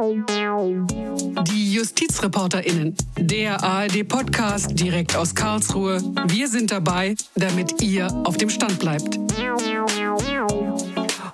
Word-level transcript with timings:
Die 0.00 1.74
JustizreporterInnen, 1.74 2.96
der 3.18 3.62
ARD-Podcast 3.62 4.80
direkt 4.80 5.14
aus 5.14 5.34
Karlsruhe. 5.34 6.00
Wir 6.28 6.48
sind 6.48 6.70
dabei, 6.70 7.16
damit 7.34 7.82
ihr 7.82 8.10
auf 8.24 8.38
dem 8.38 8.48
Stand 8.48 8.78
bleibt. 8.78 9.18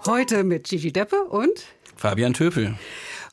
Heute 0.05 0.43
mit 0.43 0.65
Gigi 0.65 0.93
Deppe 0.93 1.23
und 1.27 1.53
Fabian 1.95 2.35
Töpel. 2.35 2.75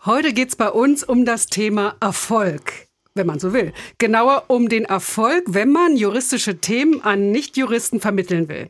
Heute 0.06 0.34
geht 0.34 0.50
es 0.50 0.56
bei 0.56 0.70
uns 0.70 1.04
um 1.04 1.26
das 1.26 1.48
Thema 1.48 1.96
Erfolg 2.00 2.88
wenn 3.16 3.28
man 3.28 3.40
so 3.40 3.54
will. 3.54 3.74
Genauer 4.00 4.46
um 4.48 4.70
den 4.70 4.86
Erfolg, 4.86 5.44
wenn 5.48 5.72
man 5.72 5.96
juristische 5.96 6.58
Themen 6.58 7.02
an 7.02 7.32
Nichtjuristen 7.32 8.00
vermitteln 8.00 8.50
will. 8.50 8.70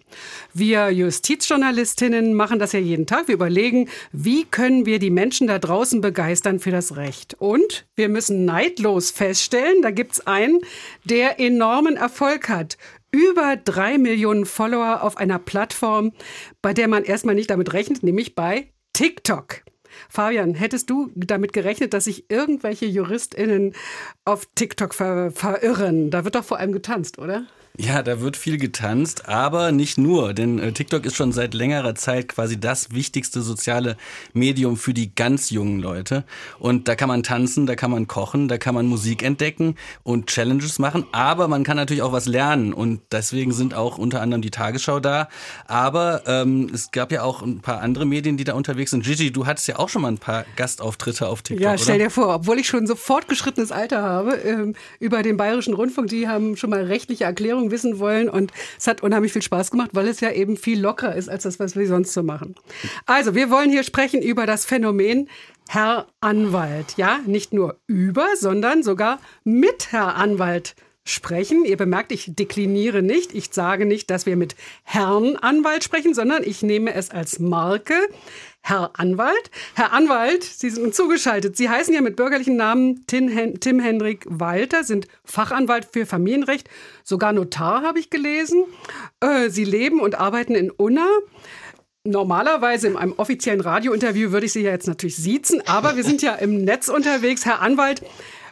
Wir 0.53 0.89
Justizjournalistinnen 0.89 2.33
machen 2.33 2.59
das 2.59 2.73
ja 2.73 2.79
jeden 2.79 3.07
Tag. 3.07 3.29
Wir 3.29 3.35
überlegen, 3.35 3.89
wie 4.11 4.43
können 4.43 4.85
wir 4.85 4.99
die 4.99 5.11
Menschen 5.11 5.47
da 5.47 5.59
draußen 5.59 6.01
begeistern 6.01 6.59
für 6.59 6.71
das 6.71 6.97
Recht. 6.97 7.35
Und 7.39 7.85
wir 7.95 8.09
müssen 8.09 8.43
neidlos 8.43 9.11
feststellen, 9.11 9.81
da 9.81 9.91
gibt's 9.91 10.27
einen, 10.27 10.59
der 11.05 11.39
enormen 11.39 11.95
Erfolg 11.95 12.49
hat 12.49 12.77
über 13.11 13.55
drei 13.55 13.97
Millionen 13.97 14.45
Follower 14.45 15.03
auf 15.03 15.17
einer 15.17 15.39
Plattform, 15.39 16.11
bei 16.61 16.73
der 16.73 16.87
man 16.87 17.03
erstmal 17.03 17.35
nicht 17.35 17.51
damit 17.51 17.71
rechnet, 17.71 18.03
nämlich 18.03 18.35
bei 18.35 18.71
TikTok. 18.93 19.62
Fabian, 20.09 20.53
hättest 20.53 20.89
du 20.89 21.11
damit 21.15 21.53
gerechnet, 21.53 21.93
dass 21.93 22.05
sich 22.05 22.29
irgendwelche 22.29 22.85
JuristInnen 22.85 23.73
auf 24.25 24.47
TikTok 24.55 24.93
ver 24.93 25.31
verirren? 25.31 26.09
Da 26.11 26.23
wird 26.23 26.35
doch 26.35 26.43
vor 26.45 26.59
allem 26.59 26.71
getanzt, 26.71 27.19
oder? 27.19 27.45
Ja, 27.79 28.03
da 28.03 28.21
wird 28.21 28.37
viel 28.37 28.59
getanzt, 28.59 29.27
aber 29.27 29.71
nicht 29.71 29.97
nur, 29.97 30.35
denn 30.35 30.59
äh, 30.59 30.73
TikTok 30.73 31.07
ist 31.07 31.15
schon 31.15 31.31
seit 31.31 31.55
längerer 31.55 31.95
Zeit 31.95 32.27
quasi 32.27 32.59
das 32.59 32.91
wichtigste 32.91 33.41
soziale 33.41 33.97
Medium 34.31 34.77
für 34.77 34.93
die 34.93 35.15
ganz 35.15 35.49
jungen 35.49 35.79
Leute. 35.79 36.23
Und 36.59 36.87
da 36.87 36.93
kann 36.93 37.07
man 37.07 37.23
tanzen, 37.23 37.65
da 37.65 37.75
kann 37.75 37.89
man 37.89 38.05
kochen, 38.05 38.47
da 38.47 38.59
kann 38.59 38.75
man 38.75 38.85
Musik 38.85 39.23
entdecken 39.23 39.73
und 40.03 40.27
Challenges 40.27 40.77
machen, 40.77 41.07
aber 41.13 41.47
man 41.47 41.63
kann 41.63 41.75
natürlich 41.75 42.03
auch 42.03 42.11
was 42.11 42.27
lernen 42.27 42.73
und 42.73 43.01
deswegen 43.11 43.51
sind 43.51 43.73
auch 43.73 43.97
unter 43.97 44.21
anderem 44.21 44.43
die 44.43 44.51
Tagesschau 44.51 44.99
da. 44.99 45.27
Aber 45.65 46.21
ähm, 46.27 46.69
es 46.71 46.91
gab 46.91 47.11
ja 47.11 47.23
auch 47.23 47.41
ein 47.41 47.61
paar 47.61 47.81
andere 47.81 48.05
Medien, 48.05 48.37
die 48.37 48.43
da 48.43 48.53
unterwegs 48.53 48.91
sind. 48.91 49.03
Gigi, 49.03 49.31
du 49.31 49.47
hattest 49.47 49.67
ja 49.67 49.79
auch 49.79 49.89
schon 49.89 50.03
mal 50.03 50.09
ein 50.09 50.19
paar 50.19 50.45
Gastauftritte 50.57 51.27
auf 51.27 51.41
TikTok. 51.41 51.63
Ja, 51.63 51.75
stell 51.79 51.95
oder? 51.95 52.03
dir 52.03 52.09
vor, 52.11 52.35
obwohl 52.35 52.59
ich 52.59 52.67
schon 52.67 52.85
so 52.85 52.95
fortgeschrittenes 52.95 53.71
Alter 53.71 54.03
habe, 54.03 54.35
ähm, 54.35 54.75
über 54.99 55.23
den 55.23 55.37
Bayerischen 55.37 55.73
Rundfunk, 55.73 56.09
die 56.09 56.27
haben 56.27 56.55
schon 56.55 56.69
mal 56.69 56.83
rechtliche 56.83 57.23
Erklärungen 57.23 57.62
Erfahrung 57.63 57.71
wissen 57.71 57.99
wollen. 57.99 58.29
Und 58.29 58.51
es 58.77 58.87
hat 58.87 59.01
unheimlich 59.01 59.33
viel 59.33 59.41
Spaß 59.41 59.71
gemacht, 59.71 59.91
weil 59.93 60.07
es 60.07 60.19
ja 60.19 60.31
eben 60.31 60.57
viel 60.57 60.79
lockerer 60.79 61.15
ist 61.15 61.29
als 61.29 61.43
das, 61.43 61.59
was 61.59 61.75
wir 61.75 61.87
sonst 61.87 62.13
so 62.13 62.23
machen. 62.23 62.55
Also, 63.05 63.35
wir 63.35 63.49
wollen 63.49 63.69
hier 63.69 63.83
sprechen 63.83 64.21
über 64.21 64.45
das 64.45 64.65
Phänomen 64.65 65.29
Herr 65.69 66.07
Anwalt. 66.19 66.95
Ja, 66.97 67.19
nicht 67.25 67.53
nur 67.53 67.77
über, 67.87 68.27
sondern 68.37 68.83
sogar 68.83 69.19
mit 69.43 69.91
Herr 69.91 70.15
Anwalt 70.15 70.75
sprechen. 71.05 71.65
Ihr 71.65 71.77
bemerkt, 71.77 72.11
ich 72.11 72.31
dekliniere 72.35 73.01
nicht. 73.01 73.33
Ich 73.33 73.49
sage 73.51 73.85
nicht, 73.85 74.09
dass 74.09 74.25
wir 74.25 74.37
mit 74.37 74.55
Herrn 74.83 75.35
Anwalt 75.37 75.83
sprechen, 75.83 76.13
sondern 76.13 76.43
ich 76.43 76.63
nehme 76.63 76.93
es 76.93 77.11
als 77.11 77.39
Marke. 77.39 77.95
Herr 78.65 78.91
Anwalt. 78.97 79.51
Herr 79.75 79.91
Anwalt, 79.91 80.45
Sie 80.45 80.69
sind 80.69 80.85
uns 80.85 80.95
zugeschaltet. 80.95 81.57
Sie 81.57 81.67
heißen 81.67 81.93
ja 81.93 81.99
mit 81.99 82.15
bürgerlichen 82.15 82.55
Namen 82.55 83.05
Tim, 83.07 83.27
Hen 83.27 83.59
Tim 83.59 83.77
Hendrik 83.77 84.25
Walter, 84.29 84.85
sind 84.85 85.07
Fachanwalt 85.25 85.85
für 85.91 86.05
Familienrecht, 86.05 86.69
sogar 87.03 87.33
Notar 87.33 87.83
habe 87.83 87.99
ich 87.99 88.09
gelesen. 88.09 88.63
Äh, 89.19 89.49
Sie 89.49 89.65
leben 89.65 89.99
und 89.99 90.15
arbeiten 90.15 90.55
in 90.55 90.71
Unna. 90.71 91.09
Normalerweise 92.05 92.87
in 92.87 92.95
einem 92.95 93.13
offiziellen 93.17 93.59
Radiointerview 93.59 94.31
würde 94.31 94.45
ich 94.45 94.53
Sie 94.53 94.61
ja 94.61 94.71
jetzt 94.71 94.87
natürlich 94.87 95.17
siezen, 95.17 95.61
aber 95.67 95.97
wir 95.97 96.05
sind 96.05 96.21
ja 96.21 96.33
im 96.39 96.63
Netz 96.63 96.87
unterwegs. 96.87 97.45
Herr 97.45 97.61
Anwalt, 97.61 98.01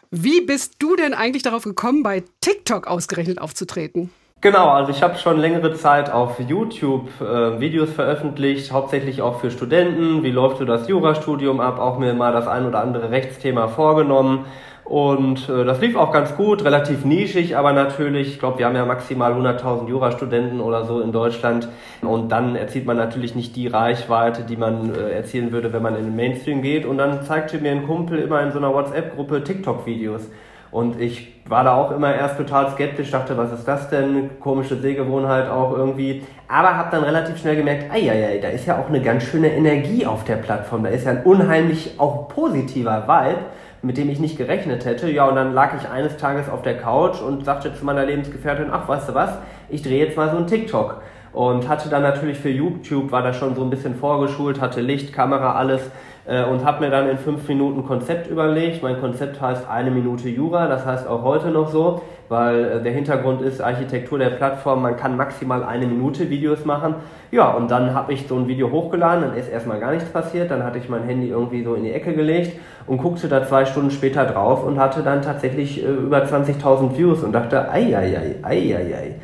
wie 0.09 0.41
bist 0.41 0.75
du 0.79 0.97
denn 0.97 1.13
eigentlich 1.13 1.43
darauf 1.43 1.63
gekommen, 1.63 2.03
bei 2.03 2.21
TikTok 2.41 2.85
ausgerechnet 2.85 3.39
aufzutreten? 3.39 4.09
Genau, 4.41 4.69
also 4.69 4.89
ich 4.89 5.03
habe 5.03 5.19
schon 5.19 5.39
längere 5.39 5.75
Zeit 5.75 6.11
auf 6.11 6.39
YouTube 6.39 7.09
äh, 7.21 7.59
Videos 7.59 7.93
veröffentlicht, 7.93 8.71
hauptsächlich 8.71 9.21
auch 9.21 9.39
für 9.39 9.51
Studenten. 9.51 10.23
Wie 10.23 10.31
läuft 10.31 10.57
so 10.57 10.65
das 10.65 10.87
Jurastudium 10.87 11.59
ab? 11.59 11.77
Auch 11.77 11.99
mir 11.99 12.15
mal 12.15 12.33
das 12.33 12.47
ein 12.47 12.65
oder 12.65 12.81
andere 12.81 13.11
Rechtsthema 13.11 13.67
vorgenommen. 13.67 14.45
Und 14.83 15.47
äh, 15.47 15.63
das 15.63 15.79
lief 15.79 15.95
auch 15.95 16.11
ganz 16.11 16.35
gut, 16.35 16.65
relativ 16.65 17.05
nischig, 17.05 17.55
aber 17.55 17.71
natürlich, 17.71 18.29
ich 18.29 18.39
glaube, 18.39 18.57
wir 18.57 18.65
haben 18.65 18.75
ja 18.75 18.83
maximal 18.83 19.31
100.000 19.33 19.87
Jurastudenten 19.87 20.59
oder 20.59 20.85
so 20.85 21.01
in 21.01 21.11
Deutschland. 21.11 21.69
Und 22.01 22.31
dann 22.31 22.55
erzielt 22.55 22.87
man 22.87 22.97
natürlich 22.97 23.35
nicht 23.35 23.55
die 23.55 23.67
Reichweite, 23.67 24.41
die 24.41 24.57
man 24.57 24.95
äh, 24.95 25.11
erzielen 25.11 25.51
würde, 25.51 25.71
wenn 25.71 25.83
man 25.83 25.95
in 25.95 26.05
den 26.05 26.15
Mainstream 26.15 26.63
geht. 26.63 26.87
Und 26.87 26.97
dann 26.97 27.21
zeigte 27.21 27.59
mir 27.59 27.73
ein 27.73 27.85
Kumpel 27.85 28.17
immer 28.17 28.41
in 28.41 28.51
so 28.51 28.57
einer 28.57 28.73
WhatsApp-Gruppe 28.73 29.43
TikTok-Videos. 29.43 30.31
Und 30.71 31.01
ich 31.01 31.33
war 31.47 31.65
da 31.65 31.75
auch 31.75 31.91
immer 31.91 32.15
erst 32.15 32.37
total 32.37 32.71
skeptisch, 32.71 33.11
dachte, 33.11 33.37
was 33.37 33.51
ist 33.51 33.67
das 33.67 33.89
denn? 33.89 34.39
Komische 34.39 34.77
Sehgewohnheit 34.77 35.49
auch 35.49 35.75
irgendwie. 35.75 36.23
Aber 36.47 36.77
habe 36.77 36.89
dann 36.91 37.03
relativ 37.03 37.37
schnell 37.37 37.57
gemerkt, 37.57 37.91
ei, 37.91 38.39
da 38.41 38.47
ist 38.47 38.65
ja 38.65 38.79
auch 38.79 38.87
eine 38.87 39.01
ganz 39.01 39.23
schöne 39.23 39.51
Energie 39.51 40.05
auf 40.05 40.23
der 40.23 40.37
Plattform. 40.37 40.83
Da 40.83 40.89
ist 40.89 41.05
ja 41.05 41.11
ein 41.11 41.23
unheimlich 41.23 41.95
auch 41.97 42.29
positiver 42.29 43.03
Vibe, 43.05 43.39
mit 43.81 43.97
dem 43.97 44.09
ich 44.09 44.19
nicht 44.19 44.37
gerechnet 44.37 44.85
hätte. 44.85 45.11
Ja, 45.11 45.25
und 45.25 45.35
dann 45.35 45.53
lag 45.53 45.73
ich 45.77 45.89
eines 45.89 46.15
Tages 46.15 46.49
auf 46.49 46.61
der 46.61 46.77
Couch 46.77 47.21
und 47.21 47.43
sagte 47.43 47.73
zu 47.73 47.83
meiner 47.83 48.05
Lebensgefährtin, 48.05 48.67
ach, 48.71 48.87
weißt 48.87 49.09
du 49.09 49.13
was, 49.13 49.37
ich 49.67 49.81
drehe 49.81 50.05
jetzt 50.05 50.15
mal 50.15 50.31
so 50.31 50.37
ein 50.37 50.47
TikTok. 50.47 51.01
Und 51.33 51.69
hatte 51.69 51.89
dann 51.89 52.01
natürlich 52.01 52.39
für 52.39 52.49
YouTube, 52.49 53.11
war 53.11 53.23
da 53.23 53.33
schon 53.33 53.55
so 53.55 53.63
ein 53.63 53.69
bisschen 53.69 53.95
vorgeschult, 53.95 54.59
hatte 54.59 54.81
Licht, 54.81 55.13
Kamera, 55.13 55.55
alles 55.55 55.81
äh, 56.25 56.43
und 56.43 56.63
habe 56.63 56.85
mir 56.85 56.91
dann 56.91 57.09
in 57.09 57.17
fünf 57.17 57.47
Minuten 57.47 57.85
Konzept 57.85 58.29
überlegt. 58.29 58.83
Mein 58.83 58.99
Konzept 58.99 59.41
heißt 59.41 59.69
eine 59.69 59.91
Minute 59.91 60.29
Jura, 60.29 60.67
das 60.67 60.85
heißt 60.85 61.07
auch 61.07 61.23
heute 61.23 61.49
noch 61.49 61.69
so, 61.69 62.01
weil 62.29 62.63
äh, 62.63 62.83
der 62.83 62.91
Hintergrund 62.91 63.41
ist 63.41 63.61
Architektur 63.61 64.19
der 64.19 64.29
Plattform, 64.29 64.81
man 64.81 64.95
kann 64.95 65.17
maximal 65.17 65.63
eine 65.63 65.87
Minute 65.87 66.29
Videos 66.29 66.65
machen. 66.65 66.95
Ja, 67.31 67.51
und 67.51 67.71
dann 67.71 67.93
habe 67.93 68.13
ich 68.13 68.27
so 68.27 68.35
ein 68.35 68.47
Video 68.47 68.71
hochgeladen, 68.71 69.23
dann 69.23 69.35
ist 69.35 69.49
erstmal 69.49 69.79
gar 69.79 69.91
nichts 69.91 70.09
passiert, 70.09 70.51
dann 70.51 70.63
hatte 70.63 70.77
ich 70.77 70.89
mein 70.89 71.03
Handy 71.03 71.29
irgendwie 71.29 71.63
so 71.63 71.75
in 71.75 71.83
die 71.83 71.91
Ecke 71.91 72.13
gelegt 72.13 72.59
und 72.87 72.97
guckte 72.97 73.27
da 73.27 73.45
zwei 73.45 73.65
Stunden 73.65 73.91
später 73.91 74.25
drauf 74.25 74.63
und 74.63 74.79
hatte 74.79 75.01
dann 75.01 75.21
tatsächlich 75.21 75.83
äh, 75.83 75.87
über 75.87 76.23
20.000 76.23 76.97
Views 76.97 77.23
und 77.23 77.31
dachte, 77.31 77.69
ei, 77.69 77.95
ei, 77.95 78.17
ei, 78.17 78.35
ei, 78.43 78.75
ei, 78.75 78.95
ei. 78.95 79.15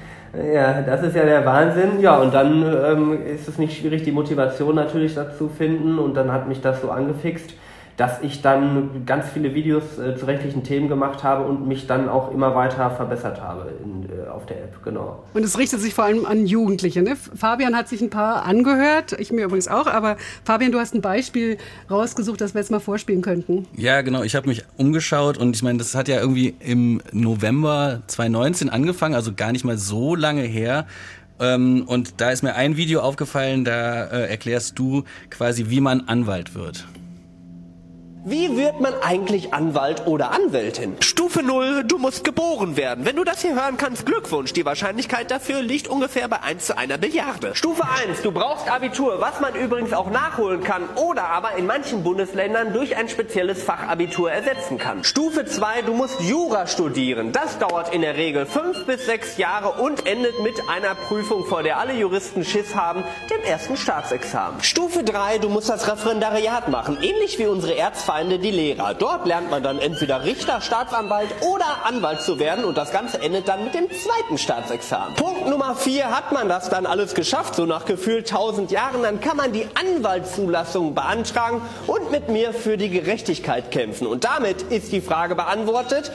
Ja, 0.54 0.82
das 0.82 1.02
ist 1.04 1.16
ja 1.16 1.26
der 1.26 1.46
Wahnsinn. 1.46 2.00
Ja, 2.00 2.18
und 2.18 2.34
dann 2.34 2.64
ähm, 2.64 3.26
ist 3.26 3.48
es 3.48 3.58
nicht 3.58 3.78
schwierig, 3.78 4.04
die 4.04 4.12
Motivation 4.12 4.76
natürlich 4.76 5.16
dazu 5.16 5.50
finden. 5.50 5.98
Und 5.98 6.14
dann 6.16 6.32
hat 6.32 6.48
mich 6.48 6.62
das 6.62 6.82
so 6.82 6.92
angefixt, 6.92 7.54
dass 7.96 8.22
ich 8.22 8.44
dann 8.44 9.06
ganz 9.06 9.30
viele 9.30 9.56
Videos 9.56 9.98
äh, 9.98 10.16
zu 10.16 10.28
rechtlichen 10.28 10.64
Themen 10.64 10.88
gemacht 10.90 11.24
habe 11.24 11.46
und 11.46 11.68
mich 11.68 11.88
dann 11.88 12.08
auch 12.08 12.32
immer 12.32 12.54
weiter 12.54 12.92
verbessert 12.92 13.42
habe 13.42 13.72
in, 13.84 14.07
auf 14.38 14.46
der 14.46 14.58
App, 14.64 14.84
genau. 14.84 15.24
Und 15.34 15.44
es 15.44 15.58
richtet 15.58 15.82
sich 15.82 15.94
vor 15.94 16.06
allem 16.06 16.26
an 16.26 16.46
Jugendliche. 16.46 17.02
Ne? 17.02 17.16
Fabian 17.16 17.76
hat 17.76 17.90
sich 17.90 18.02
ein 18.02 18.10
paar 18.10 18.46
angehört, 18.46 19.14
ich 19.20 19.32
mir 19.32 19.46
übrigens 19.46 19.68
auch, 19.68 19.88
aber 19.88 20.16
Fabian, 20.46 20.72
du 20.72 20.80
hast 20.80 20.94
ein 20.96 21.02
Beispiel 21.02 21.58
rausgesucht, 21.90 22.40
das 22.40 22.54
wir 22.54 22.62
jetzt 22.62 22.72
mal 22.72 22.80
vorspielen 22.80 23.22
könnten. 23.22 23.68
Ja, 23.76 24.02
genau, 24.02 24.24
ich 24.24 24.36
habe 24.36 24.48
mich 24.48 24.64
umgeschaut 24.78 25.38
und 25.38 25.56
ich 25.56 25.64
meine, 25.64 25.80
das 25.80 25.96
hat 25.96 26.08
ja 26.08 26.20
irgendwie 26.20 26.56
im 26.60 27.02
November 27.12 28.02
2019 28.08 28.70
angefangen, 28.70 29.16
also 29.16 29.34
gar 29.34 29.52
nicht 29.52 29.66
mal 29.66 29.78
so 29.78 30.16
lange 30.16 30.44
her. 30.44 30.86
Ähm, 31.40 31.84
und 31.88 32.22
da 32.22 32.32
ist 32.32 32.44
mir 32.44 32.56
ein 32.56 32.78
Video 32.78 33.02
aufgefallen, 33.02 33.66
da 33.66 34.06
äh, 34.06 34.30
erklärst 34.30 34.78
du 34.80 35.04
quasi, 35.30 35.70
wie 35.70 35.82
man 35.82 36.08
Anwalt 36.08 36.56
wird. 36.56 36.86
Wie 38.30 38.58
wird 38.58 38.82
man 38.82 38.94
eigentlich 39.02 39.54
Anwalt 39.54 40.06
oder 40.06 40.32
Anwältin? 40.32 40.98
Stufe 41.00 41.42
0, 41.44 41.86
du 41.86 41.98
musst 41.98 42.26
geboren 42.26 42.76
werden. 42.76 43.06
Wenn 43.06 43.16
du 43.16 43.24
das 43.24 43.42
hier 43.42 43.56
hören 43.56 43.78
kannst, 43.78 44.06
Glückwunsch. 44.06 44.52
Die 44.52 44.66
Wahrscheinlichkeit 44.66 45.32
dafür 45.32 45.62
liegt 45.62 45.88
ungefähr 45.88 46.28
bei 46.28 46.44
1 46.44 46.66
zu 46.66 46.78
einer 46.78 46.98
Billiarde. 46.98 47.56
Stufe 47.56 47.84
1, 48.06 48.24
du 48.24 48.34
brauchst 48.34 48.70
Abitur, 48.70 49.22
was 49.22 49.40
man 49.40 49.56
übrigens 49.56 49.94
auch 49.94 50.10
nachholen 50.10 50.62
kann 50.62 50.90
oder 50.96 51.30
aber 51.30 51.56
in 51.56 51.68
manchen 51.68 52.04
Bundesländern 52.04 52.74
durch 52.74 52.98
ein 52.98 53.08
spezielles 53.08 53.64
Fachabitur 53.64 54.30
ersetzen 54.30 54.78
kann. 54.78 55.06
Stufe 55.06 55.46
2, 55.46 55.84
du 55.84 55.94
musst 55.94 56.20
Jura 56.20 56.68
studieren. 56.68 57.32
Das 57.32 57.58
dauert 57.60 57.94
in 57.94 58.02
der 58.02 58.18
Regel 58.18 58.46
5 58.46 58.88
bis 58.88 59.06
6 59.06 59.38
Jahre 59.38 59.82
und 59.82 60.06
endet 60.06 60.38
mit 60.44 60.56
einer 60.68 60.96
Prüfung, 60.96 61.46
vor 61.46 61.64
der 61.64 61.78
alle 61.78 61.94
Juristen 61.94 62.44
Schiss 62.44 62.76
haben, 62.76 63.06
dem 63.30 63.42
ersten 63.50 63.78
Staatsexamen. 63.78 64.62
Stufe 64.64 65.06
3, 65.06 65.38
du 65.38 65.48
musst 65.48 65.70
das 65.70 65.90
Referendariat 65.90 66.68
machen, 66.68 66.98
ähnlich 67.02 67.40
wie 67.40 67.48
unsere 67.48 67.78
Erzfeinde 67.78 68.17
Feinde 68.18 68.40
die 68.40 68.50
Lehrer. 68.50 68.96
Dort 68.96 69.28
lernt 69.28 69.52
man 69.52 69.62
dann 69.62 69.78
entweder 69.78 70.24
Richter, 70.24 70.60
Staatsanwalt 70.60 71.30
oder 71.42 71.86
Anwalt 71.86 72.22
zu 72.22 72.40
werden 72.40 72.66
und 72.66 72.76
das 72.76 72.92
Ganze 72.92 73.22
endet 73.22 73.48
dann 73.48 73.64
mit 73.64 73.76
dem 73.76 73.86
zweiten 73.92 74.40
Staatsexamen. 74.40 75.14
Punkt 75.14 75.48
Nummer 75.48 75.76
4, 75.76 76.10
hat 76.10 76.32
man 76.32 76.50
das 76.50 76.68
dann 76.68 76.88
alles 76.88 77.14
geschafft, 77.14 77.54
so 77.54 77.68
nach 77.68 77.86
gefühlt 77.86 78.28
1000 78.28 78.72
Jahren, 78.72 79.04
dann 79.04 79.22
kann 79.22 79.38
man 79.38 79.52
die 79.52 79.68
Anwaltszulassung 79.76 80.96
beantragen 80.96 81.62
und 81.86 82.10
mit 82.10 82.28
mir 82.30 82.54
für 82.54 82.76
die 82.76 82.90
Gerechtigkeit 82.90 83.70
kämpfen. 83.70 84.08
Und 84.08 84.24
damit 84.24 84.64
ist 84.64 84.92
die 84.92 85.02
Frage 85.02 85.36
beantwortet, 85.36 86.12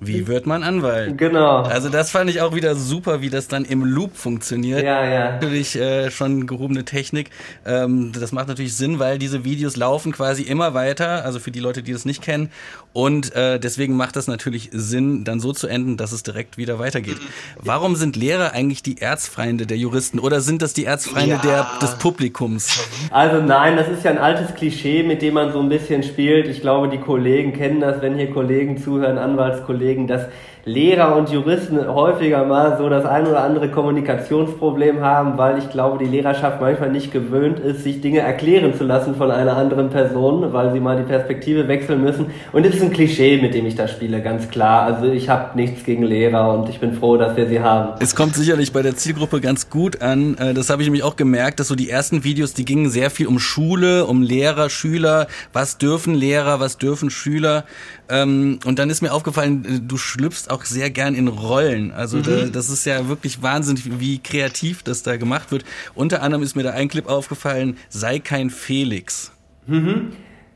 Wie 0.00 0.26
wird 0.26 0.46
man 0.46 0.62
Anwalt? 0.62 1.18
Genau. 1.18 1.62
Also 1.62 1.90
das 1.90 2.10
fand 2.10 2.30
ich 2.30 2.40
auch 2.40 2.54
wieder 2.54 2.74
super, 2.74 3.20
wie 3.20 3.28
das 3.28 3.48
dann 3.48 3.66
im 3.66 3.84
Loop 3.84 4.16
funktioniert. 4.16 4.82
Ja, 4.82 5.04
ja. 5.04 5.32
Natürlich 5.32 5.76
äh, 5.76 6.10
schon 6.10 6.46
gehobene 6.46 6.86
Technik. 6.86 7.30
Ähm, 7.66 8.12
das 8.18 8.32
macht 8.32 8.48
natürlich 8.48 8.74
Sinn, 8.74 8.98
weil 8.98 9.18
diese 9.18 9.44
Videos 9.44 9.76
laufen 9.76 10.12
quasi 10.12 10.42
immer 10.42 10.72
weiter, 10.72 11.24
also 11.24 11.38
für 11.38 11.50
die 11.50 11.60
Leute, 11.60 11.82
die 11.82 11.92
das 11.92 12.06
nicht 12.06 12.22
kennen. 12.22 12.50
Und 12.92 13.34
äh, 13.36 13.60
deswegen 13.60 13.96
macht 13.96 14.16
das 14.16 14.26
natürlich 14.26 14.68
Sinn, 14.72 15.22
dann 15.22 15.38
so 15.38 15.52
zu 15.52 15.68
enden, 15.68 15.96
dass 15.96 16.10
es 16.10 16.24
direkt 16.24 16.58
wieder 16.58 16.80
weitergeht. 16.80 17.18
Warum 17.62 17.94
sind 17.94 18.16
Lehrer 18.16 18.52
eigentlich 18.52 18.82
die 18.82 19.00
Erzfeinde 19.00 19.64
der 19.66 19.76
Juristen 19.76 20.18
oder 20.18 20.40
sind 20.40 20.60
das 20.60 20.72
die 20.74 20.86
Erzfeinde 20.86 21.36
Ja. 21.36 21.38
der, 21.42 21.66
des 21.80 21.96
Publikums? 21.98 22.80
Also 23.12 23.40
nein, 23.40 23.76
das 23.76 23.88
ist 23.88 24.02
ja 24.04 24.10
ein 24.10 24.18
altes 24.18 24.54
Klischee, 24.56 25.04
mit 25.04 25.22
dem 25.22 25.34
man 25.34 25.52
so 25.52 25.60
ein 25.60 25.68
bisschen 25.68 26.02
spielt. 26.02 26.48
Ich 26.48 26.60
glaube, 26.62 26.88
die 26.88 26.98
Kollegen 26.98 27.52
kennen 27.52 27.80
das, 27.80 28.02
wenn 28.02 28.16
hier 28.16 28.30
Kollegen 28.32 28.76
zuhören, 28.82 29.18
Anwaltskollegen, 29.18 30.08
dass 30.08 30.22
Lehrer 30.64 31.16
und 31.16 31.30
Juristen 31.30 31.78
häufiger 31.88 32.44
mal 32.44 32.76
so 32.78 32.88
das 32.88 33.04
ein 33.06 33.26
oder 33.26 33.42
andere 33.42 33.70
Kommunikationsproblem 33.70 35.00
haben, 35.00 35.38
weil 35.38 35.58
ich 35.58 35.70
glaube, 35.70 36.02
die 36.02 36.10
Lehrerschaft 36.10 36.60
manchmal 36.60 36.90
nicht 36.90 37.12
gewöhnt 37.12 37.58
ist, 37.58 37.82
sich 37.82 38.00
Dinge 38.00 38.20
erklären 38.20 38.74
zu 38.74 38.84
lassen 38.84 39.14
von 39.14 39.30
einer 39.30 39.56
anderen 39.56 39.88
Person, 39.90 40.52
weil 40.52 40.72
sie 40.72 40.80
mal 40.80 40.96
die 40.98 41.04
Perspektive 41.04 41.66
wechseln 41.68 42.02
müssen. 42.02 42.26
Und 42.52 42.66
es 42.66 42.74
ist 42.74 42.82
ein 42.82 42.92
Klischee, 42.92 43.40
mit 43.40 43.54
dem 43.54 43.64
ich 43.66 43.74
da 43.74 43.88
spiele, 43.88 44.20
ganz 44.20 44.50
klar. 44.50 44.82
Also 44.84 45.06
ich 45.06 45.28
habe 45.28 45.56
nichts 45.56 45.84
gegen 45.84 46.02
Lehrer 46.02 46.52
und 46.58 46.68
ich 46.68 46.78
bin 46.78 46.92
froh, 46.92 47.16
dass 47.16 47.36
wir 47.36 47.48
sie 47.48 47.60
haben. 47.60 47.94
Es 48.00 48.14
kommt 48.14 48.34
sicherlich 48.34 48.72
bei 48.72 48.82
der 48.82 48.96
Zielgruppe 48.96 49.40
ganz 49.40 49.70
gut 49.70 50.02
an. 50.02 50.36
Äh, 50.38 50.54
Das 50.54 50.68
habe 50.68 50.82
ich 50.82 50.86
nämlich 50.88 51.04
auch 51.04 51.16
gemerkt, 51.16 51.60
dass 51.60 51.68
so 51.68 51.74
die 51.74 51.88
ersten 51.88 52.22
Videos, 52.24 52.52
die 52.54 52.64
gingen 52.64 52.90
sehr 52.90 53.10
viel 53.10 53.26
um 53.26 53.38
Schule, 53.38 54.04
um 54.06 54.22
Lehrer, 54.22 54.68
Schüler. 54.68 55.26
Was 55.52 55.78
dürfen 55.78 56.14
Lehrer, 56.14 56.60
was 56.60 56.76
dürfen 56.78 57.08
Schüler? 57.10 57.64
Ähm, 58.10 58.58
Und 58.66 58.78
dann 58.78 58.90
ist 58.90 59.00
mir 59.02 59.12
aufgefallen, 59.12 59.64
äh, 59.64 59.80
du 59.80 59.96
schlüpfst 59.96 60.49
auch 60.50 60.64
sehr 60.64 60.90
gern 60.90 61.14
in 61.14 61.28
Rollen. 61.28 61.90
Also 61.92 62.20
da, 62.20 62.46
das 62.46 62.68
ist 62.70 62.84
ja 62.84 63.08
wirklich 63.08 63.42
wahnsinnig, 63.42 64.00
wie 64.00 64.18
kreativ 64.18 64.82
das 64.82 65.02
da 65.02 65.16
gemacht 65.16 65.50
wird. 65.52 65.64
Unter 65.94 66.22
anderem 66.22 66.42
ist 66.42 66.56
mir 66.56 66.62
da 66.62 66.70
ein 66.70 66.88
Clip 66.88 67.06
aufgefallen, 67.06 67.76
sei 67.88 68.18
kein 68.18 68.50
Felix. 68.50 69.32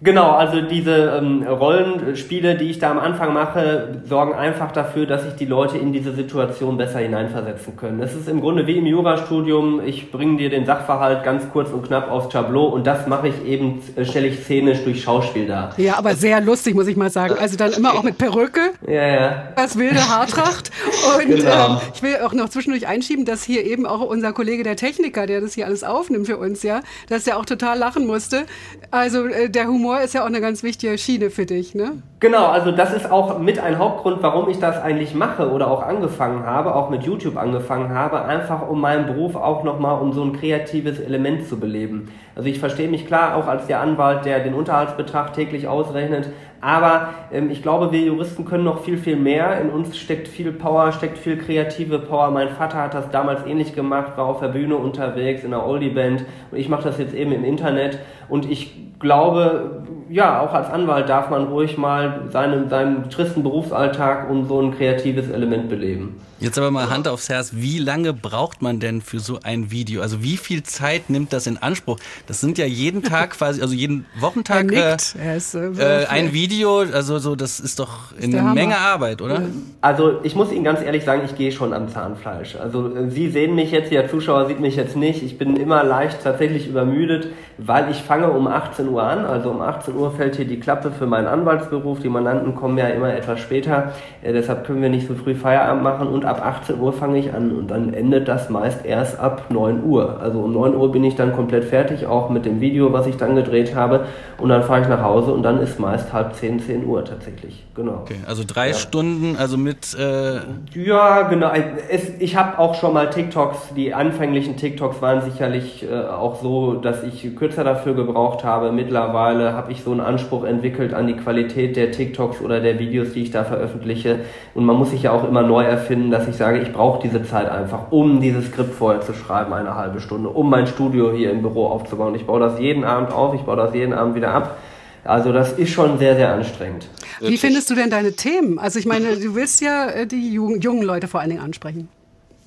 Genau, 0.05 0.33
also 0.33 0.61
diese 0.61 1.17
ähm, 1.19 1.43
Rollenspiele, 1.45 2.57
die 2.57 2.71
ich 2.71 2.79
da 2.79 2.91
am 2.91 2.99
Anfang 2.99 3.33
mache, 3.33 3.89
sorgen 4.07 4.35
einfach 4.35 4.71
dafür, 4.71 5.07
dass 5.07 5.23
sich 5.25 5.35
die 5.37 5.47
Leute 5.47 5.79
in 5.79 5.95
diese 5.95 6.13
Situation 6.13 6.77
besser 6.77 6.99
hineinversetzen 6.99 7.75
können. 7.77 8.03
Es 8.03 8.15
ist 8.15 8.29
im 8.29 8.43
Grunde 8.43 8.67
wie 8.67 8.77
im 8.77 8.85
Jurastudium, 8.85 9.81
ich 9.85 10.13
bringe 10.13 10.37
dir 10.37 10.51
den 10.51 10.67
Sachverhalt 10.67 11.25
ganz 11.25 11.45
kurz 11.51 11.71
und 11.71 11.87
knapp 11.87 12.11
aufs 12.11 12.29
Tableau 12.29 12.67
und 12.67 12.87
das 12.87 13.07
mache 13.07 13.29
ich 13.29 13.47
eben, 13.47 13.81
äh, 13.97 14.05
stelle 14.05 14.27
ich 14.29 14.41
szenisch 14.45 14.85
durch 14.85 15.03
Schauspiel 15.03 15.47
dar. 15.47 15.73
Ja, 15.79 15.97
aber 15.97 16.15
sehr 16.15 16.41
lustig, 16.43 16.75
muss 16.75 16.87
ich 16.87 16.97
mal 16.97 17.09
sagen. 17.09 17.37
Also 17.41 17.57
dann 17.57 17.73
immer 17.73 17.95
auch 17.95 18.03
mit 18.03 18.19
Perücke, 18.19 18.61
Ja, 18.87 19.07
ja. 19.07 19.43
das 19.57 19.79
wilde 19.79 20.07
Haartracht. 20.07 20.71
Und 21.19 21.29
Genau. 21.35 21.67
ähm, 21.67 21.77
ich 21.95 22.03
will 22.03 22.17
auch 22.23 22.35
noch 22.35 22.51
zwischendurch 22.51 22.87
einschieben, 22.87 23.25
dass 23.25 23.43
hier 23.43 23.65
eben 23.65 23.87
auch 23.87 24.03
unser 24.03 24.35
Kollege 24.35 24.65
der 24.65 24.77
Techniker, 24.77 25.27
der 25.27 25.41
das 25.41 25.55
hier 25.55 25.65
alles 25.65 25.83
aufnimmt 25.83 26.27
für 26.27 26.37
uns, 26.37 26.63
ja, 26.63 26.83
dass 27.09 27.25
der 27.25 27.39
auch 27.39 27.47
total 27.47 27.79
lachen 27.79 28.07
musste. 28.07 28.43
Also 28.91 29.25
äh, 29.27 29.49
der 29.49 29.67
Humor 29.67 29.94
ist 30.03 30.15
ja 30.15 30.23
auch 30.23 30.27
eine 30.27 30.41
ganz 30.41 30.63
wichtige 30.63 30.97
Schiene 30.99 31.31
für 31.31 31.47
dich, 31.47 31.75
ne? 31.75 32.03
Genau, 32.21 32.47
also 32.47 32.73
das 32.73 32.95
ist 32.95 33.11
auch 33.11 33.39
mit 33.39 33.59
ein 33.59 33.79
Hauptgrund, 33.79 34.23
warum 34.23 34.49
ich 34.49 34.59
das 34.59 34.81
eigentlich 34.81 35.15
mache 35.15 35.51
oder 35.51 35.71
auch 35.71 35.83
angefangen 35.83 36.45
habe, 36.45 36.75
auch 36.75 36.91
mit 36.91 37.03
YouTube 37.03 37.37
angefangen 37.37 37.91
habe, 37.91 38.25
einfach 38.25 38.69
um 38.69 38.81
meinen 38.81 39.07
Beruf 39.07 39.37
auch 39.37 39.63
nochmal 39.65 40.01
um 40.01 40.13
so 40.13 40.23
ein 40.23 40.33
kreatives 40.33 40.99
Element 41.01 41.47
zu 41.49 41.59
beleben. 41.59 42.09
Also 42.35 42.49
ich 42.49 42.59
verstehe 42.59 42.89
mich 42.89 43.07
klar 43.07 43.37
auch 43.37 43.47
als 43.47 43.67
der 43.67 43.81
Anwalt, 43.81 44.25
der 44.25 44.41
den 44.41 44.55
Unterhaltsbetrag 44.55 45.35
täglich 45.35 45.69
ausrechnet, 45.69 46.31
aber 46.65 47.11
ähm, 47.31 47.51
ich 47.51 47.61
glaube, 47.61 47.93
wir 47.93 48.01
Juristen 48.01 48.47
können 48.47 48.65
noch 48.65 48.85
viel, 48.85 48.97
viel 48.97 49.17
mehr. 49.17 49.61
In 49.61 49.69
uns 49.69 49.99
steckt 49.99 50.29
viel 50.29 50.51
Power, 50.51 50.93
steckt 50.93 51.19
viel 51.19 51.37
kreative 51.37 51.99
Power. 51.99 52.31
Mein 52.31 52.49
Vater 52.49 52.79
hat 52.79 52.95
das 52.95 53.11
damals 53.11 53.45
ähnlich 53.47 53.75
gemacht, 53.75 54.17
war 54.17 54.25
auf 54.25 54.41
der 54.41 54.49
Bühne 54.49 54.77
unterwegs 54.77 55.45
in 55.45 55.53
einer 55.53 55.67
Oldie-Band 55.67 56.25
und 56.51 56.59
ich 56.59 56.71
mache 56.71 56.85
das 56.85 56.97
jetzt 56.97 57.13
eben 57.13 57.33
im 57.33 57.45
Internet 57.45 57.99
und 58.31 58.51
ich 58.51 58.75
glaube, 58.99 59.83
ja, 60.09 60.41
auch 60.41 60.55
als 60.55 60.71
Anwalt 60.71 61.11
darf 61.11 61.29
man 61.29 61.49
ruhig 61.49 61.77
mal 61.77 62.23
seinen, 62.31 62.71
seinen 62.71 63.11
tristen 63.11 63.43
Berufsalltag 63.43 64.31
um 64.31 64.49
so 64.49 64.63
ein 64.63 64.75
kreatives 64.75 65.29
Element 65.29 65.69
beleben. 65.69 66.21
Jetzt 66.41 66.59
aber 66.59 66.71
mal 66.71 66.91
Hand 66.91 67.09
aufs 67.09 67.29
Herz, 67.29 67.53
wie 67.55 67.79
lange 67.79 68.13
braucht 68.13 68.61
man 68.61 68.81
denn 68.81 69.01
für 69.01 69.21
so 69.21 69.39
ein 69.43 69.71
Video? 69.71 70.03
Also 70.03 70.23
wie 70.23 70.37
viel 70.37 70.63
Zeit 70.63 71.09
nimmt 71.09 71.33
das 71.33 71.47
in 71.47 71.57
Anspruch? 71.57 71.99
Das 72.27 72.41
sind 72.41 72.59
ja 72.59 72.67
jeden 72.67 73.03
Tag 73.03 73.31
quasi, 73.39 73.63
also 73.63 73.73
jeden 73.73 74.05
Er 74.17 74.21
Wochentag 74.21 74.71
äh. 74.71 75.15
Er 75.15 75.37
äh, 75.55 76.03
äh, 76.03 76.07
ein 76.07 76.33
Video, 76.33 76.54
also 76.93 77.19
so, 77.19 77.35
das 77.35 77.61
ist 77.61 77.79
doch 77.79 78.13
der 78.13 78.25
eine 78.25 78.43
Hammer. 78.43 78.55
Menge 78.55 78.77
Arbeit, 78.77 79.23
oder? 79.23 79.43
Also 79.81 80.21
ich 80.23 80.35
muss 80.35 80.53
Ihnen 80.53 80.65
ganz 80.65 80.83
ehrlich 80.83 81.05
sagen, 81.05 81.23
ich 81.25 81.35
gehe 81.37 81.53
schon 81.53 81.73
am 81.73 81.89
Zahnfleisch. 81.89 82.57
Also 82.57 82.91
Sie 83.09 83.31
sehen 83.31 83.55
mich 83.55 83.71
jetzt, 83.71 83.91
der 83.91 84.09
Zuschauer 84.09 84.47
sieht 84.47 84.61
mich 84.61 84.77
jetzt 84.77 84.97
nicht. 84.97 85.23
Ich 85.23 85.39
bin 85.39 85.57
immer 85.57 85.83
leicht 85.85 86.23
tatsächlich 86.23 86.69
übermüdet, 86.69 87.29
weil 87.59 87.91
ich 87.91 88.03
fange 88.03 88.31
um 88.31 88.47
18 88.47 88.89
Uhr 88.89 89.03
an. 89.03 89.25
Also 89.25 89.51
um 89.51 89.61
18 89.61 89.97
Uhr 89.97 90.11
fällt 90.11 90.37
hier 90.37 90.45
die 90.45 90.61
Klappe 90.61 90.91
für 90.91 91.07
meinen 91.07 91.27
Anwaltsberuf. 91.27 92.01
Die 92.01 92.09
Mandanten 92.09 92.55
kommen 92.55 92.79
ja 92.79 92.89
immer 92.89 93.15
etwas 93.15 93.41
später. 93.41 93.93
Äh, 94.23 94.33
deshalb 94.33 94.67
können 94.67 94.83
wir 94.83 94.89
nicht 94.89 95.07
so 95.07 95.15
früh 95.15 95.35
Feierabend 95.35 95.83
machen. 95.83 96.09
Und 96.09 96.25
ab 96.25 96.45
18 96.45 96.79
Uhr 96.79 96.93
fange 96.93 97.19
ich 97.19 97.33
an. 97.33 97.53
Und 97.53 97.71
dann 97.71 97.95
endet 97.95 98.29
das 98.29 98.51
meist 98.51 98.85
erst 98.85 99.19
ab 99.19 99.47
9 99.51 99.85
Uhr. 99.85 100.21
Also 100.21 100.41
um 100.41 100.53
9 100.53 100.77
Uhr 100.77 100.93
bin 100.93 101.05
ich 101.05 101.17
dann 101.17 101.33
komplett 101.33 101.65
fertig, 101.65 102.07
auch 102.07 102.31
mit 102.31 102.45
dem 102.45 102.61
Video, 102.61 102.93
was 102.93 103.07
ich 103.07 103.17
dann 103.17 103.37
gedreht 103.37 103.75
habe. 103.75 104.07
Und 104.39 104.49
dann 104.49 104.63
fahre 104.63 104.83
ich 104.83 104.89
nach 104.89 105.03
Hause 105.03 105.33
und 105.33 105.43
dann 105.43 105.61
ist 105.61 105.79
meist 105.79 106.13
halb 106.13 106.35
10, 106.35 106.44
10 106.45 106.87
Uhr 106.87 107.05
tatsächlich. 107.05 107.65
Genau. 107.75 108.01
Okay, 108.03 108.17
also 108.27 108.45
drei 108.47 108.73
Stunden, 108.73 109.37
also 109.37 109.57
mit 109.57 109.95
äh, 109.99 110.41
Ja, 110.75 111.23
genau. 111.23 111.51
Es, 111.91 112.11
ich 112.19 112.37
habe 112.37 112.59
auch 112.59 112.75
schon 112.75 112.93
mal 112.95 113.11
TikToks, 113.11 113.75
die 113.77 113.95
anfänglichen 113.95 114.57
TikToks 114.57 115.03
waren 115.03 115.23
sicherlich 115.23 115.85
äh, 115.89 116.07
auch 116.07 116.41
so, 116.41 116.75
dass 116.75 117.03
ich 117.03 117.35
kürzer 117.37 117.65
dafür 117.65 117.95
gebraucht 117.95 118.45
habe. 118.45 118.73
Mittlerweile 118.73 119.55
habe 119.55 119.73
ich 119.73 119.83
so 119.83 119.91
einen 119.91 120.01
Anspruch 120.01 120.45
entwickelt 120.45 120.95
an 120.95 121.07
die 121.07 121.17
Qualität 121.17 121.77
der 121.77 121.91
TikToks 121.91 122.41
oder 122.41 122.61
der 122.61 122.79
Videos, 122.79 123.13
die 123.13 123.23
ich 123.23 123.31
da 123.31 123.45
veröffentliche. 123.45 124.21
Und 124.55 124.65
man 124.65 124.77
muss 124.77 124.91
sich 124.91 125.05
ja 125.05 125.13
auch 125.13 125.27
immer 125.27 125.43
neu 125.43 125.65
erfinden, 125.65 126.11
dass 126.11 126.29
ich 126.29 126.37
sage, 126.37 126.61
ich 126.61 126.73
brauche 126.73 127.03
diese 127.03 127.23
Zeit 127.23 127.49
einfach, 127.49 127.91
um 127.91 128.21
dieses 128.21 128.47
Skript 128.47 128.75
vorher 128.75 129.01
zu 129.01 129.15
schreiben, 129.15 129.53
eine 129.53 129.75
halbe 129.75 130.01
Stunde, 130.01 130.29
um 130.29 130.51
mein 130.51 130.67
Studio 130.67 131.13
hier 131.13 131.31
im 131.31 131.43
Büro 131.43 131.67
aufzubauen. 131.67 132.15
Ich 132.15 132.27
baue 132.27 132.41
das 132.41 132.59
jeden 132.59 132.85
Abend 132.85 133.13
auf, 133.13 133.35
ich 133.35 133.43
baue 133.43 133.57
das 133.57 133.75
jeden 133.75 133.93
Abend 133.93 134.15
wieder 134.15 134.33
ab. 134.33 134.57
Also 135.05 135.33
das 135.33 135.53
ist 135.53 135.71
schon 135.71 135.99
sehr, 135.99 136.17
sehr 136.17 136.33
anstrengend. 136.33 136.89
Wie 137.21 137.37
findest 137.37 137.71
du 137.71 137.75
denn 137.75 137.91
deine 137.91 138.13
Themen? 138.13 138.59
Also 138.59 138.79
ich 138.79 138.87
meine, 138.87 139.17
du 139.17 139.35
willst 139.35 139.61
ja 139.61 139.89
äh, 139.91 140.07
die 140.07 140.33
jungen, 140.33 140.61
jungen 140.61 140.83
Leute 140.83 141.09
vor 141.09 141.21
allen 141.21 141.31
Dingen 141.31 141.43
ansprechen. 141.43 141.89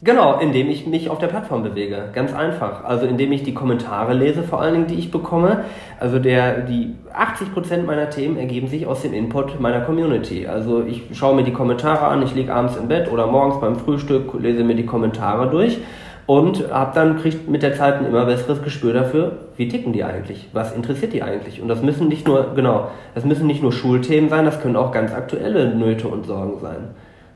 Genau, 0.04 0.38
indem 0.40 0.70
ich 0.70 0.86
mich 0.86 1.10
auf 1.10 1.18
der 1.18 1.26
Plattform 1.26 1.64
bewege. 1.64 2.10
Ganz 2.14 2.32
einfach. 2.32 2.84
Also 2.84 3.08
indem 3.08 3.32
ich 3.32 3.42
die 3.42 3.56
Kommentare 3.56 4.14
lese, 4.14 4.44
vor 4.44 4.62
allen 4.62 4.74
Dingen, 4.76 4.88
die 4.88 4.94
ich 4.94 5.10
bekomme. 5.10 5.66
Also 6.00 6.20
der, 6.20 6.62
die 6.62 6.94
80% 7.16 7.84
meiner 7.84 8.12
Themen 8.12 8.38
ergeben 8.38 8.68
sich 8.68 8.86
aus 8.86 9.02
dem 9.02 9.14
Input 9.14 9.60
meiner 9.60 9.82
Community. 9.82 10.46
Also 10.46 10.86
ich 10.86 11.04
schaue 11.14 11.36
mir 11.36 11.44
die 11.44 11.54
Kommentare 11.54 12.06
an, 12.06 12.22
ich 12.22 12.36
liege 12.36 12.54
abends 12.54 12.76
im 12.76 12.88
Bett 12.88 13.12
oder 13.12 13.26
morgens 13.26 13.60
beim 13.60 13.76
Frühstück, 13.76 14.36
lese 14.40 14.64
mir 14.64 14.76
die 14.76 14.86
Kommentare 14.86 15.50
durch 15.50 15.80
und 16.28 16.72
habe 16.72 16.94
dann 16.94 17.20
kriegt 17.20 17.50
mit 17.50 17.64
der 17.64 17.74
Zeit 17.74 17.96
ein 17.96 18.06
immer 18.06 18.26
besseres 18.26 18.62
Gespür 18.62 18.94
dafür, 18.94 19.47
wie 19.58 19.68
ticken 19.68 19.94
die 19.94 20.04
eigentlich, 20.04 20.48
was 20.54 20.74
interessiert 20.74 21.14
die 21.14 21.24
eigentlich. 21.24 21.62
Und 21.62 21.68
das 21.68 21.82
müssen 21.82 22.08
nicht 22.08 22.28
nur, 22.28 22.54
genau, 22.56 22.92
das 23.16 23.26
müssen 23.26 23.48
nicht 23.48 23.62
nur 23.62 23.72
Schulthemen 23.72 24.30
sein, 24.30 24.46
das 24.46 24.62
können 24.62 24.76
auch 24.76 24.92
ganz 24.92 25.12
aktuelle 25.12 25.76
Nöte 25.76 26.08
und 26.08 26.26
Sorgen 26.26 26.60
sein. 26.62 26.90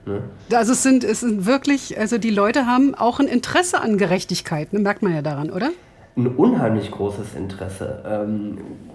Ne? 0.06 0.22
Also 0.56 0.72
es 0.74 0.84
sind, 0.84 1.04
es 1.04 1.20
sind 1.20 1.46
wirklich, 1.46 2.00
also 2.00 2.18
die 2.18 2.32
Leute 2.32 2.66
haben 2.66 2.96
auch 2.96 3.20
ein 3.20 3.28
Interesse 3.28 3.82
an 3.82 3.98
Gerechtigkeit, 3.98 4.74
ne? 4.74 4.80
merkt 4.80 5.02
man 5.04 5.14
ja 5.14 5.22
daran, 5.22 5.52
oder? 5.52 5.70
ein 6.18 6.28
unheimlich 6.28 6.92
großes 6.92 7.36
Interesse. 7.36 8.04
Ähm, 8.06 8.58
äh, 8.58 8.91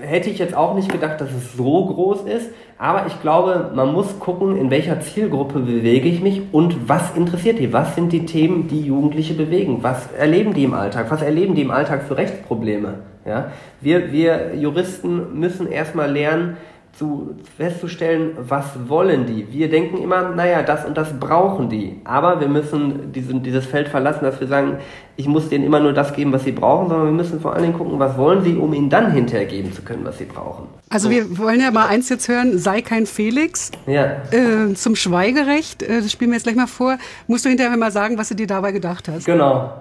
hätte 0.00 0.30
ich 0.30 0.38
jetzt 0.38 0.54
auch 0.54 0.74
nicht 0.74 0.90
gedacht, 0.90 1.20
dass 1.20 1.28
es 1.30 1.54
so 1.54 1.86
groß 1.86 2.22
ist, 2.22 2.50
aber 2.78 3.06
ich 3.06 3.20
glaube, 3.20 3.72
man 3.74 3.92
muss 3.92 4.18
gucken, 4.18 4.56
in 4.56 4.70
welcher 4.70 5.00
Zielgruppe 5.00 5.58
bewege 5.60 6.08
ich 6.08 6.22
mich 6.22 6.42
und 6.52 6.88
was 6.88 7.14
interessiert 7.14 7.58
die? 7.58 7.72
Was 7.72 7.94
sind 7.94 8.12
die 8.12 8.24
Themen, 8.24 8.68
die 8.68 8.80
Jugendliche 8.80 9.34
bewegen? 9.34 9.82
Was 9.82 10.12
erleben 10.12 10.54
die 10.54 10.64
im 10.64 10.74
Alltag? 10.74 11.10
Was 11.10 11.22
erleben 11.22 11.54
die 11.54 11.62
im 11.62 11.70
Alltag 11.70 12.04
für 12.04 12.16
Rechtsprobleme? 12.16 12.94
Ja? 13.26 13.52
Wir, 13.80 14.12
wir 14.12 14.54
Juristen 14.54 15.38
müssen 15.38 15.70
erstmal 15.70 16.10
lernen, 16.10 16.56
zu, 16.98 17.34
festzustellen, 17.56 18.32
was 18.38 18.64
wollen 18.88 19.26
die. 19.26 19.46
Wir 19.52 19.68
denken 19.68 19.98
immer, 19.98 20.30
naja, 20.30 20.62
das 20.62 20.86
und 20.86 20.96
das 20.96 21.18
brauchen 21.18 21.68
die. 21.68 22.00
Aber 22.04 22.40
wir 22.40 22.48
müssen 22.48 23.12
diesen, 23.12 23.42
dieses 23.42 23.66
Feld 23.66 23.88
verlassen, 23.88 24.24
dass 24.24 24.40
wir 24.40 24.46
sagen, 24.46 24.78
ich 25.16 25.26
muss 25.26 25.48
denen 25.48 25.64
immer 25.64 25.80
nur 25.80 25.92
das 25.92 26.14
geben, 26.14 26.32
was 26.32 26.44
sie 26.44 26.52
brauchen, 26.52 26.88
sondern 26.88 27.06
wir 27.06 27.12
müssen 27.12 27.40
vor 27.40 27.52
allen 27.52 27.64
Dingen 27.64 27.76
gucken, 27.76 27.98
was 27.98 28.16
wollen 28.16 28.42
sie, 28.44 28.56
um 28.56 28.72
ihnen 28.72 28.88
dann 28.88 29.12
hinterher 29.12 29.46
geben 29.46 29.72
zu 29.72 29.82
können, 29.82 30.04
was 30.04 30.18
sie 30.18 30.24
brauchen. 30.24 30.68
Also 30.88 31.10
wir 31.10 31.38
wollen 31.38 31.60
ja 31.60 31.70
mal 31.70 31.86
eins 31.86 32.08
jetzt 32.08 32.28
hören, 32.28 32.58
sei 32.58 32.80
kein 32.80 33.06
Felix. 33.06 33.70
Ja. 33.86 34.22
Äh, 34.30 34.74
zum 34.74 34.96
Schweigerecht, 34.96 35.82
äh, 35.82 36.00
das 36.00 36.12
spielen 36.12 36.30
wir 36.30 36.36
jetzt 36.36 36.44
gleich 36.44 36.56
mal 36.56 36.66
vor. 36.66 36.98
Musst 37.26 37.44
du 37.44 37.50
hinterher 37.50 37.76
mal 37.76 37.92
sagen, 37.92 38.16
was 38.16 38.30
du 38.30 38.34
dir 38.34 38.46
dabei 38.46 38.72
gedacht 38.72 39.08
hast. 39.08 39.26
Genau. 39.26 39.80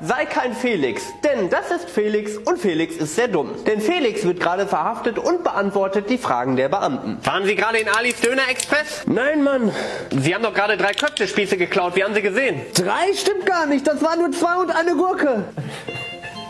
Sei 0.00 0.26
kein 0.26 0.54
Felix, 0.54 1.02
denn 1.24 1.50
das 1.50 1.72
ist 1.72 1.90
Felix 1.90 2.36
und 2.36 2.56
Felix 2.60 2.94
ist 2.94 3.16
sehr 3.16 3.26
dumm. 3.26 3.64
Denn 3.66 3.80
Felix 3.80 4.22
wird 4.24 4.38
gerade 4.38 4.68
verhaftet 4.68 5.18
und 5.18 5.42
beantwortet 5.42 6.08
die 6.08 6.18
Fragen 6.18 6.54
der 6.54 6.68
Beamten. 6.68 7.20
Fahren 7.20 7.44
Sie 7.46 7.56
gerade 7.56 7.78
in 7.78 7.88
Alis 7.88 8.20
Döner 8.20 8.48
Express? 8.48 9.02
Nein, 9.06 9.42
Mann. 9.42 9.72
Sie 10.10 10.32
haben 10.32 10.44
doch 10.44 10.54
gerade 10.54 10.76
drei 10.76 10.92
Köftespieße 10.92 11.56
geklaut. 11.56 11.96
Wie 11.96 12.04
haben 12.04 12.14
Sie 12.14 12.22
gesehen? 12.22 12.60
Drei 12.74 13.12
stimmt 13.12 13.44
gar 13.44 13.66
nicht. 13.66 13.88
Das 13.88 14.00
waren 14.00 14.20
nur 14.20 14.30
zwei 14.30 14.54
und 14.54 14.70
eine 14.70 14.94
Gurke. 14.94 15.42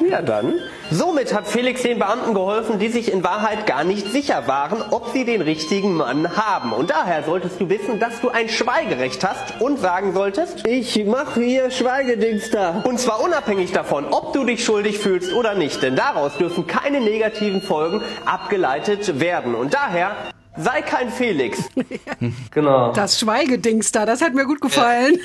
Ja 0.00 0.22
dann. 0.22 0.54
Somit 0.90 1.34
hat 1.34 1.46
Felix 1.46 1.82
den 1.82 1.98
Beamten 1.98 2.32
geholfen, 2.32 2.78
die 2.78 2.88
sich 2.88 3.12
in 3.12 3.24
Wahrheit 3.24 3.66
gar 3.66 3.84
nicht 3.84 4.06
sicher 4.06 4.46
waren, 4.46 4.82
ob 4.90 5.10
sie 5.12 5.24
den 5.24 5.42
richtigen 5.42 5.94
Mann 5.94 6.36
haben. 6.36 6.72
Und 6.72 6.90
daher 6.90 7.24
solltest 7.24 7.60
du 7.60 7.68
wissen, 7.68 7.98
dass 7.98 8.20
du 8.20 8.28
ein 8.28 8.48
Schweigerecht 8.48 9.24
hast 9.24 9.60
und 9.60 9.78
sagen 9.78 10.14
solltest, 10.14 10.66
ich 10.66 11.04
mache 11.04 11.40
hier 11.40 11.70
Schweigedings 11.70 12.50
da. 12.50 12.82
Und 12.84 13.00
zwar 13.00 13.20
unabhängig 13.22 13.72
davon, 13.72 14.06
ob 14.10 14.32
du 14.32 14.44
dich 14.44 14.64
schuldig 14.64 14.98
fühlst 14.98 15.32
oder 15.32 15.54
nicht. 15.54 15.82
Denn 15.82 15.96
daraus 15.96 16.36
dürfen 16.36 16.66
keine 16.66 17.00
negativen 17.00 17.60
Folgen 17.60 18.02
abgeleitet 18.24 19.20
werden. 19.20 19.54
Und 19.54 19.74
daher 19.74 20.16
Sei 20.58 20.82
kein 20.82 21.08
Felix. 21.08 21.68
genau. 22.50 22.92
Das 22.92 23.18
Schweigedings 23.20 23.92
da, 23.92 24.04
das 24.04 24.20
hat 24.20 24.34
mir 24.34 24.44
gut 24.44 24.60
gefallen. 24.60 25.18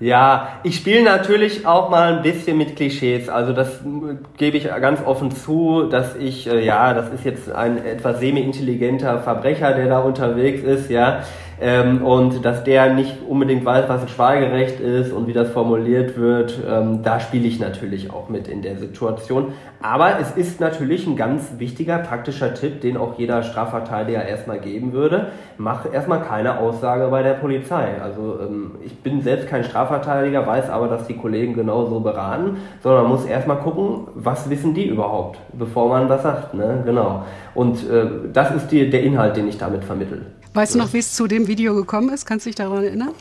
Ja, 0.00 0.60
ich 0.64 0.76
spiele 0.76 1.02
natürlich 1.02 1.64
auch 1.66 1.88
mal 1.88 2.16
ein 2.16 2.22
bisschen 2.22 2.58
mit 2.58 2.74
Klischees. 2.74 3.28
Also 3.28 3.52
das 3.52 3.80
gebe 4.36 4.56
ich 4.56 4.64
ganz 4.64 5.00
offen 5.04 5.30
zu, 5.30 5.84
dass 5.84 6.16
ich, 6.16 6.48
äh, 6.48 6.64
ja, 6.64 6.92
das 6.94 7.12
ist 7.12 7.24
jetzt 7.24 7.50
ein 7.50 7.84
etwas 7.84 8.18
semi-intelligenter 8.18 9.20
Verbrecher, 9.20 9.72
der 9.74 9.86
da 9.86 10.00
unterwegs 10.00 10.62
ist, 10.62 10.90
ja. 10.90 11.22
Ähm, 11.64 12.04
und 12.04 12.44
dass 12.44 12.64
der 12.64 12.92
nicht 12.92 13.18
unbedingt 13.28 13.64
weiß, 13.64 13.88
was 13.88 14.02
ein 14.02 14.08
Schweigerecht 14.08 14.80
ist 14.80 15.12
und 15.12 15.28
wie 15.28 15.32
das 15.32 15.50
formuliert 15.50 16.18
wird, 16.18 16.58
ähm, 16.68 17.04
da 17.04 17.20
spiele 17.20 17.46
ich 17.46 17.60
natürlich 17.60 18.10
auch 18.10 18.28
mit 18.28 18.48
in 18.48 18.62
der 18.62 18.78
Situation. 18.78 19.52
Aber 19.80 20.18
es 20.20 20.32
ist 20.32 20.58
natürlich 20.60 21.06
ein 21.06 21.14
ganz 21.14 21.52
wichtiger 21.58 21.98
praktischer 21.98 22.52
Tipp, 22.54 22.80
den 22.80 22.96
auch 22.96 23.16
jeder 23.16 23.44
Strafverteidiger 23.44 24.24
erstmal 24.24 24.58
geben 24.58 24.92
würde. 24.92 25.28
Mach 25.56 25.86
erstmal 25.92 26.22
keine 26.22 26.58
Aussage 26.58 27.06
bei 27.12 27.22
der 27.22 27.34
Polizei. 27.34 27.90
Also 28.02 28.40
ähm, 28.40 28.72
ich 28.84 28.98
bin 28.98 29.20
selbst 29.22 29.46
kein 29.46 29.62
Strafverteidiger, 29.62 30.44
weiß 30.44 30.68
aber, 30.68 30.88
dass 30.88 31.06
die 31.06 31.16
Kollegen 31.16 31.54
genauso 31.54 32.00
beraten, 32.00 32.56
sondern 32.82 33.04
man 33.04 33.12
muss 33.12 33.24
erstmal 33.24 33.58
gucken, 33.58 34.08
was 34.16 34.50
wissen 34.50 34.74
die 34.74 34.88
überhaupt, 34.88 35.38
bevor 35.52 35.88
man 35.88 36.08
was 36.08 36.24
sagt. 36.24 36.54
Ne? 36.54 36.82
Genau. 36.84 37.22
Und 37.54 37.88
äh, 37.88 38.06
das 38.32 38.52
ist 38.52 38.72
die, 38.72 38.90
der 38.90 39.04
Inhalt, 39.04 39.36
den 39.36 39.46
ich 39.46 39.58
damit 39.58 39.84
vermittle. 39.84 40.22
Weißt 40.54 40.74
du 40.74 40.78
noch, 40.78 40.92
wie 40.92 40.98
es 40.98 41.14
zu 41.14 41.26
dem 41.26 41.48
Video 41.48 41.74
gekommen 41.74 42.10
ist? 42.10 42.26
Kannst 42.26 42.44
du 42.44 42.50
dich 42.50 42.56
daran 42.56 42.84
erinnern? 42.84 43.12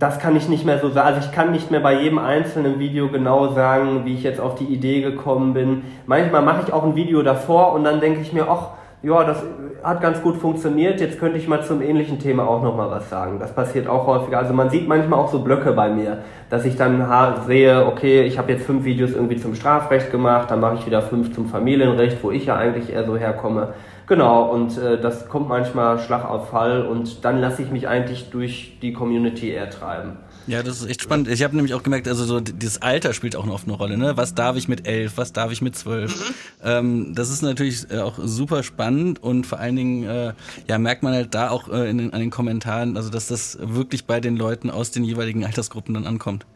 Das 0.00 0.18
kann 0.18 0.34
ich 0.34 0.48
nicht 0.48 0.64
mehr 0.64 0.80
so 0.80 0.90
sagen. 0.90 1.14
Also 1.14 1.28
ich 1.28 1.32
kann 1.32 1.52
nicht 1.52 1.70
mehr 1.70 1.78
bei 1.78 2.00
jedem 2.02 2.18
einzelnen 2.18 2.80
Video 2.80 3.08
genau 3.08 3.52
sagen, 3.52 4.04
wie 4.04 4.14
ich 4.14 4.24
jetzt 4.24 4.40
auf 4.40 4.56
die 4.56 4.64
Idee 4.64 5.00
gekommen 5.00 5.54
bin. 5.54 5.82
Manchmal 6.06 6.42
mache 6.42 6.62
ich 6.66 6.72
auch 6.72 6.82
ein 6.82 6.96
Video 6.96 7.22
davor 7.22 7.72
und 7.72 7.84
dann 7.84 8.00
denke 8.00 8.20
ich 8.20 8.32
mir, 8.32 8.48
ach, 8.48 8.70
ja, 9.02 9.22
das 9.22 9.42
hat 9.84 10.00
ganz 10.00 10.20
gut 10.22 10.36
funktioniert, 10.38 11.00
jetzt 11.00 11.20
könnte 11.20 11.38
ich 11.38 11.46
mal 11.46 11.62
zum 11.62 11.82
ähnlichen 11.82 12.18
Thema 12.18 12.48
auch 12.48 12.62
nochmal 12.62 12.90
was 12.90 13.08
sagen. 13.08 13.38
Das 13.38 13.54
passiert 13.54 13.86
auch 13.86 14.06
häufiger. 14.08 14.38
Also 14.38 14.52
man 14.52 14.70
sieht 14.70 14.88
manchmal 14.88 15.20
auch 15.20 15.30
so 15.30 15.40
Blöcke 15.40 15.72
bei 15.72 15.88
mir, 15.88 16.18
dass 16.50 16.64
ich 16.64 16.76
dann 16.76 17.06
sehe, 17.46 17.86
okay, 17.86 18.22
ich 18.22 18.38
habe 18.38 18.50
jetzt 18.50 18.66
fünf 18.66 18.84
Videos 18.84 19.12
irgendwie 19.12 19.36
zum 19.36 19.54
Strafrecht 19.54 20.10
gemacht, 20.10 20.50
dann 20.50 20.58
mache 20.58 20.76
ich 20.76 20.86
wieder 20.86 21.02
fünf 21.02 21.32
zum 21.32 21.46
Familienrecht, 21.46 22.18
wo 22.22 22.32
ich 22.32 22.46
ja 22.46 22.56
eigentlich 22.56 22.92
eher 22.92 23.04
so 23.04 23.16
herkomme. 23.16 23.74
Genau, 24.06 24.52
und 24.52 24.78
äh, 24.78 25.00
das 25.00 25.28
kommt 25.28 25.48
manchmal 25.48 25.98
Schlag 25.98 26.24
auf 26.24 26.50
Fall 26.50 26.86
und 26.86 27.24
dann 27.24 27.40
lasse 27.40 27.62
ich 27.62 27.70
mich 27.70 27.88
eigentlich 27.88 28.30
durch 28.30 28.78
die 28.80 28.92
Community 28.92 29.50
eher 29.50 29.68
treiben. 29.68 30.16
Ja, 30.46 30.62
das 30.62 30.80
ist 30.80 30.88
echt 30.88 31.02
spannend. 31.02 31.26
Ich 31.26 31.42
habe 31.42 31.56
nämlich 31.56 31.74
auch 31.74 31.82
gemerkt, 31.82 32.06
also 32.06 32.24
so 32.24 32.38
das 32.38 32.80
Alter 32.80 33.12
spielt 33.12 33.34
auch 33.34 33.46
noch 33.46 33.54
oft 33.54 33.66
eine 33.66 33.76
Rolle. 33.76 33.98
Ne? 33.98 34.16
Was 34.16 34.32
darf 34.34 34.56
ich 34.56 34.68
mit 34.68 34.86
elf? 34.86 35.14
Was 35.16 35.32
darf 35.32 35.50
ich 35.50 35.60
mit 35.60 35.74
zwölf? 35.74 36.14
Mhm. 36.14 36.34
Ähm, 36.62 37.14
das 37.16 37.30
ist 37.30 37.42
natürlich 37.42 37.90
äh, 37.90 37.98
auch 37.98 38.14
super 38.22 38.62
spannend 38.62 39.20
und 39.20 39.44
vor 39.44 39.58
allen 39.58 39.74
Dingen 39.74 40.04
äh, 40.04 40.34
ja 40.68 40.78
merkt 40.78 41.02
man 41.02 41.14
halt 41.14 41.34
da 41.34 41.50
auch 41.50 41.68
äh, 41.68 41.90
in 41.90 41.98
den, 41.98 42.12
an 42.12 42.20
den 42.20 42.30
Kommentaren, 42.30 42.96
also 42.96 43.10
dass 43.10 43.26
das 43.26 43.58
wirklich 43.60 44.04
bei 44.04 44.20
den 44.20 44.36
Leuten 44.36 44.70
aus 44.70 44.92
den 44.92 45.02
jeweiligen 45.02 45.44
Altersgruppen 45.44 45.94
dann 45.94 46.06
ankommt. 46.06 46.46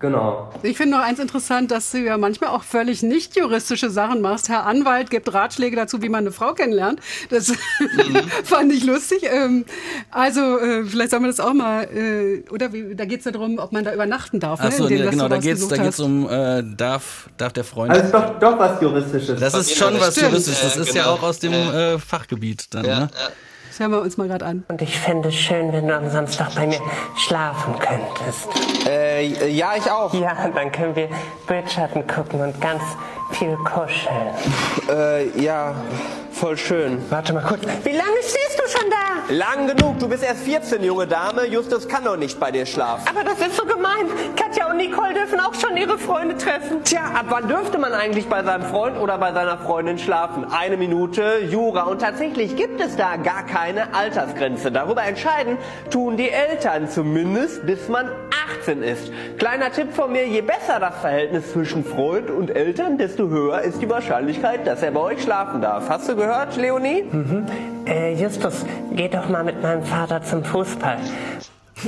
Genau. 0.00 0.50
Ich 0.62 0.76
finde 0.76 0.96
noch 0.96 1.04
eins 1.04 1.18
interessant, 1.18 1.70
dass 1.70 1.92
du 1.92 1.98
ja 1.98 2.18
manchmal 2.18 2.50
auch 2.50 2.62
völlig 2.62 3.02
nicht 3.02 3.36
juristische 3.36 3.90
Sachen 3.90 4.20
machst. 4.20 4.48
Herr 4.48 4.66
Anwalt 4.66 5.10
gibt 5.10 5.32
Ratschläge 5.32 5.76
dazu, 5.76 6.02
wie 6.02 6.08
man 6.08 6.24
eine 6.24 6.32
Frau 6.32 6.52
kennenlernt. 6.54 7.00
Das 7.30 7.48
mhm. 7.48 7.56
fand 8.44 8.72
ich 8.72 8.84
lustig. 8.84 9.22
Ähm, 9.24 9.64
also 10.10 10.58
äh, 10.58 10.84
vielleicht 10.84 11.10
soll 11.10 11.20
man 11.20 11.30
das 11.30 11.40
auch 11.40 11.54
mal, 11.54 11.84
äh, 11.84 12.44
oder 12.50 12.72
wie, 12.72 12.94
da 12.94 13.04
geht 13.04 13.20
es 13.20 13.24
ja 13.24 13.32
darum, 13.32 13.58
ob 13.58 13.72
man 13.72 13.84
da 13.84 13.94
übernachten 13.94 14.40
darf. 14.40 14.60
Ne, 14.60 14.66
Achso, 14.66 14.88
ja, 14.88 15.10
genau, 15.10 15.28
da 15.28 15.38
geht 15.38 15.56
es 15.56 15.68
da 15.68 15.76
geht's 15.76 16.00
um, 16.00 16.28
äh, 16.28 16.62
darf, 16.76 17.28
darf 17.36 17.52
der 17.52 17.64
Freund... 17.64 17.92
Also 17.92 18.10
doch, 18.12 18.38
doch 18.38 18.58
was 18.58 18.80
Juristisches. 18.80 19.40
Das 19.40 19.54
ist 19.54 19.76
schon 19.76 19.98
was 20.00 20.20
Juristisches. 20.20 20.74
Das 20.74 20.76
ist 20.76 20.94
ja 20.94 21.06
auch 21.06 21.22
aus 21.22 21.38
dem 21.38 21.52
äh, 21.52 21.98
Fachgebiet 21.98 22.74
dann. 22.74 22.84
Ja, 22.84 23.00
ne? 23.00 23.10
ja. 23.12 23.28
Das 23.74 23.80
hören 23.80 23.90
wir 23.90 24.02
uns 24.02 24.16
mal 24.16 24.28
gerade 24.28 24.46
an. 24.46 24.64
Und 24.68 24.80
ich 24.82 24.96
fände 24.96 25.30
es 25.30 25.34
schön, 25.34 25.72
wenn 25.72 25.88
du 25.88 25.96
am 25.96 26.08
Samstag 26.08 26.54
bei 26.54 26.64
mir 26.64 26.78
schlafen 27.16 27.74
könntest. 27.80 28.48
Äh, 28.86 29.48
ja, 29.48 29.72
ich 29.76 29.90
auch. 29.90 30.14
Ja, 30.14 30.48
dann 30.54 30.70
können 30.70 30.94
wir 30.94 31.08
Bridgerton 31.48 32.06
gucken 32.06 32.40
und 32.40 32.60
ganz 32.60 32.84
viel 33.34 33.56
kuscheln. 33.56 34.28
Äh, 34.88 35.40
ja, 35.40 35.74
voll 36.32 36.56
schön. 36.56 36.98
Warte 37.10 37.32
mal 37.32 37.42
kurz. 37.42 37.62
Wie 37.82 37.90
lange 37.90 38.18
stehst 38.22 38.58
du 38.58 38.68
schon 38.78 38.90
da? 38.90 39.34
Lang 39.34 39.66
genug. 39.66 39.98
Du 39.98 40.08
bist 40.08 40.22
erst 40.22 40.42
14, 40.42 40.82
junge 40.84 41.06
Dame. 41.06 41.46
Justus 41.46 41.88
kann 41.88 42.04
doch 42.04 42.16
nicht 42.16 42.38
bei 42.38 42.50
dir 42.50 42.66
schlafen. 42.66 43.06
Aber 43.08 43.24
das 43.24 43.40
ist 43.40 43.56
so 43.56 43.64
gemein. 43.64 44.06
Katja 44.36 44.70
und 44.70 44.76
Nicole 44.76 45.14
dürfen 45.14 45.40
auch 45.40 45.54
schon 45.54 45.76
ihre 45.76 45.98
Freunde 45.98 46.36
treffen. 46.36 46.84
Tja, 46.84 47.00
ab 47.14 47.26
wann 47.28 47.48
dürfte 47.48 47.78
man 47.78 47.92
eigentlich 47.92 48.28
bei 48.28 48.42
seinem 48.42 48.64
Freund 48.64 48.98
oder 48.98 49.18
bei 49.18 49.32
seiner 49.32 49.58
Freundin 49.58 49.98
schlafen? 49.98 50.46
Eine 50.50 50.76
Minute, 50.76 51.38
Jura. 51.50 51.84
Und 51.84 52.00
tatsächlich 52.00 52.56
gibt 52.56 52.80
es 52.80 52.96
da 52.96 53.16
gar 53.16 53.44
keine 53.46 53.94
Altersgrenze. 53.94 54.70
Darüber 54.70 55.02
entscheiden 55.02 55.56
tun 55.90 56.16
die 56.16 56.30
Eltern 56.30 56.88
zumindest, 56.88 57.64
bis 57.66 57.88
man 57.88 58.10
18 58.64 58.82
ist. 58.82 59.12
Kleiner 59.38 59.70
Tipp 59.70 59.92
von 59.92 60.12
mir, 60.12 60.26
je 60.26 60.40
besser 60.40 60.80
das 60.80 60.96
Verhältnis 61.00 61.52
zwischen 61.52 61.84
Freund 61.84 62.30
und 62.30 62.50
Eltern, 62.50 62.98
desto 62.98 63.28
höher 63.28 63.60
ist 63.62 63.80
die 63.80 63.88
Wahrscheinlichkeit, 63.88 64.66
dass 64.66 64.82
er 64.82 64.90
bei 64.90 65.00
euch 65.00 65.22
schlafen 65.22 65.60
darf. 65.60 65.88
Hast 65.88 66.08
du 66.08 66.16
gehört, 66.16 66.56
Leonie? 66.56 67.04
Mhm. 67.10 67.46
Äh, 67.86 68.14
Justus, 68.14 68.64
geh 68.92 69.08
doch 69.08 69.28
mal 69.28 69.44
mit 69.44 69.62
meinem 69.62 69.82
Vater 69.82 70.22
zum 70.22 70.44
Fußball. 70.44 70.98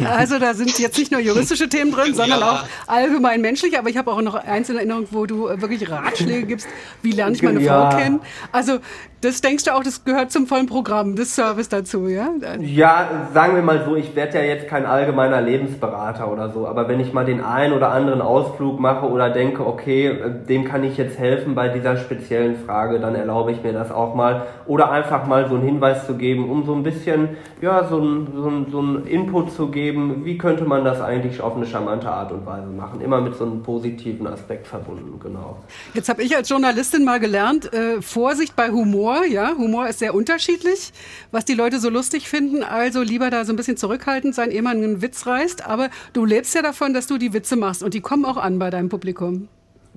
Also 0.16 0.38
da 0.38 0.54
sind 0.54 0.78
jetzt 0.78 0.98
nicht 0.98 1.12
nur 1.12 1.20
juristische 1.20 1.68
Themen 1.68 1.92
drin, 1.92 2.14
sondern 2.14 2.40
ja. 2.40 2.50
auch 2.50 2.64
allgemein 2.86 3.40
menschlich. 3.40 3.78
Aber 3.78 3.88
ich 3.88 3.96
habe 3.96 4.10
auch 4.10 4.22
noch 4.22 4.34
eins 4.34 4.68
in 4.68 4.76
Erinnerung, 4.76 5.06
wo 5.10 5.26
du 5.26 5.48
wirklich 5.60 5.90
Ratschläge 5.90 6.46
gibst, 6.46 6.68
wie 7.02 7.12
lerne 7.12 7.34
ich 7.34 7.42
meine 7.42 7.60
ja. 7.60 7.90
Frau 7.90 7.96
kennen. 7.96 8.20
Also 8.52 8.78
das 9.22 9.40
denkst 9.40 9.64
du 9.64 9.74
auch, 9.74 9.82
das 9.82 10.04
gehört 10.04 10.30
zum 10.30 10.46
vollen 10.46 10.66
Programm, 10.66 11.16
das 11.16 11.34
Service 11.34 11.68
dazu, 11.68 12.06
ja? 12.06 12.28
Ja, 12.60 13.28
sagen 13.32 13.56
wir 13.56 13.62
mal 13.62 13.84
so, 13.84 13.96
ich 13.96 14.14
werde 14.14 14.38
ja 14.38 14.44
jetzt 14.44 14.68
kein 14.68 14.84
allgemeiner 14.84 15.40
Lebensberater 15.40 16.30
oder 16.30 16.50
so, 16.50 16.66
aber 16.66 16.86
wenn 16.88 17.00
ich 17.00 17.12
mal 17.12 17.24
den 17.24 17.42
einen 17.42 17.72
oder 17.72 17.90
anderen 17.90 18.20
Ausflug 18.20 18.78
mache 18.78 19.06
oder 19.06 19.30
denke, 19.30 19.66
okay, 19.66 20.08
äh, 20.08 20.46
dem 20.46 20.64
kann 20.64 20.84
ich 20.84 20.96
jetzt 20.96 21.18
helfen 21.18 21.54
bei 21.54 21.68
dieser 21.68 21.96
speziellen 21.96 22.56
Frage, 22.66 23.00
dann 23.00 23.14
erlaube 23.14 23.52
ich 23.52 23.62
mir 23.62 23.72
das 23.72 23.90
auch 23.90 24.14
mal. 24.14 24.42
Oder 24.66 24.90
einfach 24.90 25.26
mal 25.26 25.48
so 25.48 25.54
einen 25.54 25.64
Hinweis 25.64 26.06
zu 26.06 26.14
geben, 26.14 26.50
um 26.50 26.66
so 26.66 26.74
ein 26.74 26.82
bisschen, 26.82 27.30
ja, 27.60 27.84
so 27.88 27.98
ein, 27.98 28.28
so 28.34 28.48
ein, 28.48 28.66
so 28.70 28.80
ein 28.80 29.06
Input 29.06 29.50
zu 29.52 29.68
geben, 29.68 29.85
wie 29.94 30.38
könnte 30.38 30.64
man 30.64 30.84
das 30.84 31.00
eigentlich 31.00 31.40
auf 31.40 31.56
eine 31.56 31.66
charmante 31.66 32.10
Art 32.10 32.32
und 32.32 32.46
Weise 32.46 32.68
machen. 32.68 33.00
Immer 33.00 33.20
mit 33.20 33.36
so 33.36 33.44
einem 33.44 33.62
positiven 33.62 34.26
Aspekt 34.26 34.66
verbunden, 34.66 35.18
genau. 35.22 35.58
Jetzt 35.94 36.08
habe 36.08 36.22
ich 36.22 36.36
als 36.36 36.48
Journalistin 36.48 37.04
mal 37.04 37.20
gelernt, 37.20 37.72
äh, 37.72 38.00
Vorsicht 38.00 38.56
bei 38.56 38.70
Humor 38.70 38.86
Humor, 38.96 39.24
ja. 39.26 39.54
Humor 39.56 39.88
ist 39.88 39.98
sehr 39.98 40.14
unterschiedlich, 40.14 40.92
was 41.30 41.44
die 41.44 41.54
Leute 41.54 41.80
so 41.80 41.90
lustig 41.90 42.28
finden. 42.28 42.62
Also 42.62 43.02
lieber 43.02 43.30
da 43.30 43.44
so 43.44 43.52
ein 43.52 43.56
bisschen 43.56 43.76
zurückhaltend 43.76 44.34
sein, 44.34 44.50
ehe 44.50 44.62
man 44.62 44.78
einen 44.78 45.02
Witz 45.02 45.26
reißt. 45.26 45.66
Aber 45.66 45.90
du 46.12 46.24
lebst 46.24 46.54
ja 46.54 46.62
davon, 46.62 46.94
dass 46.94 47.06
du 47.06 47.18
die 47.18 47.32
Witze 47.32 47.56
machst 47.56 47.82
und 47.82 47.94
die 47.94 48.00
kommen 48.00 48.24
auch 48.24 48.36
an 48.36 48.58
bei 48.58 48.70
deinem 48.70 48.88
Publikum. 48.88 49.48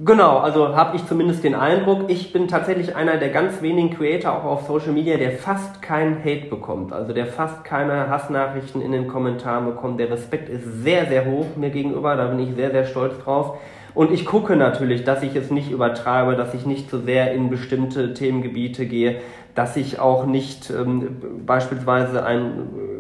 Genau, 0.02 0.38
also 0.38 0.78
habe 0.78 0.96
ich 0.96 1.06
zumindest 1.08 1.44
den 1.44 1.56
Eindruck. 1.56 2.10
Ich 2.10 2.32
bin 2.32 2.48
tatsächlich 2.48 2.96
einer 2.96 3.18
der 3.18 3.30
ganz 3.30 3.62
wenigen 3.62 3.90
Creator 3.90 4.32
auch 4.32 4.46
auf 4.46 4.66
Social 4.66 4.94
Media, 4.94 5.18
der 5.18 5.32
fast 5.34 5.82
keinen 5.82 6.20
Hate 6.24 6.46
bekommt. 6.50 6.94
Also 6.94 7.12
der 7.12 7.26
fast 7.26 7.66
keine 7.66 8.10
Hassnachrichten 8.10 8.82
in 8.82 8.94
den 8.94 9.10
Kommentaren 9.10 9.66
bekommt. 9.66 10.00
Der 10.00 10.10
Respekt 10.10 10.48
ist 10.48 10.84
sehr, 10.84 11.08
sehr 11.08 11.26
hoch 11.26 11.48
mir 11.58 11.70
gegenüber. 11.70 12.16
Da 12.16 12.28
bin 12.28 12.40
ich 12.40 12.56
sehr, 12.56 12.72
sehr 12.72 12.86
stolz 12.86 13.22
drauf. 13.22 13.58
Und 13.94 14.14
ich 14.14 14.26
gucke 14.26 14.56
natürlich, 14.56 15.04
dass 15.04 15.22
ich 15.22 15.36
es 15.36 15.52
nicht 15.52 15.70
übertreibe, 15.70 16.38
dass 16.38 16.54
ich 16.54 16.66
nicht 16.66 16.90
zu 16.90 17.00
so 17.00 17.04
sehr 17.04 17.34
in 17.34 17.50
bestimmte 17.50 18.14
Themengebiete 18.14 18.86
gehe, 18.86 19.20
dass 19.54 19.76
ich 19.76 20.00
auch 20.00 20.26
nicht 20.26 20.70
ähm, 20.70 21.44
beispielsweise 21.46 22.20
äh, 22.20 22.99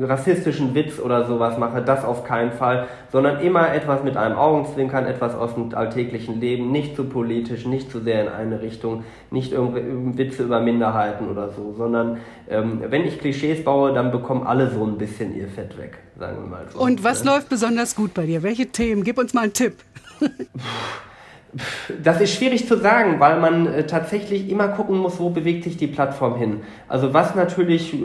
rassistischen 0.00 0.74
Witz 0.74 0.98
oder 0.98 1.26
sowas 1.26 1.58
mache, 1.58 1.82
das 1.82 2.04
auf 2.04 2.24
keinen 2.24 2.52
Fall, 2.52 2.86
sondern 3.10 3.40
immer 3.40 3.72
etwas 3.72 4.02
mit 4.02 4.16
einem 4.16 4.36
Augenzwinkern, 4.36 5.06
etwas 5.06 5.34
aus 5.34 5.54
dem 5.54 5.74
alltäglichen 5.74 6.40
Leben, 6.40 6.70
nicht 6.70 6.96
zu 6.96 7.04
politisch, 7.04 7.66
nicht 7.66 7.90
zu 7.90 8.00
sehr 8.00 8.22
in 8.22 8.28
eine 8.28 8.62
Richtung, 8.62 9.04
nicht 9.30 9.52
irgendwie 9.52 10.18
Witze 10.18 10.44
über 10.44 10.60
Minderheiten 10.60 11.28
oder 11.28 11.50
so, 11.50 11.74
sondern 11.76 12.18
ähm, 12.48 12.82
wenn 12.88 13.04
ich 13.04 13.18
Klischees 13.18 13.64
baue, 13.64 13.92
dann 13.92 14.10
bekommen 14.10 14.46
alle 14.46 14.70
so 14.70 14.84
ein 14.84 14.98
bisschen 14.98 15.36
ihr 15.36 15.48
Fett 15.48 15.76
weg, 15.78 15.98
sagen 16.18 16.36
wir 16.42 16.48
mal 16.48 16.66
so. 16.68 16.78
Und 16.78 17.04
was 17.04 17.24
läuft 17.24 17.48
besonders 17.48 17.96
gut 17.96 18.14
bei 18.14 18.26
dir? 18.26 18.42
Welche 18.42 18.66
Themen? 18.66 19.04
Gib 19.04 19.18
uns 19.18 19.34
mal 19.34 19.42
einen 19.42 19.52
Tipp. 19.52 19.74
Das 22.02 22.20
ist 22.20 22.34
schwierig 22.34 22.66
zu 22.66 22.76
sagen, 22.76 23.18
weil 23.18 23.40
man 23.40 23.66
äh, 23.66 23.86
tatsächlich 23.86 24.50
immer 24.50 24.68
gucken 24.68 24.98
muss, 24.98 25.18
wo 25.18 25.30
bewegt 25.30 25.64
sich 25.64 25.76
die 25.76 25.86
Plattform 25.86 26.36
hin. 26.36 26.60
Also 26.88 27.14
was 27.14 27.34
natürlich 27.34 27.94
äh, 27.94 27.98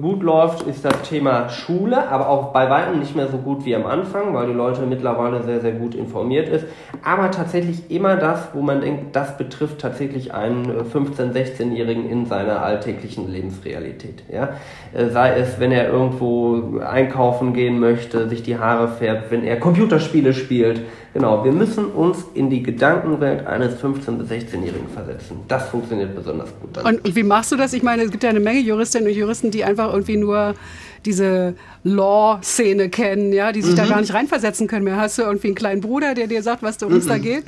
gut 0.00 0.22
läuft, 0.22 0.66
ist 0.66 0.84
das 0.84 1.02
Thema 1.02 1.48
Schule, 1.48 2.08
aber 2.08 2.28
auch 2.28 2.52
bei 2.52 2.68
weitem 2.70 2.98
nicht 2.98 3.14
mehr 3.14 3.28
so 3.28 3.38
gut 3.38 3.64
wie 3.64 3.76
am 3.76 3.86
Anfang, 3.86 4.34
weil 4.34 4.48
die 4.48 4.52
Leute 4.54 4.82
mittlerweile 4.82 5.42
sehr, 5.42 5.60
sehr 5.60 5.72
gut 5.72 5.94
informiert 5.94 6.48
ist. 6.48 6.66
Aber 7.04 7.30
tatsächlich 7.30 7.90
immer 7.90 8.16
das, 8.16 8.48
wo 8.54 8.62
man 8.62 8.80
denkt, 8.80 9.14
das 9.14 9.36
betrifft 9.36 9.80
tatsächlich 9.80 10.34
einen 10.34 10.66
15-, 10.66 11.34
äh, 11.34 11.44
16-Jährigen 11.44 12.08
in 12.08 12.26
seiner 12.26 12.62
alltäglichen 12.62 13.30
Lebensrealität. 13.30 14.24
Ja? 14.32 14.54
Äh, 14.92 15.10
sei 15.10 15.34
es, 15.38 15.60
wenn 15.60 15.72
er 15.72 15.88
irgendwo 15.88 16.80
einkaufen 16.80 17.52
gehen 17.52 17.78
möchte, 17.78 18.28
sich 18.28 18.42
die 18.42 18.58
Haare 18.58 18.88
färbt, 18.88 19.30
wenn 19.30 19.44
er 19.44 19.60
Computerspiele 19.60 20.32
spielt, 20.32 20.80
Genau, 21.14 21.44
wir 21.44 21.52
müssen 21.52 21.86
uns 21.86 22.24
in 22.34 22.50
die 22.50 22.62
Gedankenwelt 22.62 23.46
eines 23.46 23.82
15- 23.82 24.18
bis 24.18 24.30
16-Jährigen 24.30 24.88
versetzen. 24.92 25.40
Das 25.48 25.68
funktioniert 25.68 26.14
besonders 26.14 26.50
gut. 26.60 26.84
Und, 26.84 27.04
und 27.04 27.16
wie 27.16 27.22
machst 27.22 27.50
du 27.50 27.56
das? 27.56 27.72
Ich 27.72 27.82
meine, 27.82 28.02
es 28.02 28.10
gibt 28.10 28.22
ja 28.22 28.30
eine 28.30 28.40
Menge 28.40 28.60
Juristinnen 28.60 29.08
und 29.08 29.14
Juristen, 29.14 29.50
die 29.50 29.64
einfach 29.64 29.92
irgendwie 29.92 30.16
nur 30.16 30.54
diese 31.04 31.54
Law-Szene 31.84 32.90
kennen, 32.90 33.32
ja, 33.32 33.52
die 33.52 33.62
sich 33.62 33.72
mhm. 33.72 33.76
da 33.76 33.86
gar 33.86 34.00
nicht 34.00 34.12
reinversetzen 34.12 34.66
können 34.66 34.84
mehr. 34.84 34.96
Hast 34.96 35.18
du 35.18 35.22
irgendwie 35.22 35.48
einen 35.48 35.56
kleinen 35.56 35.80
Bruder, 35.80 36.14
der 36.14 36.26
dir 36.26 36.42
sagt, 36.42 36.62
was 36.62 36.76
da 36.76 36.86
uns 36.86 37.06
mhm. 37.06 37.08
da 37.08 37.18
geht? 37.18 37.44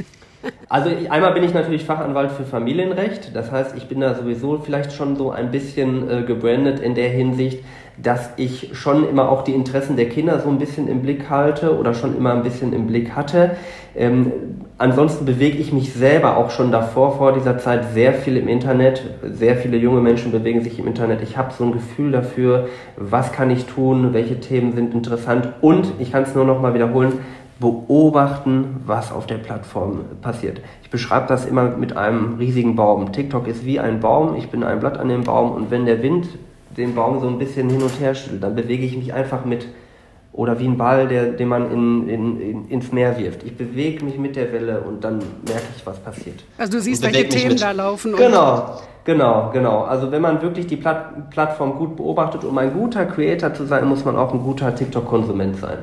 Also 0.68 0.90
einmal 1.10 1.34
bin 1.34 1.44
ich 1.44 1.52
natürlich 1.52 1.84
Fachanwalt 1.84 2.32
für 2.32 2.44
Familienrecht. 2.44 3.34
Das 3.34 3.50
heißt, 3.50 3.76
ich 3.76 3.88
bin 3.88 4.00
da 4.00 4.14
sowieso 4.14 4.58
vielleicht 4.58 4.92
schon 4.92 5.16
so 5.16 5.30
ein 5.30 5.50
bisschen 5.50 6.08
äh, 6.08 6.22
gebrandet 6.22 6.80
in 6.80 6.94
der 6.94 7.10
Hinsicht, 7.10 7.62
dass 8.02 8.30
ich 8.36 8.70
schon 8.72 9.08
immer 9.08 9.30
auch 9.30 9.42
die 9.42 9.52
Interessen 9.52 9.96
der 9.96 10.08
Kinder 10.08 10.40
so 10.40 10.48
ein 10.48 10.58
bisschen 10.58 10.88
im 10.88 11.02
Blick 11.02 11.28
halte 11.28 11.78
oder 11.78 11.94
schon 11.94 12.16
immer 12.16 12.32
ein 12.32 12.42
bisschen 12.42 12.72
im 12.72 12.86
Blick 12.86 13.14
hatte. 13.16 13.52
Ähm, 13.96 14.32
ansonsten 14.78 15.24
bewege 15.24 15.58
ich 15.58 15.72
mich 15.72 15.92
selber 15.92 16.36
auch 16.36 16.50
schon 16.50 16.70
davor, 16.70 17.18
vor 17.18 17.32
dieser 17.32 17.58
Zeit, 17.58 17.92
sehr 17.92 18.14
viel 18.14 18.36
im 18.36 18.48
Internet. 18.48 19.02
Sehr 19.22 19.56
viele 19.56 19.76
junge 19.76 20.00
Menschen 20.00 20.32
bewegen 20.32 20.62
sich 20.62 20.78
im 20.78 20.86
Internet. 20.86 21.22
Ich 21.22 21.36
habe 21.36 21.52
so 21.52 21.64
ein 21.64 21.72
Gefühl 21.72 22.12
dafür, 22.12 22.68
was 22.96 23.32
kann 23.32 23.50
ich 23.50 23.66
tun, 23.66 24.12
welche 24.12 24.40
Themen 24.40 24.72
sind 24.72 24.94
interessant 24.94 25.48
und 25.60 25.92
ich 25.98 26.12
kann 26.12 26.22
es 26.22 26.34
nur 26.34 26.44
noch 26.44 26.60
mal 26.60 26.74
wiederholen, 26.74 27.14
beobachten, 27.60 28.80
was 28.86 29.12
auf 29.12 29.26
der 29.26 29.36
Plattform 29.36 30.00
passiert. 30.22 30.62
Ich 30.82 30.88
beschreibe 30.88 31.26
das 31.28 31.44
immer 31.44 31.64
mit 31.64 31.94
einem 31.94 32.36
riesigen 32.38 32.74
Baum. 32.74 33.12
TikTok 33.12 33.46
ist 33.46 33.66
wie 33.66 33.78
ein 33.78 34.00
Baum, 34.00 34.34
ich 34.36 34.48
bin 34.48 34.64
ein 34.64 34.80
Blatt 34.80 34.98
an 34.98 35.10
dem 35.10 35.24
Baum 35.24 35.52
und 35.52 35.70
wenn 35.70 35.84
der 35.84 36.02
Wind 36.02 36.26
den 36.80 36.94
Baum 36.94 37.20
so 37.20 37.28
ein 37.28 37.38
bisschen 37.38 37.68
hin 37.68 37.82
und 37.82 38.00
her 38.00 38.14
schüttelt, 38.14 38.42
dann 38.42 38.54
bewege 38.54 38.84
ich 38.84 38.96
mich 38.96 39.12
einfach 39.12 39.44
mit. 39.44 39.66
Oder 40.32 40.58
wie 40.60 40.66
ein 40.66 40.78
Ball, 40.78 41.08
der, 41.08 41.32
den 41.32 41.48
man 41.48 41.72
in, 41.72 42.08
in, 42.08 42.40
in, 42.40 42.68
ins 42.68 42.92
Meer 42.92 43.18
wirft. 43.18 43.42
Ich 43.42 43.56
bewege 43.56 44.04
mich 44.04 44.16
mit 44.16 44.36
der 44.36 44.52
Welle 44.52 44.80
und 44.80 45.02
dann 45.02 45.18
merke 45.18 45.64
ich, 45.76 45.84
was 45.84 45.98
passiert. 45.98 46.44
Also 46.56 46.72
du 46.72 46.80
siehst, 46.80 47.02
welche 47.02 47.28
Themen 47.28 47.56
da 47.56 47.72
laufen. 47.72 48.14
Genau, 48.14 48.78
genau, 49.04 49.50
genau. 49.52 49.82
Also 49.82 50.12
wenn 50.12 50.22
man 50.22 50.40
wirklich 50.40 50.68
die 50.68 50.76
Platt 50.76 51.30
Plattform 51.30 51.76
gut 51.76 51.96
beobachtet, 51.96 52.44
um 52.44 52.56
ein 52.58 52.72
guter 52.72 53.06
Creator 53.06 53.52
zu 53.54 53.64
sein, 53.64 53.88
muss 53.88 54.04
man 54.04 54.16
auch 54.16 54.32
ein 54.32 54.40
guter 54.40 54.72
TikTok-Konsument 54.72 55.56
sein. 55.56 55.78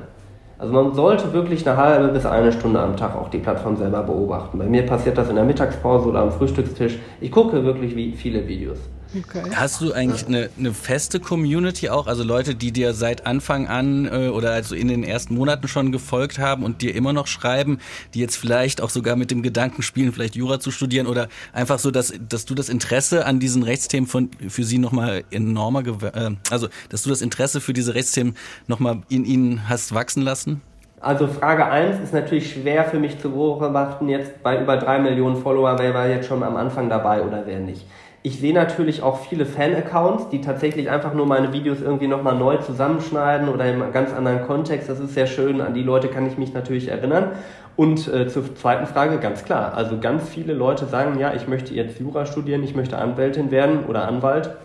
Also 0.59 0.73
man 0.73 0.93
sollte 0.93 1.33
wirklich 1.33 1.67
eine 1.67 1.77
halbe 1.77 2.07
bis 2.07 2.25
eine 2.25 2.51
Stunde 2.51 2.79
am 2.79 2.95
Tag 2.97 3.15
auch 3.15 3.29
die 3.29 3.37
Plattform 3.37 3.75
selber 3.77 4.01
beobachten. 4.01 4.57
Bei 4.57 4.65
mir 4.65 4.83
passiert 4.83 5.17
das 5.17 5.29
in 5.29 5.35
der 5.35 5.43
Mittagspause 5.43 6.07
oder 6.07 6.21
am 6.21 6.31
Frühstückstisch. 6.31 6.97
Ich 7.21 7.31
gucke 7.31 7.63
wirklich 7.63 7.95
wie 7.95 8.13
viele 8.13 8.47
Videos. 8.47 8.79
Okay. 9.15 9.43
Hast 9.53 9.81
du 9.81 9.93
eigentlich 9.93 10.27
eine, 10.27 10.49
eine, 10.57 10.73
feste 10.73 11.19
Community 11.19 11.89
auch? 11.89 12.07
Also 12.07 12.23
Leute, 12.23 12.55
die 12.55 12.71
dir 12.71 12.93
seit 12.93 13.25
Anfang 13.25 13.67
an 13.67 14.05
äh, 14.05 14.29
oder 14.29 14.51
also 14.51 14.75
in 14.75 14.87
den 14.87 15.03
ersten 15.03 15.35
Monaten 15.35 15.67
schon 15.67 15.91
gefolgt 15.91 16.39
haben 16.39 16.63
und 16.63 16.81
dir 16.81 16.95
immer 16.95 17.13
noch 17.13 17.27
schreiben, 17.27 17.79
die 18.13 18.19
jetzt 18.19 18.35
vielleicht 18.35 18.81
auch 18.81 18.89
sogar 18.89 19.15
mit 19.15 19.31
dem 19.31 19.41
Gedanken 19.41 19.81
spielen, 19.81 20.11
vielleicht 20.11 20.35
Jura 20.35 20.59
zu 20.59 20.71
studieren 20.71 21.07
oder 21.07 21.29
einfach 21.53 21.79
so, 21.79 21.91
dass, 21.91 22.13
dass 22.27 22.45
du 22.45 22.55
das 22.55 22.69
Interesse 22.69 23.25
an 23.25 23.39
diesen 23.39 23.63
Rechtsthemen 23.63 24.07
von, 24.07 24.29
für 24.47 24.63
sie 24.63 24.77
nochmal 24.77 25.23
enormer, 25.31 25.85
äh, 25.85 26.31
also 26.49 26.67
dass 26.89 27.03
du 27.03 27.09
das 27.09 27.21
Interesse 27.21 27.61
für 27.61 27.73
diese 27.73 27.95
Rechtsthemen 27.95 28.35
nochmal 28.67 29.01
in 29.09 29.25
ihnen 29.25 29.69
hast 29.69 29.93
wachsen 29.93 30.21
lassen? 30.21 30.61
Also 30.99 31.27
Frage 31.27 31.65
1 31.65 31.99
ist 31.99 32.13
natürlich 32.13 32.53
schwer 32.53 32.85
für 32.85 32.97
mich 32.97 33.19
zu 33.19 33.29
beobachten, 33.29 34.09
jetzt 34.09 34.41
bei 34.41 34.59
über 34.59 34.77
drei 34.77 34.97
Millionen 34.97 35.35
Follower, 35.35 35.77
wer 35.77 35.93
war 35.93 36.07
jetzt 36.07 36.27
schon 36.27 36.41
am 36.41 36.55
Anfang 36.55 36.89
dabei 36.89 37.21
oder 37.21 37.43
wer 37.45 37.59
nicht. 37.59 37.85
Ich 38.27 38.41
sehe 38.41 38.53
natürlich 38.53 39.03
auch 39.03 39.19
viele 39.21 39.45
Fan-Accounts, 39.45 40.27
die 40.27 40.41
tatsächlich 40.41 40.89
einfach 40.89 41.13
nur 41.13 41.25
meine 41.25 41.53
Videos 41.53 41.79
irgendwie 41.79 42.07
nochmal 42.07 42.35
neu 42.35 42.57
zusammenschneiden 42.57 43.47
oder 43.47 43.63
in 43.63 43.81
einem 43.81 43.93
ganz 43.93 44.13
anderen 44.13 44.45
Kontext. 44.45 44.89
Das 44.89 44.99
ist 44.99 45.13
sehr 45.13 45.27
schön, 45.27 45.61
an 45.61 45.73
die 45.73 45.81
Leute 45.81 46.09
kann 46.09 46.27
ich 46.27 46.37
mich 46.37 46.53
natürlich 46.53 46.89
erinnern. 46.89 47.31
Und 47.77 48.13
äh, 48.13 48.27
zur 48.27 48.53
zweiten 48.53 48.85
Frage, 48.85 49.19
ganz 49.19 49.45
klar, 49.45 49.75
also 49.75 49.97
ganz 49.97 50.27
viele 50.27 50.53
Leute 50.53 50.87
sagen, 50.87 51.17
ja, 51.17 51.33
ich 51.35 51.47
möchte 51.47 51.73
jetzt 51.73 52.01
Jura 52.01 52.25
studieren, 52.25 52.63
ich 52.63 52.75
möchte 52.75 52.97
Anwältin 52.97 53.49
werden 53.49 53.85
oder 53.85 54.05
Anwalt. 54.05 54.57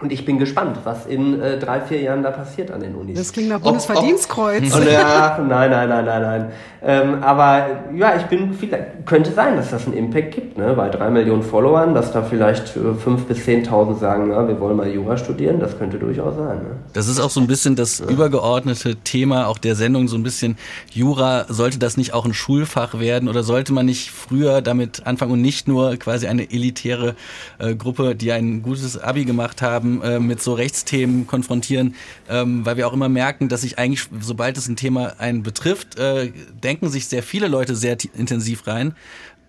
Und 0.00 0.10
ich 0.10 0.24
bin 0.24 0.40
gespannt, 0.40 0.78
was 0.82 1.06
in 1.06 1.40
äh, 1.40 1.56
drei, 1.56 1.80
vier 1.80 2.00
Jahren 2.00 2.24
da 2.24 2.32
passiert 2.32 2.72
an 2.72 2.80
den 2.80 2.96
Unis. 2.96 3.16
Das 3.16 3.32
klingt 3.32 3.48
nach 3.48 3.60
Bundesverdienstkreuz. 3.60 4.74
Ob, 4.74 4.80
ob, 4.80 4.86
ja, 4.90 5.38
nein, 5.38 5.70
nein, 5.70 5.88
nein, 5.88 6.04
nein, 6.04 6.22
nein. 6.22 6.52
Ähm, 6.82 7.22
aber 7.22 7.66
ja, 7.94 8.16
ich 8.16 8.24
bin 8.24 8.52
vielleicht, 8.52 9.06
könnte 9.06 9.32
sein, 9.32 9.56
dass 9.56 9.70
das 9.70 9.86
einen 9.86 9.96
Impact 9.96 10.34
gibt, 10.34 10.58
ne? 10.58 10.74
Bei 10.74 10.90
drei 10.90 11.08
Millionen 11.10 11.42
Followern, 11.42 11.94
dass 11.94 12.12
da 12.12 12.22
vielleicht 12.22 12.76
äh, 12.76 12.94
fünf 12.94 13.24
bis 13.24 13.44
zehntausend 13.44 14.00
sagen, 14.00 14.30
ja, 14.30 14.46
wir 14.46 14.60
wollen 14.60 14.76
mal 14.76 14.88
Jura 14.88 15.16
studieren, 15.16 15.60
das 15.60 15.78
könnte 15.78 15.98
durchaus 15.98 16.34
sein. 16.34 16.58
Ne? 16.58 16.70
Das 16.92 17.08
ist 17.08 17.20
auch 17.20 17.30
so 17.30 17.40
ein 17.40 17.46
bisschen 17.46 17.76
das 17.76 18.00
ja. 18.00 18.06
übergeordnete 18.06 18.96
Thema 18.96 19.46
auch 19.46 19.58
der 19.58 19.76
Sendung, 19.76 20.08
so 20.08 20.16
ein 20.16 20.24
bisschen 20.24 20.58
Jura, 20.90 21.46
sollte 21.48 21.78
das 21.78 21.96
nicht 21.96 22.12
auch 22.12 22.26
ein 22.26 22.34
Schulfach 22.34 22.98
werden 22.98 23.28
oder 23.28 23.44
sollte 23.44 23.72
man 23.72 23.86
nicht 23.86 24.10
früher 24.10 24.60
damit 24.60 25.06
anfangen 25.06 25.32
und 25.32 25.40
nicht 25.40 25.68
nur 25.68 25.96
quasi 25.96 26.26
eine 26.26 26.50
elitäre 26.50 27.14
äh, 27.58 27.74
Gruppe, 27.74 28.14
die 28.14 28.32
ein 28.32 28.60
gutes 28.62 29.00
Abi 29.00 29.24
gemacht 29.24 29.62
haben, 29.62 29.83
haben, 29.84 30.02
äh, 30.02 30.18
mit 30.18 30.42
so 30.42 30.54
Rechtsthemen 30.54 31.26
konfrontieren, 31.26 31.94
ähm, 32.28 32.64
weil 32.64 32.76
wir 32.76 32.88
auch 32.88 32.92
immer 32.92 33.08
merken, 33.08 33.48
dass 33.48 33.62
sich 33.62 33.78
eigentlich, 33.78 34.08
sobald 34.20 34.56
es 34.56 34.68
ein 34.68 34.76
Thema 34.76 35.14
einen 35.18 35.42
betrifft, 35.42 35.98
äh, 35.98 36.32
denken 36.62 36.88
sich 36.88 37.06
sehr 37.06 37.22
viele 37.22 37.48
Leute 37.48 37.76
sehr 37.76 37.96
intensiv 38.16 38.66
rein. 38.66 38.94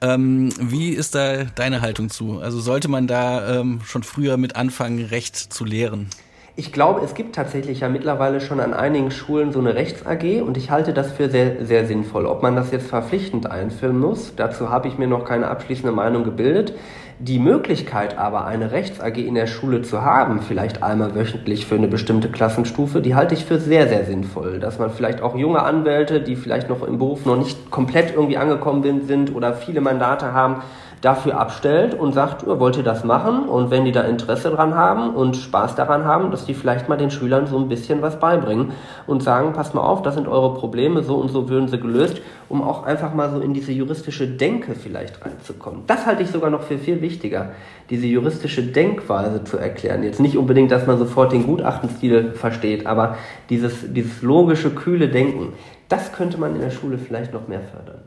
Ähm, 0.02 0.50
wie 0.60 0.90
ist 0.90 1.16
da 1.16 1.46
deine 1.46 1.82
Haltung 1.82 2.10
zu? 2.10 2.40
Also 2.42 2.60
sollte 2.60 2.90
man 2.90 3.08
da 3.08 3.60
ähm, 3.60 3.82
schon 3.86 4.04
früher 4.04 4.38
mit 4.38 4.56
anfangen, 4.56 5.06
Recht 5.06 5.36
zu 5.38 5.64
lehren? 5.64 6.10
Ich 6.58 6.72
glaube, 6.72 7.02
es 7.04 7.16
gibt 7.16 7.36
tatsächlich 7.36 7.82
ja 7.82 7.90
mittlerweile 7.90 8.40
schon 8.40 8.62
an 8.62 8.74
einigen 8.74 9.12
Schulen 9.12 9.52
so 9.52 9.60
eine 9.60 9.76
Rechts-AG 9.76 10.42
und 10.42 10.56
ich 10.56 10.72
halte 10.72 10.94
das 10.94 11.12
für 11.12 11.30
sehr, 11.30 11.66
sehr 11.66 11.86
sinnvoll. 11.86 12.26
Ob 12.26 12.44
man 12.44 12.56
das 12.56 12.72
jetzt 12.72 12.88
verpflichtend 12.88 13.50
einführen 13.50 14.00
muss, 14.00 14.34
dazu 14.36 14.70
habe 14.70 14.88
ich 14.88 14.98
mir 14.98 15.08
noch 15.08 15.26
keine 15.26 15.48
abschließende 15.48 15.92
Meinung 15.92 16.24
gebildet. 16.24 16.74
Die 17.20 17.40
Möglichkeit 17.40 18.18
aber, 18.18 18.46
eine 18.46 18.72
Rechts-AG 18.72 19.16
in 19.16 19.36
der 19.36 19.48
Schule 19.48 19.82
zu 19.82 20.02
haben, 20.02 20.42
vielleicht 20.42 20.84
einmal 20.84 21.16
wöchentlich 21.16 21.66
für 21.66 21.76
eine 21.76 21.88
bestimmte 21.88 22.30
Klassenstufe, 22.30 23.00
die 23.00 23.16
halte 23.16 23.34
ich 23.36 23.46
für 23.46 23.58
sehr, 23.58 23.88
sehr 23.88 24.04
sinnvoll. 24.04 24.60
Dass 24.60 24.80
man 24.80 24.90
vielleicht 24.90 25.22
auch 25.22 25.34
junge 25.38 25.64
Anwälte, 25.64 26.20
die 26.20 26.36
vielleicht 26.36 26.68
noch 26.68 26.86
im 26.86 26.98
Beruf 26.98 27.26
noch 27.26 27.38
nicht 27.38 27.72
komplett 27.72 28.14
irgendwie 28.14 28.38
angekommen 28.38 29.08
sind 29.08 29.34
oder 29.34 29.54
viele 29.54 29.80
Mandate 29.80 30.34
haben, 30.34 30.62
dafür 31.06 31.40
abstellt 31.40 31.94
und 31.94 32.14
sagt, 32.14 32.48
wollt 32.48 32.78
ihr 32.78 32.84
das 32.84 33.04
machen? 33.04 33.48
Und 33.48 33.70
wenn 33.70 33.86
die 33.86 33.92
da 33.92 34.02
Interesse 34.02 34.50
dran 34.50 34.74
haben 34.74 35.14
und 35.14 35.38
Spaß 35.38 35.76
daran 35.76 36.04
haben, 36.04 36.32
dass 36.32 36.46
die 36.46 36.56
vielleicht 36.56 36.90
mal 36.90 36.98
den 36.98 37.12
Schülern 37.12 37.46
so 37.46 37.60
ein 37.60 37.70
bisschen 37.70 38.02
was 38.02 38.20
beibringen 38.20 38.72
und 39.06 39.22
sagen, 39.22 39.54
passt 39.54 39.76
mal 39.76 39.82
auf, 39.82 40.02
das 40.02 40.16
sind 40.16 40.28
eure 40.28 40.56
Probleme, 40.56 41.04
so 41.04 41.18
und 41.18 41.30
so 41.30 41.48
würden 41.48 41.68
sie 41.68 41.80
gelöst, 41.80 42.22
um 42.50 42.64
auch 42.64 42.84
einfach 42.84 43.14
mal 43.14 43.30
so 43.30 43.40
in 43.40 43.54
diese 43.54 43.72
juristische 43.72 44.28
Denke 44.28 44.74
vielleicht 44.74 45.24
reinzukommen. 45.24 45.84
Das 45.86 46.08
halte 46.08 46.24
ich 46.24 46.32
sogar 46.32 46.50
noch 46.50 46.64
für 46.64 46.80
viel 46.80 47.02
wichtiger, 47.02 47.52
diese 47.92 48.08
juristische 48.08 48.64
Denkweise 48.64 49.44
zu 49.44 49.58
erklären. 49.58 50.02
Jetzt 50.02 50.20
nicht 50.20 50.38
unbedingt, 50.38 50.72
dass 50.72 50.88
man 50.88 50.98
sofort 50.98 51.32
den 51.32 51.46
Gutachtenstil 51.46 52.32
versteht, 52.34 52.88
aber 52.88 53.18
dieses, 53.52 53.94
dieses 53.94 54.24
logische, 54.24 54.72
kühle 54.72 55.10
Denken, 55.10 55.54
das 55.88 56.14
könnte 56.14 56.40
man 56.40 56.56
in 56.56 56.62
der 56.62 56.72
Schule 56.72 56.98
vielleicht 56.98 57.32
noch 57.32 57.48
mehr 57.48 57.62
fördern. 57.62 58.02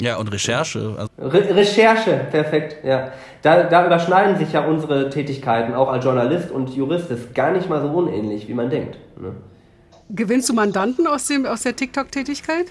Ja, 0.00 0.16
und 0.16 0.28
Recherche. 0.28 0.94
Also 0.96 1.10
Re 1.18 1.56
Recherche, 1.56 2.20
perfekt, 2.30 2.84
ja. 2.84 3.10
Da, 3.42 3.64
da 3.64 3.86
überschneiden 3.86 4.36
sich 4.36 4.52
ja 4.52 4.64
unsere 4.64 5.10
Tätigkeiten, 5.10 5.74
auch 5.74 5.88
als 5.88 6.04
Journalist 6.04 6.50
und 6.50 6.70
Jurist, 6.70 7.10
das 7.10 7.20
ist 7.20 7.34
gar 7.34 7.50
nicht 7.52 7.68
mal 7.68 7.80
so 7.80 7.88
unähnlich, 7.88 8.48
wie 8.48 8.54
man 8.54 8.70
denkt. 8.70 8.96
Ne? 9.20 9.32
Gewinnst 10.10 10.48
du 10.48 10.54
Mandanten 10.54 11.06
aus, 11.06 11.26
dem, 11.26 11.46
aus 11.46 11.62
der 11.62 11.76
TikTok-Tätigkeit? 11.76 12.66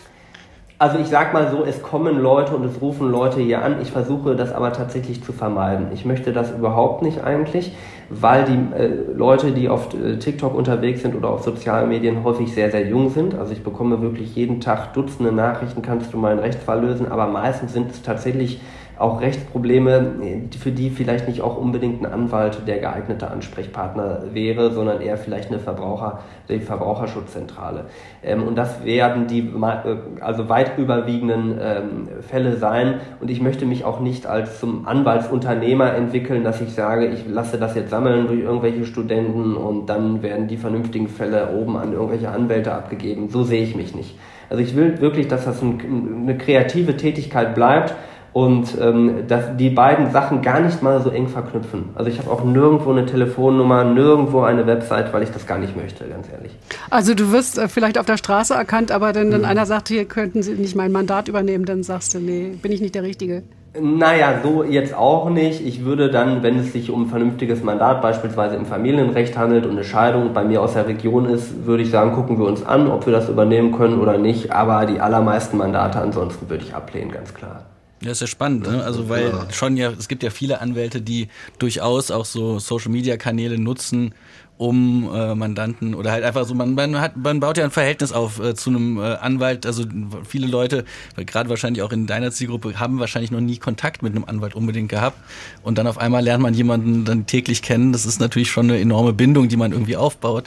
Also 0.79 0.99
ich 0.99 1.07
sag 1.07 1.33
mal 1.33 1.49
so, 1.49 1.63
es 1.63 1.81
kommen 1.81 2.19
Leute 2.19 2.55
und 2.55 2.63
es 2.63 2.81
rufen 2.81 3.09
Leute 3.09 3.39
hier 3.39 3.63
an. 3.63 3.81
Ich 3.81 3.91
versuche 3.91 4.35
das 4.35 4.53
aber 4.53 4.73
tatsächlich 4.73 5.23
zu 5.23 5.33
vermeiden. 5.33 5.87
Ich 5.91 6.05
möchte 6.05 6.33
das 6.33 6.51
überhaupt 6.51 7.01
nicht 7.01 7.23
eigentlich, 7.23 7.71
weil 8.09 8.45
die 8.45 8.75
äh, 8.75 9.13
Leute, 9.13 9.51
die 9.51 9.69
auf 9.69 9.93
äh, 9.93 10.17
TikTok 10.17 10.55
unterwegs 10.55 11.01
sind 11.01 11.15
oder 11.15 11.29
auf 11.29 11.43
sozialen 11.43 11.89
Medien 11.89 12.23
häufig 12.23 12.53
sehr, 12.53 12.71
sehr 12.71 12.87
jung 12.87 13.09
sind. 13.09 13.35
Also 13.35 13.53
ich 13.53 13.63
bekomme 13.63 14.01
wirklich 14.01 14.35
jeden 14.35 14.61
Tag 14.61 14.93
Dutzende 14.93 15.31
Nachrichten, 15.31 15.81
kannst 15.81 16.13
du 16.13 16.17
meinen 16.17 16.39
Rechtsfall 16.39 16.81
lösen, 16.81 17.11
aber 17.11 17.27
meistens 17.27 17.73
sind 17.73 17.91
es 17.91 18.01
tatsächlich 18.01 18.61
auch 18.99 19.21
Rechtsprobleme, 19.21 20.13
für 20.60 20.71
die 20.71 20.89
vielleicht 20.89 21.27
nicht 21.27 21.41
auch 21.41 21.57
unbedingt 21.57 22.01
ein 22.01 22.12
Anwalt 22.12 22.67
der 22.67 22.79
geeignete 22.79 23.29
Ansprechpartner 23.29 24.23
wäre, 24.33 24.71
sondern 24.71 25.01
eher 25.01 25.17
vielleicht 25.17 25.49
eine 25.49 25.60
Verbraucher, 25.60 26.19
die 26.49 26.60
Verbraucherschutzzentrale. 26.60 27.86
Ähm, 28.23 28.43
und 28.43 28.55
das 28.55 28.83
werden 28.83 29.27
die 29.27 29.39
äh, 29.39 29.97
also 30.21 30.49
weit 30.49 30.77
überwiegenden 30.77 31.57
ähm, 31.62 32.07
Fälle 32.21 32.57
sein. 32.57 32.95
Und 33.19 33.29
ich 33.29 33.41
möchte 33.41 33.65
mich 33.65 33.86
auch 33.86 33.99
nicht 33.99 34.25
als 34.25 34.60
zum 34.60 34.88
Anwaltsunternehmer 34.88 35.93
entwickeln, 35.93 36.43
dass 36.43 36.62
ich 36.62 36.73
sage, 36.73 37.07
ich 37.07 37.27
lasse 37.27 37.57
das 37.57 37.75
jetzt 37.75 37.91
sammeln 37.91 38.27
durch 38.27 38.41
irgendwelche 38.41 38.86
Studenten 38.86 39.55
und 39.55 39.88
dann 39.88 40.23
werden 40.23 40.47
die 40.47 40.57
vernünftigen 40.57 41.07
Fälle 41.07 41.49
oben 41.55 41.77
an 41.77 41.93
irgendwelche 41.93 42.29
Anwälte 42.29 42.73
abgegeben. 42.73 43.29
So 43.29 43.43
sehe 43.43 43.63
ich 43.63 43.75
mich 43.75 43.95
nicht. 43.95 44.17
Also 44.49 44.63
ich 44.63 44.75
will 44.75 44.99
wirklich, 45.01 45.27
dass 45.27 45.45
das 45.45 45.62
ein, 45.62 45.79
eine 46.23 46.38
kreative 46.38 46.95
Tätigkeit 46.95 47.53
bleibt 47.53 47.95
und 48.38 48.78
ähm, 48.80 49.23
dass 49.28 49.58
die 49.58 49.71
beiden 49.71 50.12
Sachen 50.12 50.43
gar 50.43 50.60
nicht 50.60 50.84
mal 50.84 51.02
so 51.02 51.10
eng 51.10 51.28
verknüpfen. 51.28 51.86
Also 51.95 52.12
ich 52.12 52.19
habe 52.19 52.30
auch 52.30 52.43
nirgendwo 52.43 52.91
eine 52.91 53.08
Telefonnummer, 53.08 53.84
nirgendwo 53.84 54.41
eine 54.41 54.67
Website, 54.67 55.12
weil 55.12 55.23
ich 55.23 55.32
das 55.32 55.47
gar 55.47 55.58
nicht 55.58 55.76
möchte, 55.76 56.06
ganz 56.06 56.28
ehrlich. 56.32 56.56
Also 56.91 57.15
du 57.15 57.32
wirst 57.32 57.58
äh, 57.58 57.67
vielleicht 57.67 57.97
auf 57.97 58.06
der 58.06 58.17
Straße 58.17 58.54
erkannt, 58.54 58.91
aber 58.91 59.15
wenn 59.15 59.32
dann 59.32 59.41
mhm. 59.41 59.47
einer 59.47 59.65
sagt, 59.65 59.88
hier 59.88 60.06
könnten 60.06 60.43
Sie 60.43 60.54
nicht 60.54 60.76
mein 60.76 60.91
Mandat 60.91 61.28
übernehmen, 61.28 61.65
dann 61.65 61.82
sagst 61.82 62.13
du, 62.13 62.19
nee, 62.19 62.52
bin 62.62 62.71
ich 62.71 62.80
nicht 62.80 62.93
der 62.93 63.02
Richtige. 63.02 63.41
Naja, 63.82 64.39
so 64.43 64.63
jetzt 64.63 64.93
auch 64.93 65.32
nicht. 65.32 65.65
Ich 65.65 65.84
würde 65.84 66.12
dann, 66.12 66.43
wenn 66.43 66.60
es 66.60 66.73
sich 66.73 66.91
um 66.91 67.06
ein 67.06 67.08
vernünftiges 67.08 67.63
Mandat 67.63 68.04
beispielsweise 68.04 68.56
im 68.56 68.67
Familienrecht 68.67 69.36
handelt 69.36 69.65
und 69.65 69.71
eine 69.71 69.84
Scheidung 69.84 70.34
bei 70.34 70.43
mir 70.43 70.62
aus 70.62 70.73
der 70.73 70.88
Region 70.88 71.26
ist, 71.26 71.65
würde 71.65 71.82
ich 71.82 71.89
sagen, 71.89 72.13
gucken 72.13 72.38
wir 72.38 72.45
uns 72.45 72.63
an, 72.63 72.88
ob 72.88 73.08
wir 73.08 73.13
das 73.13 73.30
übernehmen 73.30 73.71
können 73.71 74.00
oder 74.00 74.19
nicht. 74.19 74.52
Aber 74.52 74.86
die 74.86 75.00
allermeisten 75.00 75.58
Mandate 75.58 76.00
ansonsten 76.00 76.52
würde 76.52 76.63
ich 76.63 76.76
ablehnen, 76.76 77.12
ganz 77.12 77.34
klar. 77.34 77.65
Ja, 78.01 78.12
ist 78.12 78.21
ja 78.21 78.27
spannend, 78.27 78.67
ne? 78.67 78.83
Also 78.83 79.10
weil 79.10 79.29
ja. 79.29 79.47
schon 79.51 79.75
ja, 79.75 79.91
es 79.91 80.07
gibt 80.07 80.21
ja 80.21 80.29
viele 80.29 80.62
Anwälte, 80.62 81.01
die 81.01 81.29
durchaus 81.57 82.12
auch 82.12 82.25
so 82.25 82.60
Social 82.60 82.91
Media 82.91 83.17
Kanäle 83.17 83.57
nutzen, 83.57 84.13
um 84.57 85.10
äh, 85.13 85.36
Mandanten 85.36 85.93
oder 85.93 86.12
halt 86.12 86.23
einfach 86.23 86.45
so, 86.45 86.53
man, 86.53 86.73
man 86.73 86.99
hat, 86.99 87.15
man 87.15 87.39
baut 87.39 87.57
ja 87.57 87.63
ein 87.63 87.71
Verhältnis 87.71 88.12
auf 88.12 88.39
äh, 88.39 88.55
zu 88.55 88.71
einem 88.71 88.97
äh, 88.97 89.01
Anwalt. 89.01 89.65
Also 89.65 89.83
viele 90.27 90.47
Leute, 90.47 90.83
gerade 91.15 91.49
wahrscheinlich 91.49 91.83
auch 91.83 91.91
in 91.91 92.07
deiner 92.07 92.31
Zielgruppe, 92.31 92.79
haben 92.79 92.99
wahrscheinlich 92.99 93.31
noch 93.31 93.39
nie 93.39 93.57
Kontakt 93.57 94.01
mit 94.01 94.15
einem 94.15 94.25
Anwalt 94.25 94.55
unbedingt 94.55 94.89
gehabt. 94.89 95.17
Und 95.63 95.77
dann 95.77 95.88
auf 95.88 95.97
einmal 95.97 96.23
lernt 96.23 96.41
man 96.41 96.53
jemanden 96.53 97.05
dann 97.05 97.27
täglich 97.27 97.62
kennen. 97.62 97.93
Das 97.93 98.05
ist 98.05 98.19
natürlich 98.19 98.49
schon 98.49 98.69
eine 98.69 98.79
enorme 98.79 99.13
Bindung, 99.13 99.47
die 99.47 99.57
man 99.57 99.71
irgendwie 99.71 99.95
aufbaut. 99.95 100.45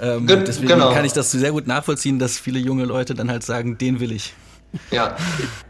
Ähm, 0.00 0.26
deswegen 0.26 0.68
genau. 0.68 0.92
kann 0.92 1.04
ich 1.04 1.12
das 1.12 1.32
sehr 1.32 1.50
gut 1.50 1.66
nachvollziehen, 1.66 2.20
dass 2.20 2.38
viele 2.38 2.60
junge 2.60 2.84
Leute 2.84 3.14
dann 3.14 3.30
halt 3.30 3.42
sagen, 3.42 3.78
den 3.78 3.98
will 3.98 4.12
ich. 4.12 4.34
Ja, 4.90 5.16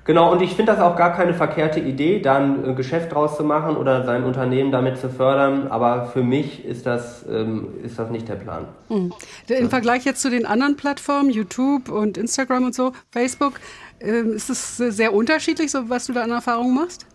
genau. 0.04 0.32
Und 0.32 0.42
ich 0.42 0.54
finde 0.54 0.72
das 0.72 0.80
auch 0.80 0.96
gar 0.96 1.12
keine 1.14 1.34
verkehrte 1.34 1.80
Idee, 1.80 2.20
da 2.20 2.38
ein 2.38 2.74
Geschäft 2.76 3.12
draus 3.12 3.36
zu 3.36 3.44
machen 3.44 3.76
oder 3.76 4.04
sein 4.04 4.24
Unternehmen 4.24 4.72
damit 4.72 4.98
zu 4.98 5.08
fördern. 5.08 5.68
Aber 5.68 6.06
für 6.06 6.22
mich 6.22 6.64
ist 6.64 6.86
das, 6.86 7.24
ähm, 7.28 7.68
ist 7.82 7.98
das 7.98 8.10
nicht 8.10 8.28
der 8.28 8.36
Plan. 8.36 8.66
Mhm. 8.88 9.12
Im 9.48 9.70
Vergleich 9.70 10.04
jetzt 10.04 10.20
zu 10.20 10.30
den 10.30 10.46
anderen 10.46 10.76
Plattformen, 10.76 11.30
YouTube 11.30 11.88
und 11.88 12.18
Instagram 12.18 12.64
und 12.64 12.74
so, 12.74 12.92
Facebook, 13.10 13.54
ähm, 14.00 14.32
ist 14.32 14.50
es 14.50 14.76
sehr 14.76 15.12
unterschiedlich, 15.12 15.70
so 15.70 15.88
was 15.88 16.06
du 16.06 16.12
da 16.12 16.22
an 16.22 16.30
Erfahrungen 16.30 16.74
machst? 16.74 17.06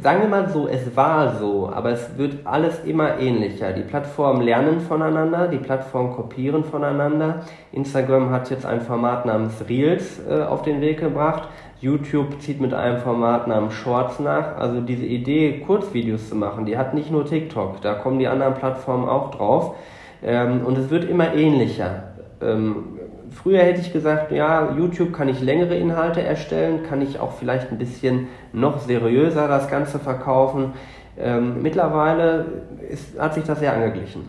Sagen 0.00 0.22
wir 0.22 0.28
mal 0.28 0.48
so, 0.48 0.68
es 0.68 0.96
war 0.96 1.36
so, 1.36 1.70
aber 1.72 1.90
es 1.90 2.16
wird 2.16 2.46
alles 2.46 2.84
immer 2.84 3.18
ähnlicher. 3.18 3.72
Die 3.72 3.82
Plattformen 3.82 4.42
lernen 4.42 4.80
voneinander, 4.80 5.48
die 5.48 5.58
Plattformen 5.58 6.12
kopieren 6.12 6.64
voneinander. 6.64 7.42
Instagram 7.72 8.30
hat 8.30 8.50
jetzt 8.50 8.64
ein 8.64 8.80
Format 8.80 9.26
namens 9.26 9.64
Reels 9.68 10.20
äh, 10.28 10.42
auf 10.42 10.62
den 10.62 10.80
Weg 10.80 11.00
gebracht. 11.00 11.48
YouTube 11.80 12.40
zieht 12.40 12.60
mit 12.60 12.72
einem 12.72 12.98
Format 12.98 13.48
namens 13.48 13.74
Shorts 13.74 14.20
nach. 14.20 14.56
Also 14.56 14.80
diese 14.80 15.04
Idee, 15.04 15.62
Kurzvideos 15.66 16.28
zu 16.28 16.36
machen, 16.36 16.64
die 16.64 16.78
hat 16.78 16.94
nicht 16.94 17.10
nur 17.10 17.26
TikTok, 17.26 17.80
da 17.82 17.94
kommen 17.94 18.18
die 18.18 18.28
anderen 18.28 18.54
Plattformen 18.54 19.08
auch 19.08 19.32
drauf. 19.32 19.74
Ähm, 20.22 20.64
und 20.64 20.78
es 20.78 20.90
wird 20.90 21.04
immer 21.04 21.34
ähnlicher. 21.34 22.04
Ähm, 22.40 22.91
Früher 23.34 23.60
hätte 23.60 23.80
ich 23.80 23.92
gesagt, 23.92 24.32
ja, 24.32 24.74
YouTube 24.76 25.12
kann 25.12 25.28
ich 25.28 25.40
längere 25.40 25.76
Inhalte 25.76 26.22
erstellen, 26.22 26.82
kann 26.88 27.00
ich 27.02 27.18
auch 27.18 27.32
vielleicht 27.32 27.70
ein 27.70 27.78
bisschen 27.78 28.28
noch 28.52 28.80
seriöser 28.80 29.48
das 29.48 29.68
Ganze 29.68 29.98
verkaufen. 29.98 30.72
Ähm, 31.18 31.62
mittlerweile 31.62 32.62
ist, 32.88 33.18
hat 33.18 33.34
sich 33.34 33.44
das 33.44 33.58
sehr 33.58 33.72
angeglichen. 33.72 34.28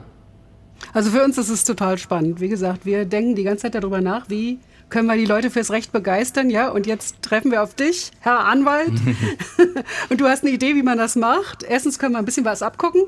Also 0.93 1.11
für 1.11 1.23
uns 1.23 1.37
ist 1.37 1.49
es 1.49 1.63
total 1.63 1.97
spannend. 1.97 2.41
Wie 2.41 2.49
gesagt, 2.49 2.85
wir 2.85 3.05
denken 3.05 3.35
die 3.35 3.43
ganze 3.43 3.63
Zeit 3.63 3.75
darüber 3.75 4.01
nach, 4.01 4.29
wie 4.29 4.59
können 4.93 5.07
wir 5.07 5.15
die 5.15 5.25
Leute 5.25 5.49
fürs 5.49 5.71
Recht 5.71 5.91
begeistern, 5.91 6.51
ja? 6.51 6.69
Und 6.69 6.85
jetzt 6.85 7.15
treffen 7.23 7.49
wir 7.49 7.63
auf 7.63 7.73
dich, 7.73 8.11
Herr 8.19 8.45
Anwalt. 8.45 8.91
und 10.09 10.21
du 10.21 10.25
hast 10.25 10.43
eine 10.43 10.53
Idee, 10.53 10.75
wie 10.75 10.83
man 10.83 10.99
das 10.99 11.15
macht. 11.15 11.63
Erstens 11.63 11.97
können 11.97 12.13
wir 12.13 12.19
ein 12.19 12.25
bisschen 12.25 12.45
was 12.45 12.61
abgucken. 12.61 13.01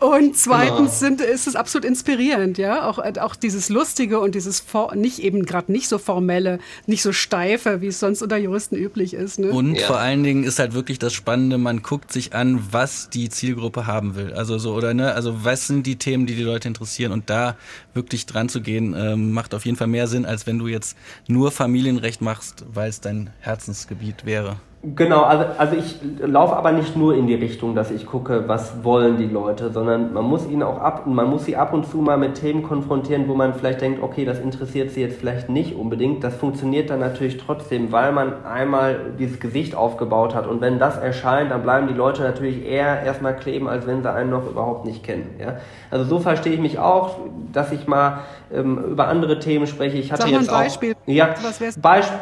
Und 0.00 0.36
zweitens 0.36 1.00
genau. 1.00 1.16
sind, 1.16 1.20
ist 1.22 1.46
es 1.46 1.56
absolut 1.56 1.86
inspirierend, 1.86 2.58
ja? 2.58 2.86
Auch, 2.86 2.98
auch 2.98 3.34
dieses 3.36 3.70
Lustige 3.70 4.20
und 4.20 4.34
dieses 4.34 4.62
nicht 4.94 5.20
eben 5.20 5.46
gerade 5.46 5.72
nicht 5.72 5.88
so 5.88 5.96
formelle, 5.96 6.58
nicht 6.86 7.00
so 7.00 7.10
steife, 7.10 7.80
wie 7.80 7.86
es 7.86 8.00
sonst 8.00 8.20
unter 8.20 8.36
Juristen 8.36 8.76
üblich 8.76 9.14
ist. 9.14 9.38
Ne? 9.38 9.50
Und 9.50 9.76
ja. 9.76 9.86
vor 9.86 9.98
allen 9.98 10.22
Dingen 10.22 10.44
ist 10.44 10.58
halt 10.58 10.74
wirklich 10.74 10.98
das 10.98 11.14
Spannende, 11.14 11.56
man 11.56 11.80
guckt 11.80 12.12
sich 12.12 12.34
an, 12.34 12.62
was 12.70 13.08
die 13.08 13.30
Zielgruppe 13.30 13.86
haben 13.86 14.14
will. 14.14 14.34
Also 14.34 14.58
so, 14.58 14.74
oder 14.74 14.92
ne, 14.92 15.14
also 15.14 15.42
was 15.42 15.66
sind 15.66 15.86
die 15.86 15.96
Themen, 15.96 16.26
die 16.26 16.34
die 16.34 16.42
Leute 16.42 16.68
interessieren 16.68 17.12
und 17.12 17.30
da 17.30 17.56
wirklich 17.94 18.26
dran 18.26 18.50
zu 18.50 18.60
gehen, 18.60 18.94
ähm, 18.94 19.32
macht 19.32 19.54
auf 19.54 19.64
jeden 19.64 19.78
Fall 19.78 19.88
mehr 19.88 20.06
Sinn, 20.06 20.26
als 20.26 20.46
wenn 20.46 20.58
du 20.58 20.68
jetzt 20.68 20.98
nur 21.30 21.50
Familienrecht 21.50 22.20
machst, 22.20 22.64
weil 22.72 22.90
es 22.90 23.00
dein 23.00 23.30
Herzensgebiet 23.40 24.26
wäre. 24.26 24.60
Genau, 24.82 25.24
also, 25.24 25.44
also 25.58 25.76
ich 25.76 25.98
laufe 26.20 26.56
aber 26.56 26.72
nicht 26.72 26.96
nur 26.96 27.14
in 27.14 27.26
die 27.26 27.34
Richtung, 27.34 27.74
dass 27.74 27.90
ich 27.90 28.06
gucke, 28.06 28.44
was 28.48 28.82
wollen 28.82 29.18
die 29.18 29.26
Leute, 29.26 29.70
sondern 29.70 30.14
man 30.14 30.24
muss 30.24 30.48
ihnen 30.48 30.62
auch 30.62 30.78
ab, 30.78 31.06
man 31.06 31.28
muss 31.28 31.44
sie 31.44 31.54
ab 31.54 31.74
und 31.74 31.86
zu 31.86 31.98
mal 31.98 32.16
mit 32.16 32.36
Themen 32.36 32.62
konfrontieren, 32.62 33.28
wo 33.28 33.34
man 33.34 33.52
vielleicht 33.52 33.82
denkt, 33.82 34.02
okay, 34.02 34.24
das 34.24 34.38
interessiert 34.38 34.90
sie 34.92 35.02
jetzt 35.02 35.18
vielleicht 35.18 35.50
nicht 35.50 35.76
unbedingt. 35.76 36.24
Das 36.24 36.34
funktioniert 36.34 36.88
dann 36.88 37.00
natürlich 37.00 37.36
trotzdem, 37.36 37.92
weil 37.92 38.12
man 38.12 38.46
einmal 38.46 39.12
dieses 39.18 39.38
Gesicht 39.38 39.74
aufgebaut 39.74 40.34
hat 40.34 40.46
und 40.46 40.62
wenn 40.62 40.78
das 40.78 40.96
erscheint, 40.96 41.50
dann 41.50 41.62
bleiben 41.62 41.86
die 41.86 41.94
Leute 41.94 42.22
natürlich 42.22 42.64
eher 42.64 43.02
erstmal 43.02 43.36
kleben, 43.36 43.68
als 43.68 43.86
wenn 43.86 44.02
sie 44.02 44.10
einen 44.10 44.30
noch 44.30 44.48
überhaupt 44.48 44.86
nicht 44.86 45.04
kennen. 45.04 45.28
Ja? 45.38 45.58
Also 45.90 46.06
so 46.06 46.20
verstehe 46.20 46.54
ich 46.54 46.60
mich 46.60 46.78
auch, 46.78 47.18
dass 47.52 47.70
ich 47.70 47.86
mal 47.86 48.20
ähm, 48.50 48.78
über 48.92 49.08
andere 49.08 49.40
Themen 49.40 49.66
spreche. 49.66 49.98
Ich 49.98 50.10
hatte 50.10 50.22
Sag 50.22 50.30
mal 50.30 50.40
ein 50.40 50.46
Beispiel. 50.46 50.94
Auch, 50.94 50.96
ja, 51.06 51.34
Beisp 51.82 52.12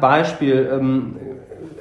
Beispiel. 0.00 0.68
Ähm, 0.72 1.16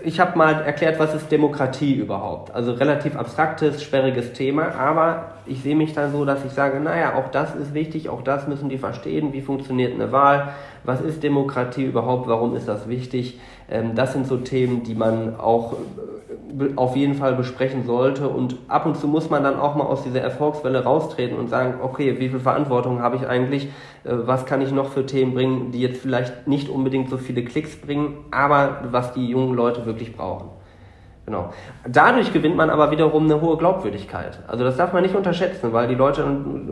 ich 0.04 0.20
habe 0.20 0.38
mal 0.38 0.62
erklärt, 0.62 1.00
was 1.00 1.14
ist 1.14 1.32
Demokratie 1.32 1.96
überhaupt. 1.96 2.54
Also 2.54 2.74
relativ 2.74 3.16
abstraktes, 3.16 3.84
sperriges 3.84 4.34
Thema, 4.34 4.76
aber 4.76 5.37
ich 5.48 5.62
sehe 5.62 5.76
mich 5.76 5.94
dann 5.94 6.12
so, 6.12 6.26
dass 6.26 6.44
ich 6.46 6.52
sage, 6.52 6.80
naja, 6.80 7.16
auch 7.16 7.30
das 7.30 7.56
ist 7.56 7.74
wichtig, 7.74 8.10
auch 8.10 8.22
das 8.22 8.48
müssen 8.48 8.70
die 8.70 8.78
verstehen, 8.78 9.34
wie 9.34 9.42
funktioniert 9.42 9.94
eine 9.94 10.12
Wahl, 10.12 10.50
was 10.84 11.02
ist 11.02 11.24
Demokratie 11.24 11.86
überhaupt, 11.86 12.28
warum 12.28 12.56
ist 12.56 12.68
das 12.68 12.88
wichtig. 12.88 13.40
Ähm, 13.70 13.96
das 13.96 14.14
sind 14.14 14.28
so 14.28 14.38
Themen, 14.38 14.84
die 14.84 14.96
man 14.96 15.40
auch 15.40 15.74
äh, 15.74 16.76
auf 16.76 16.96
jeden 16.96 17.16
Fall 17.16 17.36
besprechen 17.36 17.86
sollte. 17.86 18.30
Und 18.30 18.56
ab 18.68 18.86
und 18.86 18.98
zu 18.98 19.08
muss 19.08 19.30
man 19.30 19.44
dann 19.44 19.60
auch 19.60 19.76
mal 19.76 19.86
aus 19.86 20.04
dieser 20.04 20.22
Erfolgswelle 20.22 20.84
raustreten 20.84 21.38
und 21.38 21.50
sagen, 21.50 21.76
okay, 21.82 22.20
wie 22.20 22.30
viel 22.30 22.40
Verantwortung 22.40 23.02
habe 23.02 23.18
ich 23.18 23.28
eigentlich, 23.28 23.66
äh, 24.04 24.14
was 24.26 24.46
kann 24.46 24.62
ich 24.62 24.72
noch 24.72 24.90
für 24.90 25.06
Themen 25.06 25.34
bringen, 25.34 25.72
die 25.72 25.82
jetzt 25.82 26.02
vielleicht 26.02 26.48
nicht 26.48 26.70
unbedingt 26.70 27.10
so 27.10 27.18
viele 27.18 27.44
Klicks 27.44 27.76
bringen, 27.76 28.26
aber 28.32 28.82
was 28.92 29.14
die 29.14 29.28
jungen 29.28 29.56
Leute 29.56 29.86
wirklich 29.86 30.16
brauchen. 30.16 30.57
Genau. 31.28 31.50
Dadurch 31.86 32.32
gewinnt 32.32 32.56
man 32.56 32.70
aber 32.70 32.90
wiederum 32.90 33.26
eine 33.26 33.42
hohe 33.42 33.58
Glaubwürdigkeit. 33.58 34.40
Also 34.48 34.64
das 34.64 34.78
darf 34.78 34.94
man 34.94 35.04
nicht 35.04 35.14
unterschätzen, 35.14 35.74
weil 35.74 35.90
die 35.90 35.96
Leute 35.96 36.24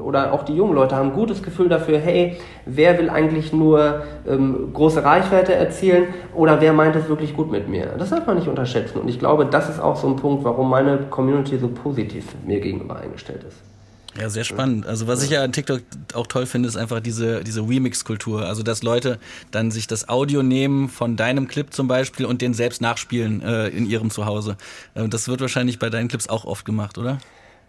oder 0.02 0.32
auch 0.32 0.44
die 0.44 0.56
jungen 0.56 0.74
Leute 0.74 0.96
haben 0.96 1.10
ein 1.10 1.14
gutes 1.14 1.44
Gefühl 1.44 1.68
dafür, 1.68 2.00
hey, 2.00 2.38
wer 2.66 2.98
will 2.98 3.10
eigentlich 3.10 3.52
nur 3.52 4.04
ähm, 4.26 4.70
große 4.74 5.04
Reichweite 5.04 5.54
erzielen 5.54 6.06
oder 6.34 6.62
wer 6.62 6.72
meint 6.72 6.96
es 6.96 7.10
wirklich 7.10 7.36
gut 7.36 7.52
mit 7.52 7.68
mir? 7.68 7.88
Das 7.98 8.12
darf 8.12 8.26
man 8.28 8.38
nicht 8.38 8.48
unterschätzen. 8.48 9.02
Und 9.02 9.10
ich 9.10 9.20
glaube, 9.20 9.46
das 9.46 9.68
ist 9.68 9.82
auch 9.82 9.98
so 9.98 10.08
ein 10.08 10.16
Punkt, 10.16 10.46
warum 10.46 10.70
meine 10.70 11.00
Community 11.10 11.58
so 11.58 11.68
positiv 11.68 12.34
mir 12.46 12.62
gegenüber 12.62 12.96
eingestellt 12.96 13.44
ist. 13.44 13.75
Ja, 14.18 14.30
sehr 14.30 14.46
spannend. 14.46 14.86
Also 14.86 15.08
was 15.08 15.24
ich 15.24 15.30
ja 15.30 15.44
an 15.44 15.52
TikTok 15.52 15.82
auch 16.14 16.28
toll 16.28 16.46
finde, 16.46 16.70
ist 16.70 16.78
einfach 16.78 17.02
diese, 17.02 17.44
diese 17.44 17.62
Remix-Kultur. 17.62 18.46
Also 18.46 18.64
dass 18.64 18.82
Leute 18.82 19.20
dann 19.52 19.72
sich 19.72 19.88
das 19.88 20.08
Audio 20.08 20.42
nehmen 20.42 20.88
von 20.88 21.18
deinem 21.18 21.48
Clip 21.48 21.74
zum 21.74 21.88
Beispiel 21.88 22.26
und 22.26 22.42
den 22.42 22.54
selbst 22.54 22.82
nachspielen 22.82 23.42
äh, 23.42 23.68
in 23.68 23.86
ihrem 23.86 24.10
Zuhause. 24.12 24.56
Äh, 24.94 25.10
das 25.10 25.28
wird 25.28 25.42
wahrscheinlich 25.42 25.80
bei 25.80 25.90
deinen 25.90 26.08
Clips 26.08 26.30
auch 26.30 26.46
oft 26.46 26.66
gemacht, 26.66 26.98
oder? 26.98 27.18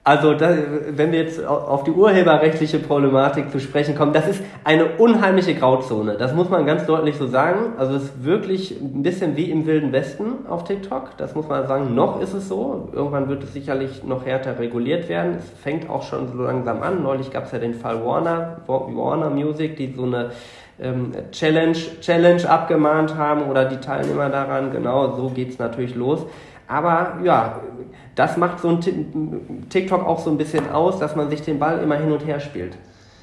Also, 0.09 0.35
da, 0.35 0.51
wenn 0.91 1.11
wir 1.11 1.21
jetzt 1.21 1.45
auf 1.45 1.83
die 1.83 1.91
urheberrechtliche 1.91 2.79
Problematik 2.79 3.51
zu 3.51 3.59
sprechen 3.59 3.97
kommen, 3.97 4.13
das 4.13 4.29
ist 4.29 4.41
eine 4.63 4.87
unheimliche 4.99 5.57
Grauzone. 5.57 6.15
Das 6.17 6.33
muss 6.33 6.49
man 6.49 6.65
ganz 6.65 6.87
deutlich 6.87 7.17
so 7.17 7.27
sagen. 7.27 7.73
Also, 7.77 7.97
es 7.97 8.05
ist 8.05 8.25
wirklich 8.25 8.81
ein 8.81 9.03
bisschen 9.03 9.37
wie 9.37 9.51
im 9.51 9.67
Wilden 9.67 9.91
Westen 9.91 10.47
auf 10.49 10.63
TikTok. 10.63 11.17
Das 11.17 11.35
muss 11.35 11.49
man 11.49 11.67
sagen. 11.67 11.97
Noch 11.97 12.21
ist 12.21 12.35
es 12.35 12.49
so. 12.49 12.89
Irgendwann 12.93 13.29
wird 13.29 13.43
es 13.43 13.53
sicherlich 13.53 14.05
noch 14.05 14.25
härter 14.25 14.61
reguliert 14.61 15.09
werden. 15.09 15.39
Es 15.41 15.51
fängt 15.61 15.91
auch 15.91 16.05
schon 16.05 16.29
so 16.29 16.41
langsam 16.41 16.85
an. 16.85 17.03
Neulich 17.03 17.33
gab 17.33 17.47
es 17.47 17.51
ja 17.51 17.59
den 17.59 17.75
Fall 17.75 18.05
Warner, 18.05 18.59
Warner 18.69 19.31
Music, 19.31 19.77
die 19.77 19.93
so 19.93 20.05
eine 20.05 20.31
ähm, 20.81 21.11
Challenge, 21.33 21.77
Challenge 22.01 22.49
abgemahnt 22.49 23.17
haben 23.17 23.51
oder 23.51 23.65
die 23.65 23.79
Teilnehmer 23.79 24.29
daran. 24.29 24.71
Genau, 24.71 25.17
so 25.17 25.31
geht's 25.31 25.59
natürlich 25.59 25.97
los. 25.97 26.25
Aber 26.69 27.19
ja, 27.23 27.61
das 28.15 28.37
macht 28.37 28.61
so 28.61 28.69
ein 28.69 29.67
TikTok 29.69 30.05
auch 30.05 30.19
so 30.19 30.31
ein 30.31 30.39
bisschen 30.39 30.71
aus, 30.71 30.99
dass 30.99 31.15
man 31.15 31.31
sich 31.31 31.43
den 31.43 31.59
Ball 31.59 31.79
immer 31.79 31.97
hin 31.97 32.11
und 32.13 32.25
her 32.25 32.41
spielt. 32.41 32.77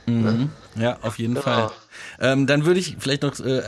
Mhm. 0.05 0.49
Ja, 0.75 0.97
auf 1.01 1.19
jeden 1.19 1.33
genau. 1.33 1.45
Fall. 1.45 1.69
Ähm, 2.19 2.47
dann 2.47 2.65
würde 2.65 2.79
ich 2.79 2.97
vielleicht 2.99 3.23
noch 3.23 3.39
äh, 3.39 3.61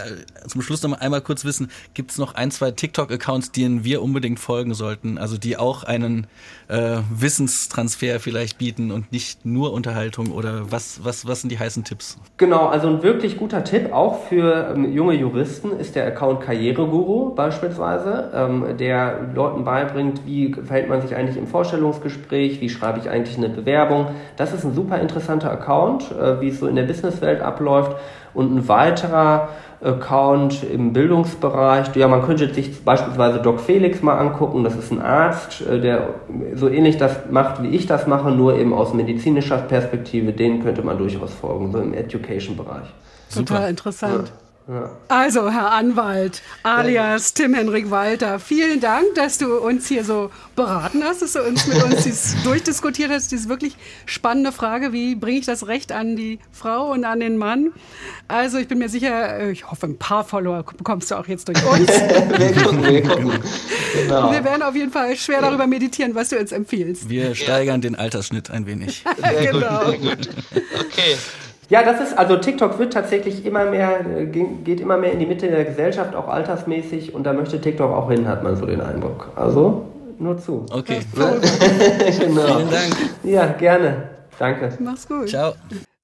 zum 0.48 0.62
Schluss 0.62 0.84
noch 0.84 0.92
mal 0.92 0.98
einmal 0.98 1.22
kurz 1.22 1.46
wissen, 1.46 1.70
gibt 1.94 2.12
es 2.12 2.18
noch 2.18 2.36
ein, 2.36 2.52
zwei 2.52 2.72
TikTok-Accounts, 2.72 3.52
denen 3.52 3.84
wir 3.84 4.02
unbedingt 4.02 4.40
folgen 4.40 4.74
sollten, 4.74 5.18
also 5.18 5.38
die 5.38 5.58
auch 5.58 5.84
einen 5.84 6.28
äh, 6.68 6.98
Wissenstransfer 7.10 8.20
vielleicht 8.20 8.58
bieten 8.58 8.92
und 8.92 9.12
nicht 9.12 9.46
nur 9.46 9.74
Unterhaltung 9.74 10.32
oder 10.32 10.72
was, 10.72 11.04
was, 11.04 11.28
was 11.28 11.42
sind 11.42 11.52
die 11.52 11.60
heißen 11.60 11.84
Tipps? 11.84 12.18
Genau, 12.38 12.68
also 12.68 12.88
ein 12.88 13.04
wirklich 13.04 13.38
guter 13.38 13.64
Tipp 13.64 13.92
auch 13.92 14.26
für 14.28 14.74
ähm, 14.74 14.94
junge 14.94 15.14
Juristen 15.14 15.72
ist 15.80 15.96
der 15.96 16.08
Account 16.08 16.42
Karriereguru 16.42 17.36
beispielsweise, 17.36 18.32
ähm, 18.34 18.78
der 18.78 19.30
Leuten 19.34 19.64
beibringt, 19.64 20.26
wie 20.26 20.54
verhält 20.54 20.90
man 20.90 21.02
sich 21.02 21.16
eigentlich 21.16 21.38
im 21.38 21.48
Vorstellungsgespräch, 21.48 22.62
wie 22.62 22.70
schreibe 22.70 23.00
ich 23.00 23.10
eigentlich 23.10 23.38
eine 23.38 23.50
Bewerbung. 23.50 24.08
Das 24.38 24.54
ist 24.54 24.64
ein 24.64 24.74
super 24.74 25.00
interessanter 25.00 25.52
Account, 25.52 26.12
äh, 26.12 26.42
wie 26.42 26.50
es 26.50 26.60
so 26.60 26.68
in 26.68 26.76
der 26.76 26.84
Businesswelt 26.84 27.42
abläuft 27.42 27.96
und 28.36 28.56
ein 28.56 28.67
weiterer 28.67 29.50
Account 29.84 30.63
im 30.63 30.93
Bildungsbereich. 30.93 31.95
Ja, 31.95 32.08
man 32.08 32.24
könnte 32.24 32.52
sich 32.54 32.84
beispielsweise 32.84 33.39
Doc 33.39 33.60
Felix 33.60 34.02
mal 34.02 34.17
angucken. 34.17 34.63
Das 34.63 34.76
ist 34.76 34.91
ein 34.91 35.02
Arzt, 35.02 35.62
äh, 35.62 35.80
der 35.80 36.10
so 36.56 36.69
ähnlich 36.69 36.98
das 36.98 37.17
macht, 37.30 37.62
wie 37.62 37.69
ich 37.69 37.86
das 37.86 38.08
mache, 38.08 38.32
nur 38.32 38.58
eben 38.58 38.74
aus 38.74 38.93
medizinischer 38.93 39.58
Perspektive. 39.58 40.34
Den 40.34 40.63
könnte 40.63 40.82
man 40.82 40.98
durchaus 40.98 41.34
folgen, 41.34 41.71
so 41.71 41.80
im 41.80 41.93
Education-Bereich. 41.93 42.88
Total 43.34 43.69
interessant. 43.69 44.28
Ja. 44.28 44.44
Also, 45.10 45.51
Herr 45.51 45.73
Anwalt, 45.73 46.41
alias 46.63 47.36
Tim 47.36 47.54
Henrik 47.54 47.91
Walter, 47.91 48.39
vielen 48.39 48.80
Dank, 48.80 49.13
dass 49.13 49.38
du 49.38 49.58
uns 49.58 49.88
hier 49.88 50.04
so 50.04 50.32
beraten 50.56 51.04
hast, 51.04 51.21
dass 51.21 51.34
du 51.34 51.43
uns 51.43 51.67
mit 51.67 51.84
uns 51.84 52.04
dies 52.04 52.36
durchdiskutiert 52.43 53.12
hast, 53.12 53.32
diese 53.32 53.47
wirklich 53.47 53.78
spannende 54.08 54.51
Frage, 54.51 54.91
wie 54.91 55.13
bringe 55.13 55.38
ich 55.38 55.45
das 55.45 55.67
Recht 55.67 55.91
an 55.91 56.15
die 56.15 56.39
Frau 56.51 56.91
und 56.91 57.06
an 57.06 57.19
den 57.19 57.38
Mann? 57.38 57.73
Also, 58.28 58.58
ich 58.58 58.67
bin 58.67 58.80
mir 58.80 58.89
sicher, 58.89 59.38
äh, 59.38 59.51
ich 59.51 59.69
hoffe, 59.69 59.86
ein 59.86 59.99
paar 59.99 60.23
Follower 60.23 60.63
bekommst 60.63 61.12
du 61.12 61.15
auch 61.15 61.28
jetzt 61.28 61.47
durch 61.47 61.63
uns. 61.63 61.88
wir 62.38 62.54
gucken, 62.54 62.84
wir 62.84 63.04
gucken. 63.04 63.32
Genau. 63.95 64.30
Wir 64.30 64.43
werden 64.43 64.62
auf 64.62 64.75
jeden 64.75 64.91
Fall 64.91 65.15
schwer 65.15 65.39
darüber 65.39 65.67
meditieren, 65.67 66.15
was 66.15 66.28
du 66.28 66.38
uns 66.38 66.51
empfiehlst. 66.51 67.08
Wir 67.08 67.34
steigern 67.34 67.80
den 67.80 67.95
Altersschnitt 67.95 68.51
ein 68.51 68.65
wenig. 68.65 69.06
Sehr 69.17 69.54
genau. 69.54 69.86
Gut, 69.86 70.01
sehr 70.01 70.15
gut. 70.15 70.30
Okay. 70.82 71.15
Ja, 71.69 71.84
das 71.84 71.99
ist, 71.99 72.17
also 72.17 72.38
TikTok 72.38 72.78
wird 72.78 72.93
tatsächlich 72.93 73.45
immer 73.45 73.65
mehr, 73.65 74.06
äh, 74.06 74.25
geht 74.25 74.80
immer 74.80 74.97
mehr 74.97 75.12
in 75.12 75.19
die 75.19 75.25
Mitte 75.25 75.47
der 75.47 75.65
Gesellschaft, 75.65 76.15
auch 76.15 76.28
altersmäßig, 76.28 77.15
und 77.15 77.23
da 77.23 77.34
möchte 77.34 77.60
TikTok 77.60 77.91
auch 77.91 78.10
hin, 78.12 78.28
hat 78.28 78.43
man 78.43 78.56
so 78.56 78.65
den 78.65 78.82
Eindruck. 78.82 79.32
Also, 79.36 79.86
nur 80.19 80.38
zu. 80.38 80.65
Okay. 80.71 80.99
genau. 81.15 82.58
Vielen 82.58 82.71
Dank. 82.71 82.95
Ja, 83.23 83.47
gerne. 83.47 84.10
Danke. 84.38 84.78
Mach's 84.80 85.08
gut. 85.08 85.30
Ciao. 85.30 85.54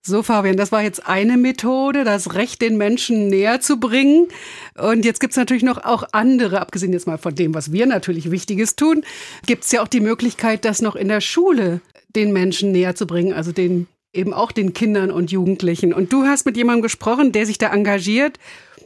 So, 0.03 0.23
Fabian, 0.23 0.57
das 0.57 0.71
war 0.71 0.81
jetzt 0.81 1.07
eine 1.07 1.37
Methode, 1.37 2.03
das 2.03 2.33
Recht 2.33 2.63
den 2.63 2.75
Menschen 2.75 3.27
näher 3.27 3.61
zu 3.61 3.79
bringen. 3.79 4.29
Und 4.75 5.05
jetzt 5.05 5.19
gibt's 5.19 5.37
natürlich 5.37 5.61
noch 5.61 5.83
auch 5.83 6.03
andere, 6.11 6.59
abgesehen 6.59 6.91
jetzt 6.91 7.05
mal 7.05 7.19
von 7.19 7.35
dem, 7.35 7.53
was 7.53 7.71
wir 7.71 7.85
natürlich 7.85 8.31
Wichtiges 8.31 8.75
tun, 8.75 9.03
gibt's 9.45 9.71
ja 9.71 9.83
auch 9.83 9.87
die 9.87 9.99
Möglichkeit, 9.99 10.65
das 10.65 10.81
noch 10.81 10.95
in 10.95 11.07
der 11.07 11.21
Schule 11.21 11.81
den 12.15 12.33
Menschen 12.33 12.71
näher 12.71 12.95
zu 12.95 13.05
bringen, 13.05 13.31
also 13.31 13.51
den 13.51 13.87
eben 14.13 14.33
auch 14.33 14.51
den 14.51 14.73
Kindern 14.73 15.11
und 15.11 15.31
Jugendlichen. 15.31 15.93
Und 15.93 16.11
du 16.11 16.25
hast 16.25 16.45
mit 16.45 16.57
jemandem 16.57 16.81
gesprochen, 16.81 17.31
der 17.31 17.45
sich 17.45 17.57
da 17.57 17.71
engagiert, 17.71 18.37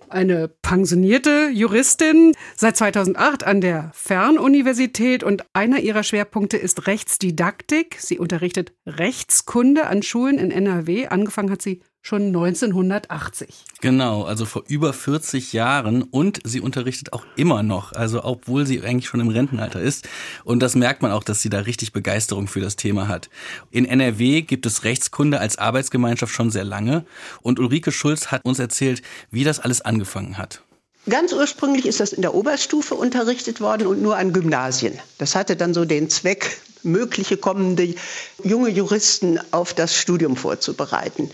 eine 0.09 0.47
pensionierte 0.47 1.49
Juristin 1.51 2.33
seit 2.55 2.77
2008 2.77 3.43
an 3.43 3.59
der 3.59 3.91
Fernuniversität 3.93 5.23
und 5.23 5.43
einer 5.53 5.79
ihrer 5.79 6.03
Schwerpunkte 6.03 6.57
ist 6.57 6.87
Rechtsdidaktik. 6.87 7.97
Sie 7.99 8.19
unterrichtet 8.19 8.73
Rechtskunde 8.85 9.87
an 9.87 10.03
Schulen 10.03 10.37
in 10.37 10.51
NRW. 10.51 11.07
Angefangen 11.07 11.49
hat 11.49 11.61
sie 11.61 11.81
schon 12.05 12.27
1980. 12.27 13.47
Genau, 13.81 14.23
also 14.23 14.45
vor 14.45 14.63
über 14.67 14.93
40 14.93 15.53
Jahren 15.53 16.03
und 16.03 16.39
sie 16.43 16.61
unterrichtet 16.61 17.13
auch 17.13 17.25
immer 17.35 17.63
noch, 17.63 17.93
also 17.93 18.23
obwohl 18.23 18.67
sie 18.67 18.83
eigentlich 18.83 19.07
schon 19.07 19.21
im 19.21 19.29
Rentenalter 19.29 19.81
ist. 19.81 20.07
Und 20.43 20.59
das 20.59 20.75
merkt 20.75 21.01
man 21.01 21.11
auch, 21.11 21.23
dass 21.23 21.41
sie 21.41 21.49
da 21.49 21.61
richtig 21.61 21.93
Begeisterung 21.93 22.47
für 22.47 22.61
das 22.61 22.75
Thema 22.75 23.07
hat. 23.07 23.31
In 23.71 23.85
NRW 23.85 24.43
gibt 24.43 24.67
es 24.67 24.83
Rechtskunde 24.83 25.39
als 25.39 25.57
Arbeitsgemeinschaft 25.57 26.31
schon 26.31 26.51
sehr 26.51 26.63
lange 26.63 27.05
und 27.41 27.59
Ulrike 27.59 27.91
Schulz 27.91 28.27
hat 28.27 28.45
uns 28.45 28.59
erzählt, 28.59 29.01
wie 29.31 29.43
das 29.43 29.59
alles 29.59 29.81
angefangen 29.81 30.37
hat. 30.37 30.61
Ganz 31.09 31.33
ursprünglich 31.33 31.87
ist 31.87 31.99
das 31.99 32.13
in 32.13 32.21
der 32.21 32.35
Oberstufe 32.35 32.93
unterrichtet 32.93 33.61
worden 33.61 33.87
und 33.87 34.03
nur 34.03 34.15
an 34.15 34.31
Gymnasien. 34.31 34.99
Das 35.17 35.35
hatte 35.35 35.55
dann 35.55 35.73
so 35.73 35.85
den 35.85 36.11
Zweck, 36.11 36.61
mögliche 36.83 37.37
kommende 37.37 37.95
junge 38.43 38.69
Juristen 38.69 39.39
auf 39.49 39.73
das 39.73 39.95
Studium 39.95 40.35
vorzubereiten. 40.35 41.31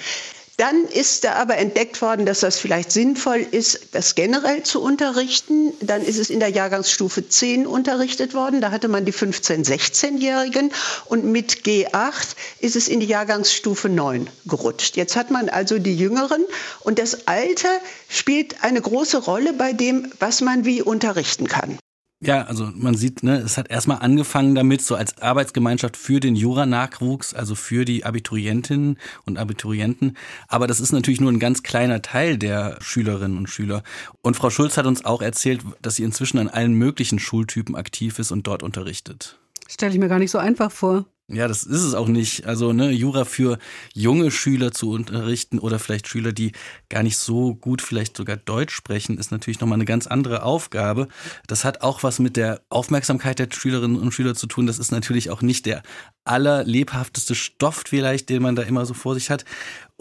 Dann 0.57 0.85
ist 0.85 1.23
da 1.23 1.33
aber 1.33 1.57
entdeckt 1.57 2.01
worden, 2.01 2.25
dass 2.25 2.41
das 2.41 2.59
vielleicht 2.59 2.91
sinnvoll 2.91 3.45
ist, 3.49 3.89
das 3.93 4.15
generell 4.15 4.63
zu 4.63 4.81
unterrichten. 4.81 5.73
Dann 5.81 6.03
ist 6.03 6.19
es 6.19 6.29
in 6.29 6.39
der 6.39 6.49
Jahrgangsstufe 6.49 7.27
10 7.27 7.65
unterrichtet 7.65 8.33
worden. 8.33 8.61
Da 8.61 8.71
hatte 8.71 8.87
man 8.87 9.05
die 9.05 9.13
15-, 9.13 9.65
16-Jährigen. 9.65 10.71
Und 11.05 11.25
mit 11.25 11.63
G8 11.65 12.35
ist 12.59 12.75
es 12.75 12.87
in 12.87 12.99
die 12.99 13.07
Jahrgangsstufe 13.07 13.89
9 13.89 14.29
gerutscht. 14.45 14.97
Jetzt 14.97 15.15
hat 15.15 15.31
man 15.31 15.49
also 15.49 15.79
die 15.79 15.95
Jüngeren. 15.95 16.45
Und 16.81 16.99
das 16.99 17.27
Alter 17.27 17.79
spielt 18.09 18.63
eine 18.63 18.81
große 18.81 19.17
Rolle 19.17 19.53
bei 19.53 19.73
dem, 19.73 20.11
was 20.19 20.41
man 20.41 20.65
wie 20.65 20.81
unterrichten 20.81 21.47
kann. 21.47 21.79
Ja, 22.23 22.43
also 22.43 22.69
man 22.75 22.93
sieht, 22.93 23.23
ne, 23.23 23.37
es 23.37 23.57
hat 23.57 23.71
erstmal 23.71 23.97
angefangen 23.97 24.53
damit, 24.53 24.83
so 24.83 24.93
als 24.95 25.19
Arbeitsgemeinschaft 25.19 25.97
für 25.97 26.19
den 26.19 26.35
Jura-Nachwuchs, 26.35 27.33
also 27.33 27.55
für 27.55 27.83
die 27.83 28.05
Abiturientinnen 28.05 28.99
und 29.25 29.39
Abiturienten. 29.39 30.15
Aber 30.47 30.67
das 30.67 30.79
ist 30.79 30.91
natürlich 30.91 31.19
nur 31.19 31.31
ein 31.31 31.39
ganz 31.39 31.63
kleiner 31.63 32.03
Teil 32.03 32.37
der 32.37 32.77
Schülerinnen 32.79 33.39
und 33.39 33.49
Schüler. 33.49 33.81
Und 34.21 34.35
Frau 34.35 34.51
Schulz 34.51 34.77
hat 34.77 34.85
uns 34.85 35.03
auch 35.03 35.23
erzählt, 35.23 35.61
dass 35.81 35.95
sie 35.95 36.03
inzwischen 36.03 36.37
an 36.37 36.47
allen 36.47 36.73
möglichen 36.73 37.17
Schultypen 37.17 37.75
aktiv 37.75 38.19
ist 38.19 38.31
und 38.31 38.45
dort 38.45 38.61
unterrichtet. 38.61 39.39
Stelle 39.67 39.91
ich 39.91 39.99
mir 39.99 40.09
gar 40.09 40.19
nicht 40.19 40.31
so 40.31 40.37
einfach 40.37 40.71
vor. 40.71 41.05
Ja, 41.33 41.47
das 41.47 41.63
ist 41.63 41.83
es 41.83 41.93
auch 41.93 42.09
nicht. 42.09 42.45
Also 42.45 42.73
ne, 42.73 42.91
Jura 42.91 43.23
für 43.23 43.57
junge 43.93 44.31
Schüler 44.31 44.73
zu 44.73 44.91
unterrichten 44.91 45.59
oder 45.59 45.79
vielleicht 45.79 46.09
Schüler, 46.09 46.33
die 46.33 46.51
gar 46.89 47.03
nicht 47.03 47.17
so 47.17 47.55
gut 47.55 47.81
vielleicht 47.81 48.17
sogar 48.17 48.35
Deutsch 48.35 48.75
sprechen, 48.75 49.17
ist 49.17 49.31
natürlich 49.31 49.61
nochmal 49.61 49.77
eine 49.77 49.85
ganz 49.85 50.07
andere 50.07 50.43
Aufgabe. 50.43 51.07
Das 51.47 51.63
hat 51.63 51.83
auch 51.83 52.03
was 52.03 52.19
mit 52.19 52.35
der 52.35 52.61
Aufmerksamkeit 52.69 53.39
der 53.39 53.47
Schülerinnen 53.49 53.97
und 53.97 54.11
Schüler 54.13 54.35
zu 54.35 54.45
tun. 54.45 54.67
Das 54.67 54.77
ist 54.77 54.91
natürlich 54.91 55.29
auch 55.29 55.41
nicht 55.41 55.65
der 55.65 55.83
allerlebhafteste 56.25 57.33
Stoff 57.33 57.83
vielleicht, 57.87 58.29
den 58.29 58.41
man 58.41 58.55
da 58.55 58.63
immer 58.63 58.85
so 58.85 58.93
vor 58.93 59.15
sich 59.15 59.29
hat. 59.29 59.45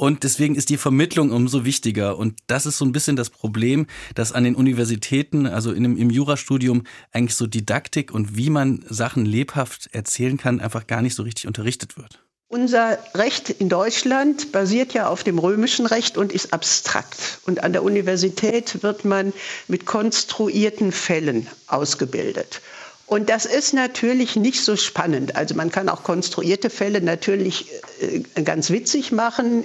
Und 0.00 0.24
deswegen 0.24 0.54
ist 0.54 0.70
die 0.70 0.78
Vermittlung 0.78 1.30
umso 1.30 1.66
wichtiger. 1.66 2.16
Und 2.16 2.38
das 2.46 2.64
ist 2.64 2.78
so 2.78 2.86
ein 2.86 2.92
bisschen 2.92 3.16
das 3.16 3.28
Problem, 3.28 3.86
dass 4.14 4.32
an 4.32 4.44
den 4.44 4.54
Universitäten, 4.54 5.46
also 5.46 5.72
in, 5.72 5.84
im 5.98 6.08
Jurastudium, 6.08 6.84
eigentlich 7.12 7.36
so 7.36 7.46
Didaktik 7.46 8.10
und 8.10 8.34
wie 8.34 8.48
man 8.48 8.82
Sachen 8.88 9.26
lebhaft 9.26 9.90
erzählen 9.92 10.38
kann, 10.38 10.58
einfach 10.58 10.86
gar 10.86 11.02
nicht 11.02 11.14
so 11.14 11.22
richtig 11.22 11.46
unterrichtet 11.46 11.98
wird. 11.98 12.18
Unser 12.48 12.98
Recht 13.14 13.50
in 13.50 13.68
Deutschland 13.68 14.52
basiert 14.52 14.94
ja 14.94 15.06
auf 15.06 15.22
dem 15.22 15.38
römischen 15.38 15.84
Recht 15.84 16.16
und 16.16 16.32
ist 16.32 16.54
abstrakt. 16.54 17.40
Und 17.44 17.62
an 17.62 17.74
der 17.74 17.82
Universität 17.82 18.82
wird 18.82 19.04
man 19.04 19.34
mit 19.68 19.84
konstruierten 19.84 20.92
Fällen 20.92 21.46
ausgebildet. 21.66 22.62
Und 23.04 23.28
das 23.28 23.44
ist 23.44 23.74
natürlich 23.74 24.36
nicht 24.36 24.62
so 24.62 24.76
spannend. 24.76 25.36
Also 25.36 25.54
man 25.56 25.70
kann 25.70 25.90
auch 25.90 26.04
konstruierte 26.04 26.70
Fälle 26.70 27.02
natürlich 27.02 27.66
äh, 28.00 28.42
ganz 28.42 28.70
witzig 28.70 29.12
machen 29.12 29.64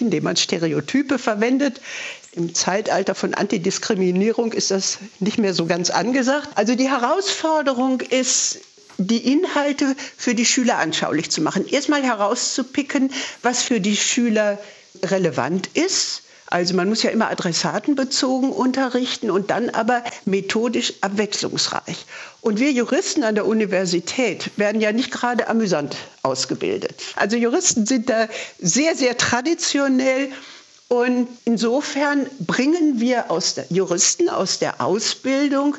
indem 0.00 0.24
man 0.24 0.36
Stereotype 0.36 1.18
verwendet. 1.18 1.80
Im 2.32 2.54
Zeitalter 2.54 3.14
von 3.14 3.34
Antidiskriminierung 3.34 4.52
ist 4.52 4.70
das 4.70 4.98
nicht 5.20 5.38
mehr 5.38 5.54
so 5.54 5.66
ganz 5.66 5.90
angesagt. 5.90 6.48
Also 6.54 6.74
die 6.74 6.90
Herausforderung 6.90 8.00
ist, 8.00 8.58
die 8.98 9.32
Inhalte 9.32 9.94
für 10.16 10.34
die 10.34 10.46
Schüler 10.46 10.78
anschaulich 10.78 11.30
zu 11.30 11.40
machen. 11.42 11.66
Erstmal 11.68 12.02
herauszupicken, 12.02 13.12
was 13.42 13.62
für 13.62 13.80
die 13.80 13.96
Schüler 13.96 14.58
relevant 15.02 15.68
ist 15.74 16.22
also 16.56 16.72
man 16.74 16.88
muss 16.88 17.02
ja 17.02 17.10
immer 17.10 17.28
adressatenbezogen 17.30 18.50
unterrichten 18.50 19.30
und 19.30 19.50
dann 19.50 19.68
aber 19.68 20.02
methodisch 20.24 20.94
abwechslungsreich. 21.02 22.06
Und 22.40 22.58
wir 22.58 22.72
Juristen 22.72 23.24
an 23.24 23.34
der 23.34 23.46
Universität 23.46 24.50
werden 24.56 24.80
ja 24.80 24.90
nicht 24.90 25.10
gerade 25.10 25.48
amüsant 25.48 25.98
ausgebildet. 26.22 26.94
Also 27.14 27.36
Juristen 27.36 27.84
sind 27.84 28.08
da 28.08 28.26
sehr, 28.58 28.96
sehr 28.96 29.18
traditionell. 29.18 30.30
Und 30.88 31.28
insofern 31.44 32.26
bringen 32.40 33.00
wir 33.00 33.30
aus 33.30 33.52
der 33.52 33.66
Juristen 33.68 34.30
aus 34.30 34.58
der 34.58 34.80
Ausbildung 34.80 35.76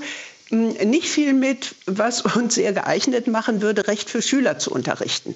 hm, 0.50 0.74
nicht 0.92 1.10
viel 1.10 1.34
mit, 1.34 1.74
was 1.88 2.22
uns 2.22 2.54
sehr 2.54 2.74
geeignet 2.74 3.26
machen 3.26 3.64
würde, 3.64 3.88
Recht 3.88 4.12
für 4.12 4.22
Schüler 4.22 4.60
zu 4.60 4.72
unterrichten. 4.72 5.36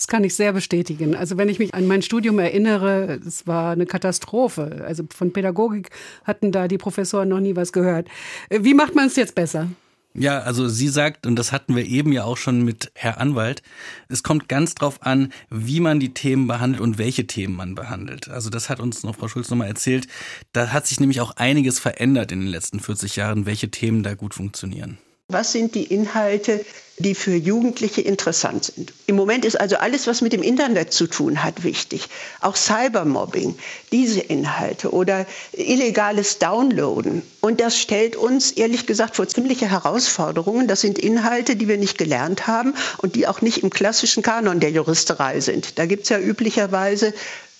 Das 0.00 0.06
kann 0.06 0.24
ich 0.24 0.34
sehr 0.34 0.54
bestätigen. 0.54 1.14
Also 1.14 1.36
wenn 1.36 1.50
ich 1.50 1.58
mich 1.58 1.74
an 1.74 1.86
mein 1.86 2.00
Studium 2.00 2.38
erinnere, 2.38 3.20
es 3.26 3.46
war 3.46 3.72
eine 3.72 3.84
Katastrophe. 3.84 4.82
Also 4.86 5.02
von 5.14 5.30
Pädagogik 5.34 5.90
hatten 6.24 6.52
da 6.52 6.68
die 6.68 6.78
Professoren 6.78 7.28
noch 7.28 7.40
nie 7.40 7.54
was 7.54 7.70
gehört. 7.70 8.08
Wie 8.48 8.72
macht 8.72 8.94
man 8.94 9.08
es 9.08 9.16
jetzt 9.16 9.34
besser? 9.34 9.68
Ja, 10.14 10.38
also 10.38 10.68
sie 10.68 10.88
sagt, 10.88 11.26
und 11.26 11.36
das 11.36 11.52
hatten 11.52 11.76
wir 11.76 11.84
eben 11.84 12.12
ja 12.12 12.24
auch 12.24 12.38
schon 12.38 12.62
mit 12.62 12.90
Herr 12.94 13.20
Anwalt, 13.20 13.62
es 14.08 14.22
kommt 14.22 14.48
ganz 14.48 14.74
drauf 14.74 15.02
an, 15.02 15.34
wie 15.50 15.80
man 15.80 16.00
die 16.00 16.14
Themen 16.14 16.46
behandelt 16.46 16.80
und 16.80 16.96
welche 16.96 17.26
Themen 17.26 17.54
man 17.54 17.74
behandelt. 17.74 18.30
Also 18.30 18.48
das 18.48 18.70
hat 18.70 18.80
uns 18.80 19.02
noch 19.02 19.16
Frau 19.16 19.28
Schulz 19.28 19.50
nochmal 19.50 19.68
erzählt. 19.68 20.06
Da 20.54 20.68
hat 20.68 20.86
sich 20.86 20.98
nämlich 20.98 21.20
auch 21.20 21.36
einiges 21.36 21.78
verändert 21.78 22.32
in 22.32 22.40
den 22.40 22.48
letzten 22.48 22.80
40 22.80 23.16
Jahren, 23.16 23.44
welche 23.44 23.70
Themen 23.70 24.02
da 24.02 24.14
gut 24.14 24.32
funktionieren. 24.32 24.96
Was 25.32 25.52
sind 25.52 25.74
die 25.74 25.84
Inhalte, 25.84 26.64
die 26.98 27.14
für 27.14 27.34
Jugendliche 27.34 28.00
interessant 28.00 28.64
sind? 28.64 28.92
Im 29.06 29.16
Moment 29.16 29.44
ist 29.44 29.58
also 29.60 29.76
alles, 29.76 30.06
was 30.06 30.20
mit 30.20 30.32
dem 30.32 30.42
Internet 30.42 30.92
zu 30.92 31.06
tun 31.06 31.42
hat, 31.42 31.62
wichtig. 31.64 32.08
Auch 32.40 32.56
Cybermobbing, 32.56 33.56
diese 33.92 34.20
Inhalte 34.20 34.92
oder 34.92 35.26
illegales 35.52 36.38
Downloaden. 36.38 37.22
Und 37.40 37.60
das 37.60 37.78
stellt 37.78 38.16
uns 38.16 38.50
ehrlich 38.52 38.86
gesagt 38.86 39.16
vor 39.16 39.28
ziemliche 39.28 39.70
Herausforderungen. 39.70 40.68
Das 40.68 40.80
sind 40.80 40.98
Inhalte, 40.98 41.56
die 41.56 41.68
wir 41.68 41.78
nicht 41.78 41.96
gelernt 41.98 42.46
haben 42.46 42.74
und 42.98 43.14
die 43.16 43.26
auch 43.26 43.40
nicht 43.40 43.62
im 43.62 43.70
klassischen 43.70 44.22
Kanon 44.22 44.60
der 44.60 44.70
Juristerei 44.70 45.40
sind. 45.40 45.78
Da 45.78 45.86
gibt 45.86 46.04
es 46.04 46.08
ja 46.10 46.18
üblicherweise 46.18 47.14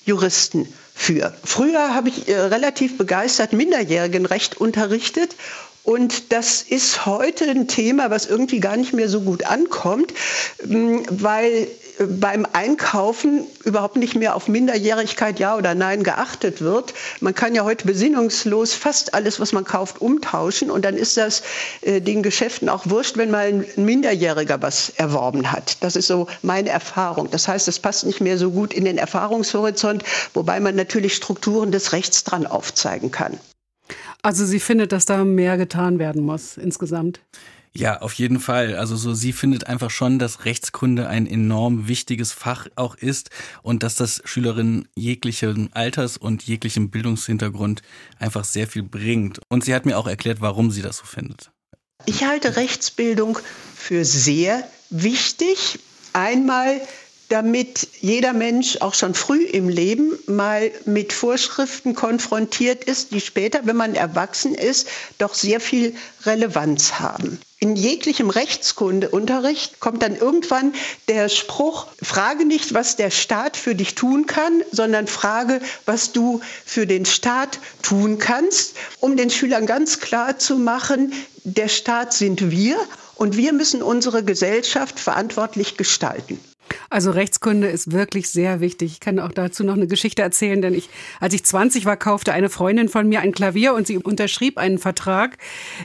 Juristen 0.05 0.67
für. 0.95 1.35
Früher 1.45 1.95
habe 1.95 2.09
ich 2.11 2.29
äh, 2.29 2.39
relativ 2.39 2.99
begeistert 2.99 3.53
Minderjährigenrecht 3.53 4.61
unterrichtet 4.61 5.35
und 5.83 6.33
das 6.33 6.63
ist 6.63 7.07
heute 7.07 7.47
ein 7.47 7.67
Thema, 7.67 8.11
was 8.11 8.27
irgendwie 8.27 8.61
gar 8.61 8.77
nicht 8.77 8.93
mehr 8.93 9.09
so 9.09 9.23
gut 9.23 9.45
ankommt, 9.45 10.13
ähm, 10.63 11.03
weil 11.11 11.69
äh, 11.99 12.05
beim 12.05 12.47
Einkaufen 12.53 13.47
überhaupt 13.65 13.97
nicht 13.97 14.15
mehr 14.15 14.37
auf 14.37 14.47
Minderjährigkeit 14.47 15.39
ja 15.41 15.57
oder 15.57 15.75
nein 15.75 16.03
geachtet 16.03 16.61
wird. 16.61 16.93
Man 17.21 17.35
kann 17.35 17.55
ja 17.55 17.65
heute 17.65 17.87
besinnungslos 17.87 18.75
fast 18.75 19.15
alles, 19.15 19.41
was 19.41 19.53
man 19.53 19.65
kauft, 19.65 20.03
umtauschen 20.03 20.71
und 20.71 20.85
dann 20.85 20.97
ist 20.97 21.17
das 21.17 21.43
äh, 21.81 22.01
den 22.01 22.23
Geschäften 22.23 22.69
auch 22.69 22.89
wurscht, 22.89 23.17
wenn 23.17 23.31
mal 23.31 23.47
ein 23.47 23.65
Minderjähriger 23.77 24.61
was 24.61 24.91
erworben 24.97 25.51
hat. 25.51 25.79
Das 25.81 25.97
ist 25.97 26.09
so 26.09 26.27
meine 26.43 26.69
Erfahrung. 26.69 27.31
Das 27.31 27.49
heißt, 27.49 27.69
es 27.69 27.79
passt 27.79 28.05
nicht 28.05 28.21
mehr 28.21 28.37
so 28.37 28.51
gut 28.51 28.75
in 28.75 28.85
den 28.85 28.99
Erfahrungshorizont, 28.99 30.05
wobei 30.35 30.61
man 30.61 30.77
natürlich 30.77 31.15
Strukturen 31.15 31.73
des 31.73 31.93
Rechts 31.93 32.23
dran 32.23 32.47
aufzeigen 32.47 33.11
kann. 33.11 33.41
Also 34.23 34.45
sie 34.45 34.61
findet, 34.61 34.93
dass 34.93 35.07
da 35.07 35.25
mehr 35.25 35.57
getan 35.57 35.99
werden 35.99 36.23
muss 36.23 36.57
insgesamt. 36.57 37.21
Ja, 37.73 38.01
auf 38.01 38.15
jeden 38.15 38.41
Fall. 38.41 38.75
Also 38.75 38.97
so 38.97 39.15
sie 39.15 39.33
findet 39.33 39.69
einfach 39.69 39.91
schon, 39.91 40.19
dass 40.19 40.45
Rechtskunde 40.45 41.09
ein 41.09 41.27
enorm 41.27 41.87
wichtiges 41.87 42.33
Fach 42.33 42.67
auch 42.75 42.97
ist 42.97 43.31
und 43.63 43.85
dass 43.85 43.95
das 43.95 44.23
Schülerinnen 44.25 44.89
jeglichen 44.97 45.73
Alters 45.73 46.17
und 46.17 46.43
jeglichem 46.43 46.91
Bildungshintergrund 46.91 47.83
einfach 48.19 48.45
sehr 48.45 48.67
viel 48.67 48.83
bringt. 48.83 49.41
Und 49.49 49.65
sie 49.65 49.75
hat 49.75 49.87
mir 49.87 49.99
auch 49.99 50.09
erklärt, 50.09 50.41
warum 50.41 50.73
sie 50.73 50.83
das 50.83 50.97
so 50.97 51.05
findet. 51.05 51.53
Ich 52.07 52.25
halte 52.25 52.57
Rechtsbildung 52.57 53.39
für 53.77 54.05
sehr 54.05 54.67
wichtig. 54.91 55.79
Einmal 56.13 56.81
damit 57.31 57.87
jeder 58.01 58.33
Mensch 58.33 58.79
auch 58.81 58.93
schon 58.95 59.15
früh 59.15 59.43
im 59.45 59.69
Leben 59.69 60.19
mal 60.27 60.71
mit 60.85 61.13
Vorschriften 61.13 61.95
konfrontiert 61.95 62.85
ist, 62.85 63.13
die 63.13 63.21
später, 63.21 63.61
wenn 63.65 63.77
man 63.77 63.95
erwachsen 63.95 64.55
ist, 64.55 64.89
doch 65.19 65.35
sehr 65.35 65.61
viel 65.61 65.95
Relevanz 66.27 66.99
haben. 66.99 67.41
In 67.61 67.77
jeglichem 67.77 68.31
Rechtskundeunterricht 68.31 69.79
kommt 69.79 70.03
dann 70.03 70.17
irgendwann 70.17 70.75
der 71.09 71.29
Spruch, 71.29 71.87
frage 72.03 72.47
nicht, 72.47 72.75
was 72.75 72.97
der 72.97 73.11
Staat 73.11 73.57
für 73.57 73.77
dich 73.77 73.95
tun 73.95 74.27
kann, 74.27 74.63
sondern 74.73 75.07
frage, 75.07 75.61
was 75.87 76.11
du 76.13 76.41
für 76.65 76.87
den 76.87 77.05
Staat 77.05 77.61
tun 77.83 78.19
kannst, 78.19 78.75
um 78.99 79.17
den 79.17 79.31
Schülern 79.31 79.67
ganz 79.67 80.01
klar 80.01 80.39
zu 80.39 80.57
machen, 80.57 81.13
der 81.45 81.69
Staat 81.69 82.13
sind 82.13 82.51
wir 82.51 82.77
und 83.15 83.37
wir 83.37 83.53
müssen 83.53 83.83
unsere 83.83 84.25
Gesellschaft 84.25 84.99
verantwortlich 84.99 85.77
gestalten. 85.77 86.41
Also 86.93 87.13
Rechtskunde 87.13 87.69
ist 87.69 87.93
wirklich 87.93 88.29
sehr 88.29 88.59
wichtig. 88.59 88.91
Ich 88.91 89.01
kann 89.01 89.21
auch 89.21 89.31
dazu 89.31 89.63
noch 89.63 89.75
eine 89.75 89.87
Geschichte 89.87 90.23
erzählen, 90.23 90.61
denn 90.61 90.75
ich, 90.75 90.91
als 91.21 91.33
ich 91.35 91.45
20 91.45 91.85
war, 91.85 91.97
kaufte 91.97 92.33
eine 92.33 92.51
Freundin 92.51 92.89
von 92.89 93.09
mir 93.09 93.21
ein 93.21 93.31
Klavier 93.31 93.75
und 93.75 93.87
sie 93.87 93.97
unterschrieb 93.97 94.59
einen 94.59 94.79
Vertrag, 94.79 95.39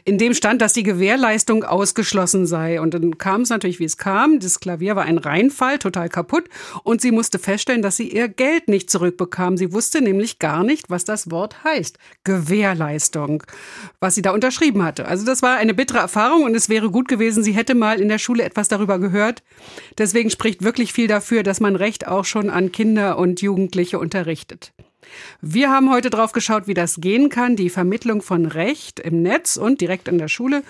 in 0.03 0.17
dem 0.17 0.33
stand, 0.33 0.63
dass 0.63 0.73
die 0.73 0.81
Gewährleistung 0.81 1.63
ausgeschlossen 1.63 2.47
sei. 2.47 2.81
Und 2.81 2.95
dann 2.95 3.19
kam 3.19 3.41
es 3.41 3.49
natürlich, 3.49 3.79
wie 3.79 3.85
es 3.85 3.97
kam. 3.97 4.39
Das 4.39 4.59
Klavier 4.59 4.95
war 4.95 5.03
ein 5.03 5.19
Reinfall, 5.19 5.77
total 5.77 6.09
kaputt. 6.09 6.45
Und 6.83 7.01
sie 7.01 7.11
musste 7.11 7.37
feststellen, 7.37 7.83
dass 7.83 7.97
sie 7.97 8.09
ihr 8.09 8.27
Geld 8.27 8.67
nicht 8.67 8.89
zurückbekam. 8.89 9.57
Sie 9.57 9.73
wusste 9.73 10.01
nämlich 10.01 10.39
gar 10.39 10.63
nicht, 10.63 10.89
was 10.89 11.05
das 11.05 11.29
Wort 11.29 11.63
heißt. 11.63 11.99
Gewährleistung, 12.23 13.43
was 13.99 14.15
sie 14.15 14.23
da 14.23 14.31
unterschrieben 14.31 14.83
hatte. 14.83 15.07
Also 15.07 15.23
das 15.23 15.43
war 15.43 15.57
eine 15.57 15.75
bittere 15.75 15.99
Erfahrung 15.99 16.45
und 16.45 16.55
es 16.55 16.67
wäre 16.67 16.89
gut 16.89 17.07
gewesen, 17.07 17.43
sie 17.43 17.53
hätte 17.53 17.75
mal 17.75 18.01
in 18.01 18.09
der 18.09 18.17
Schule 18.17 18.41
etwas 18.41 18.69
darüber 18.69 18.97
gehört. 18.97 19.43
Deswegen 19.99 20.31
spricht 20.31 20.63
wirklich 20.63 20.94
viel 20.95 21.07
dafür, 21.07 21.43
dass 21.43 21.59
man 21.59 21.75
Recht 21.75 22.07
auch 22.07 22.25
schon 22.25 22.49
an 22.49 22.71
Kinder 22.71 23.17
und 23.19 23.41
Jugendliche 23.41 23.99
unterrichtet. 23.99 24.73
Wir 25.41 25.69
haben 25.69 25.91
heute 25.91 26.09
drauf 26.09 26.31
geschaut, 26.31 26.67
wie 26.67 26.73
das 26.73 26.99
gehen 26.99 27.29
kann. 27.29 27.55
Die 27.55 27.69
Vermittlung 27.69 28.21
von 28.21 28.45
Recht 28.45 28.99
im 28.99 29.21
Netz 29.21 29.57
und 29.57 29.81
direkt 29.81 30.07
in 30.07 30.17
der 30.17 30.29
Schule 30.29 30.63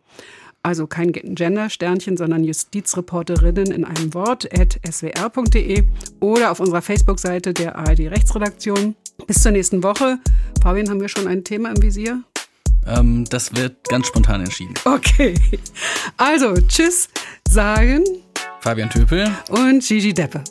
Also 0.63 0.87
kein 0.87 1.13
Gender-Sternchen, 1.13 2.19
sondern 2.19 2.45
Justizreporterinnen 2.45 3.73
in 3.73 3.85
einem 3.85 4.15
Wort 4.15 4.49
at 4.59 4.81
swr.de 4.91 5.85
oder 6.21 6.51
auf 6.51 6.61
unserer 6.61 6.83
Facebook-Seite 6.83 7.55
der 7.55 7.77
ARD 7.77 8.11
Rechtsredaktion. 8.11 8.95
Bis 9.27 9.43
zur 9.43 9.53
nächsten 9.53 9.83
Woche. 9.83 10.19
Fabian, 10.63 10.91
haben 10.91 11.01
wir 11.01 11.09
schon 11.09 11.27
ein 11.27 11.43
Thema 11.45 11.71
im 11.71 11.83
Visier? 11.83 12.23
Ähm, 12.87 13.25
das 13.31 13.57
wird 13.57 13.89
ganz 13.89 14.09
spontan 14.09 14.43
entschieden. 14.43 14.75
Okay. 14.85 15.35
Also, 16.19 16.53
tschüss 16.69 17.09
sagen 17.49 18.05
Fabian 18.61 18.91
Töpel 18.91 19.31
und 19.49 19.83
Gigi 19.83 20.13
Deppe. 20.13 20.45